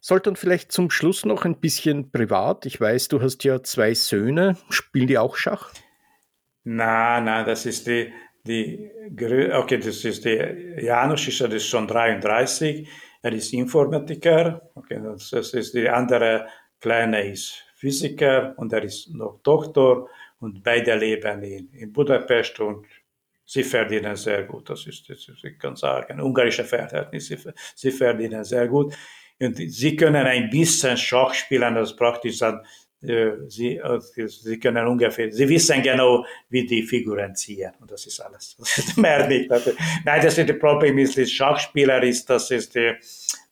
Sollte 0.00 0.34
vielleicht 0.34 0.72
zum 0.72 0.90
Schluss 0.90 1.24
noch 1.24 1.44
ein 1.44 1.60
bisschen 1.60 2.10
privat. 2.10 2.66
Ich 2.66 2.80
weiß, 2.80 3.08
du 3.08 3.20
hast 3.20 3.44
ja 3.44 3.62
zwei 3.62 3.94
Söhne. 3.94 4.56
Spielen 4.68 5.06
die 5.06 5.18
auch 5.18 5.36
Schach? 5.36 5.72
Nein, 6.64 7.24
nein, 7.24 7.46
das 7.46 7.66
ist 7.66 7.86
die, 7.86 8.12
die, 8.44 8.90
okay, 9.52 9.78
das 9.78 10.04
ist 10.04 10.24
die, 10.24 10.76
Janusz 10.80 11.26
ist 11.28 11.66
schon 11.66 11.86
33, 11.86 12.88
er 13.22 13.32
ist 13.32 13.52
Informatiker, 13.52 14.70
okay, 14.74 15.00
das, 15.02 15.32
ist 15.32 15.74
die 15.74 15.88
andere 15.88 16.46
Kleine 16.80 17.30
ist 17.30 17.64
Physiker 17.76 18.54
und 18.56 18.72
er 18.72 18.82
ist 18.82 19.14
noch 19.14 19.40
Doktor 19.42 20.08
und 20.40 20.62
beide 20.62 20.96
leben 20.96 21.42
in, 21.42 21.72
in 21.72 21.92
Budapest 21.92 22.58
und 22.58 22.86
sie 23.44 23.62
verdienen 23.62 24.16
sehr 24.16 24.44
gut, 24.44 24.68
das 24.68 24.86
ist, 24.86 25.08
das 25.08 25.28
ist 25.28 25.44
ich 25.44 25.58
kann 25.58 25.76
sagen, 25.76 26.20
ungarische 26.20 26.64
Verhältnisse, 26.64 27.54
sie, 27.74 27.90
verdienen 27.92 28.44
sehr 28.44 28.66
gut. 28.66 28.94
Und 29.40 29.56
sie 29.56 29.96
können 29.96 30.26
ein 30.26 30.50
bisschen 30.50 30.96
Schach 30.96 31.34
spielen, 31.34 31.74
das 31.74 31.96
praktisch 31.96 32.38
dann, 32.38 32.60
sie, 33.02 33.80
sie 34.28 34.60
können 34.60 34.86
ungefähr, 34.86 35.32
sie 35.32 35.48
wissen 35.48 35.82
genau, 35.82 36.24
wie 36.48 36.64
die 36.64 36.82
Figuren 36.82 37.34
ziehen. 37.34 37.72
Und 37.80 37.90
das 37.90 38.06
ist 38.06 38.20
alles. 38.20 38.56
Das 38.58 38.78
ist 38.78 38.96
mehr 38.96 39.26
nicht. 39.26 39.50
Nein, 39.50 40.22
das 40.22 40.38
ist 40.38 40.48
das 40.48 40.58
Problem 40.58 40.98
ist, 40.98 41.16
der 41.16 41.26
Schachspieler 41.26 42.02
ist, 42.02 42.30
das 42.30 42.50
ist 42.50 42.74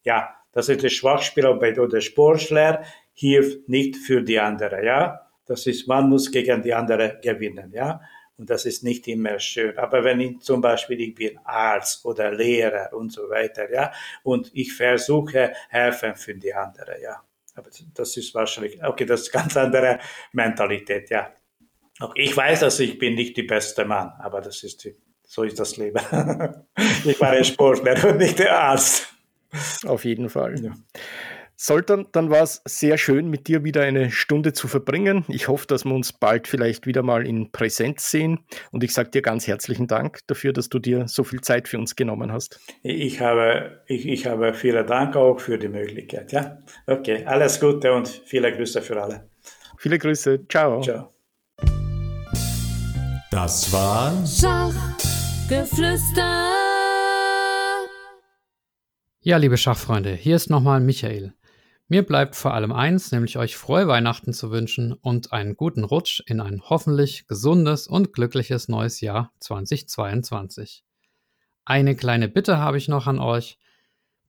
ja, 0.04 0.28
das 0.52 0.68
ist 0.68 0.82
der 0.82 0.88
Schwachspieler 0.88 1.56
oder 1.56 1.88
der 1.88 2.00
Sportler 2.00 2.84
hilft 3.12 3.68
nicht 3.68 3.96
für 3.96 4.22
die 4.22 4.38
andere, 4.38 4.84
ja. 4.84 5.20
Das 5.46 5.66
ist, 5.66 5.88
man 5.88 6.08
muss 6.08 6.30
gegen 6.30 6.62
die 6.62 6.72
andere 6.72 7.18
gewinnen, 7.22 7.72
ja. 7.72 8.00
Und 8.36 8.48
das 8.48 8.64
ist 8.64 8.82
nicht 8.82 9.06
immer 9.08 9.38
schön. 9.38 9.76
Aber 9.76 10.02
wenn 10.02 10.20
ich 10.20 10.40
zum 10.40 10.60
Beispiel, 10.60 11.00
ich 11.00 11.14
bin 11.14 11.38
Arzt 11.44 12.04
oder 12.06 12.32
Lehrer 12.32 12.90
und 12.94 13.12
so 13.12 13.28
weiter, 13.28 13.70
ja, 13.70 13.92
und 14.22 14.50
ich 14.54 14.72
versuche 14.72 15.52
helfen 15.68 16.14
für 16.14 16.34
die 16.34 16.54
andere, 16.54 17.00
ja. 17.02 17.22
Aber 17.60 17.70
das 17.94 18.16
ist 18.16 18.34
wahrscheinlich, 18.34 18.82
okay, 18.82 19.04
das 19.04 19.22
ist 19.22 19.32
ganz 19.32 19.56
andere 19.56 19.98
Mentalität, 20.32 21.10
ja. 21.10 21.30
Ich 22.14 22.34
weiß, 22.34 22.60
dass 22.60 22.80
ich 22.80 22.98
bin 22.98 23.14
nicht 23.14 23.36
die 23.36 23.42
beste 23.42 23.84
Mann, 23.84 24.12
aber 24.18 24.40
das 24.40 24.62
ist 24.62 24.84
die, 24.84 24.96
so 25.22 25.42
ist 25.42 25.60
das 25.60 25.76
Leben. 25.76 26.00
ich 27.04 27.20
war 27.20 27.30
ein 27.30 27.44
Sportler 27.44 28.02
und 28.08 28.16
nicht 28.16 28.38
der 28.38 28.58
Arzt. 28.58 29.12
Auf 29.84 30.06
jeden 30.06 30.30
Fall. 30.30 30.58
Ja. 30.64 30.72
Soltan, 31.62 32.06
dann 32.12 32.30
war 32.30 32.42
es 32.42 32.62
sehr 32.64 32.96
schön, 32.96 33.28
mit 33.28 33.46
dir 33.46 33.64
wieder 33.64 33.82
eine 33.82 34.10
Stunde 34.10 34.54
zu 34.54 34.66
verbringen. 34.66 35.26
Ich 35.28 35.48
hoffe, 35.48 35.66
dass 35.66 35.84
wir 35.84 35.94
uns 35.94 36.10
bald 36.10 36.48
vielleicht 36.48 36.86
wieder 36.86 37.02
mal 37.02 37.26
in 37.26 37.52
Präsenz 37.52 38.10
sehen. 38.10 38.38
Und 38.70 38.82
ich 38.82 38.94
sage 38.94 39.10
dir 39.10 39.20
ganz 39.20 39.46
herzlichen 39.46 39.86
Dank 39.86 40.20
dafür, 40.26 40.54
dass 40.54 40.70
du 40.70 40.78
dir 40.78 41.06
so 41.06 41.22
viel 41.22 41.42
Zeit 41.42 41.68
für 41.68 41.76
uns 41.76 41.96
genommen 41.96 42.32
hast. 42.32 42.58
Ich 42.82 43.20
habe, 43.20 43.82
ich, 43.86 44.08
ich 44.08 44.24
habe 44.24 44.54
vielen 44.54 44.86
Dank 44.86 45.16
auch 45.16 45.38
für 45.38 45.58
die 45.58 45.68
Möglichkeit. 45.68 46.32
Ja, 46.32 46.56
okay, 46.86 47.26
alles 47.26 47.60
Gute 47.60 47.92
und 47.92 48.08
viele 48.08 48.56
Grüße 48.56 48.80
für 48.80 49.02
alle. 49.02 49.28
Viele 49.76 49.98
Grüße. 49.98 50.48
Ciao. 50.48 50.80
Ciao. 50.80 51.12
Das 53.30 53.70
war 53.70 54.14
Schachgeflüster. 54.26 56.54
Ja, 59.20 59.36
liebe 59.36 59.58
Schachfreunde, 59.58 60.14
hier 60.14 60.36
ist 60.36 60.48
nochmal 60.48 60.80
Michael. 60.80 61.34
Mir 61.92 62.06
bleibt 62.06 62.36
vor 62.36 62.54
allem 62.54 62.70
eins, 62.70 63.10
nämlich 63.10 63.36
euch 63.36 63.56
frohe 63.56 63.88
Weihnachten 63.88 64.32
zu 64.32 64.52
wünschen 64.52 64.92
und 64.92 65.32
einen 65.32 65.56
guten 65.56 65.82
Rutsch 65.82 66.22
in 66.24 66.40
ein 66.40 66.62
hoffentlich 66.62 67.26
gesundes 67.26 67.88
und 67.88 68.12
glückliches 68.12 68.68
neues 68.68 69.00
Jahr 69.00 69.32
2022. 69.40 70.84
Eine 71.64 71.96
kleine 71.96 72.28
Bitte 72.28 72.58
habe 72.58 72.78
ich 72.78 72.86
noch 72.86 73.08
an 73.08 73.18
euch. 73.18 73.58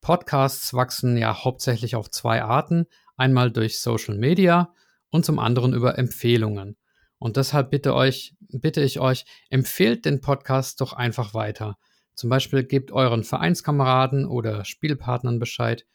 Podcasts 0.02 0.74
wachsen 0.74 1.18
ja 1.18 1.44
hauptsächlich 1.44 1.96
auf 1.96 2.10
zwei 2.10 2.42
Arten. 2.42 2.88
Einmal 3.16 3.52
durch 3.52 3.78
Social 3.78 4.16
Media 4.16 4.74
und 5.12 5.24
zum 5.24 5.38
anderen 5.38 5.74
über 5.76 6.00
Empfehlungen. 6.00 6.78
Und 7.20 7.38
deshalb 7.38 7.70
bitte 7.70 7.94
euch, 7.94 8.34
bitte 8.40 8.82
ich 8.82 9.00
euch, 9.00 9.26
empfehlt 9.52 10.06
den 10.06 10.20
Podcast 10.20 10.82
doch 10.82 10.94
einfach 10.94 11.36
weiter. 11.36 11.78
Zum 12.16 12.32
Beispiel 12.32 12.64
gebt 12.64 12.92
euren 12.92 13.24
Vereinskameraden 13.24 14.26
oder 14.26 14.66
Spielpartnern 14.66 15.38
Bescheid, 15.38 15.86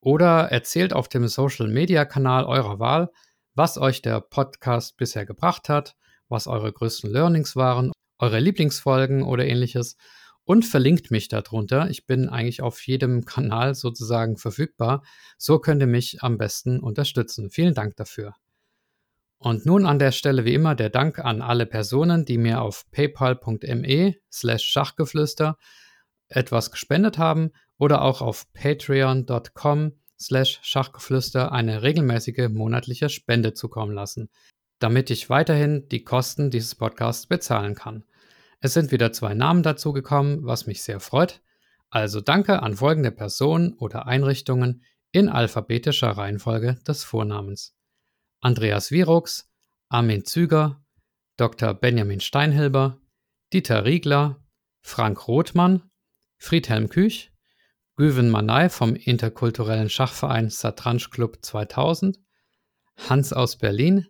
oder 0.00 0.50
erzählt 0.50 0.92
auf 0.92 1.08
dem 1.08 1.28
Social-Media-Kanal 1.28 2.44
eurer 2.44 2.78
Wahl, 2.78 3.10
was 3.54 3.78
euch 3.78 4.02
der 4.02 4.20
Podcast 4.20 4.96
bisher 4.96 5.26
gebracht 5.26 5.68
hat, 5.68 5.96
was 6.28 6.46
eure 6.46 6.72
größten 6.72 7.10
Learnings 7.10 7.56
waren, 7.56 7.92
eure 8.18 8.40
Lieblingsfolgen 8.40 9.22
oder 9.22 9.44
ähnliches 9.44 9.96
und 10.44 10.64
verlinkt 10.64 11.10
mich 11.10 11.28
darunter. 11.28 11.90
Ich 11.90 12.06
bin 12.06 12.28
eigentlich 12.28 12.62
auf 12.62 12.86
jedem 12.86 13.24
Kanal 13.26 13.74
sozusagen 13.74 14.36
verfügbar. 14.36 15.02
So 15.38 15.58
könnt 15.58 15.82
ihr 15.82 15.86
mich 15.86 16.22
am 16.22 16.38
besten 16.38 16.80
unterstützen. 16.80 17.50
Vielen 17.50 17.74
Dank 17.74 17.96
dafür. 17.96 18.34
Und 19.38 19.64
nun 19.64 19.86
an 19.86 19.98
der 19.98 20.12
Stelle 20.12 20.44
wie 20.44 20.54
immer 20.54 20.74
der 20.74 20.90
Dank 20.90 21.18
an 21.18 21.40
alle 21.40 21.64
Personen, 21.64 22.26
die 22.26 22.36
mir 22.36 22.60
auf 22.60 22.84
paypal.me 22.90 24.16
slash 24.30 24.64
Schachgeflüster 24.64 25.56
etwas 26.28 26.70
gespendet 26.70 27.16
haben 27.16 27.50
oder 27.80 28.02
auch 28.02 28.20
auf 28.20 28.52
patreon.com 28.52 29.92
slash 30.20 30.60
Schachgeflüster 30.62 31.50
eine 31.50 31.82
regelmäßige 31.82 32.48
monatliche 32.50 33.08
Spende 33.08 33.54
zukommen 33.54 33.94
lassen, 33.94 34.28
damit 34.78 35.10
ich 35.10 35.30
weiterhin 35.30 35.88
die 35.88 36.04
Kosten 36.04 36.50
dieses 36.50 36.74
Podcasts 36.74 37.26
bezahlen 37.26 37.74
kann. 37.74 38.04
Es 38.60 38.74
sind 38.74 38.92
wieder 38.92 39.12
zwei 39.12 39.32
Namen 39.32 39.62
dazugekommen, 39.62 40.44
was 40.44 40.66
mich 40.66 40.82
sehr 40.82 41.00
freut. 41.00 41.40
Also 41.88 42.20
danke 42.20 42.62
an 42.62 42.76
folgende 42.76 43.10
Personen 43.10 43.72
oder 43.72 44.06
Einrichtungen 44.06 44.84
in 45.10 45.30
alphabetischer 45.30 46.10
Reihenfolge 46.10 46.78
des 46.86 47.02
Vornamens. 47.02 47.74
Andreas 48.42 48.90
Virux, 48.90 49.50
Armin 49.88 50.26
Züger, 50.26 50.84
Dr. 51.38 51.72
Benjamin 51.72 52.20
Steinhilber, 52.20 53.00
Dieter 53.54 53.86
Riegler, 53.86 54.44
Frank 54.82 55.26
Rothmann, 55.26 55.90
Friedhelm 56.38 56.90
Küch, 56.90 57.29
Güven 58.00 58.30
Manay 58.30 58.70
vom 58.70 58.94
interkulturellen 58.94 59.90
Schachverein 59.90 60.48
Satranj 60.48 61.10
Club 61.10 61.36
2000, 61.42 62.18
Hans 63.10 63.34
aus 63.34 63.58
Berlin, 63.58 64.06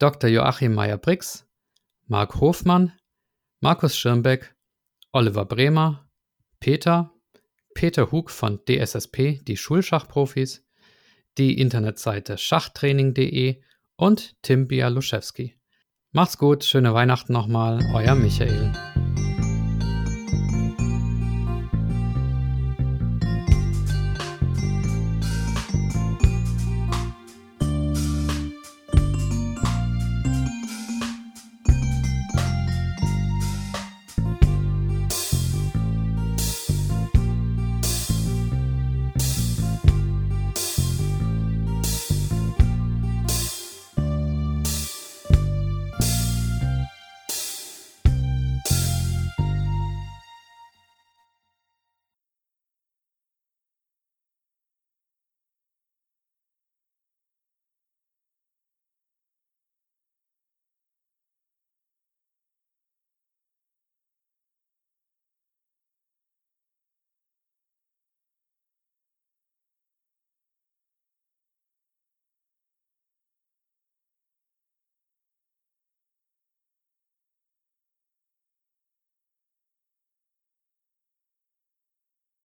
Dr. 0.00 0.28
Joachim 0.28 0.74
Meyer-Brix, 0.74 1.46
Marc 2.08 2.40
Hofmann, 2.40 2.90
Markus 3.60 3.96
Schirmbeck, 3.96 4.56
Oliver 5.12 5.44
Bremer, 5.44 6.10
Peter, 6.58 7.12
Peter 7.74 8.10
Hug 8.10 8.28
von 8.28 8.58
DSSP, 8.68 9.40
die 9.44 9.56
Schulschachprofis, 9.56 10.66
die 11.38 11.60
Internetseite 11.60 12.38
schachtraining.de 12.38 13.62
und 13.94 14.34
Tim 14.42 14.66
Bialuszewski. 14.66 15.54
Macht's 16.10 16.38
gut, 16.38 16.64
schöne 16.64 16.92
Weihnachten 16.92 17.32
nochmal, 17.32 17.88
euer 17.94 18.16
Michael. 18.16 18.72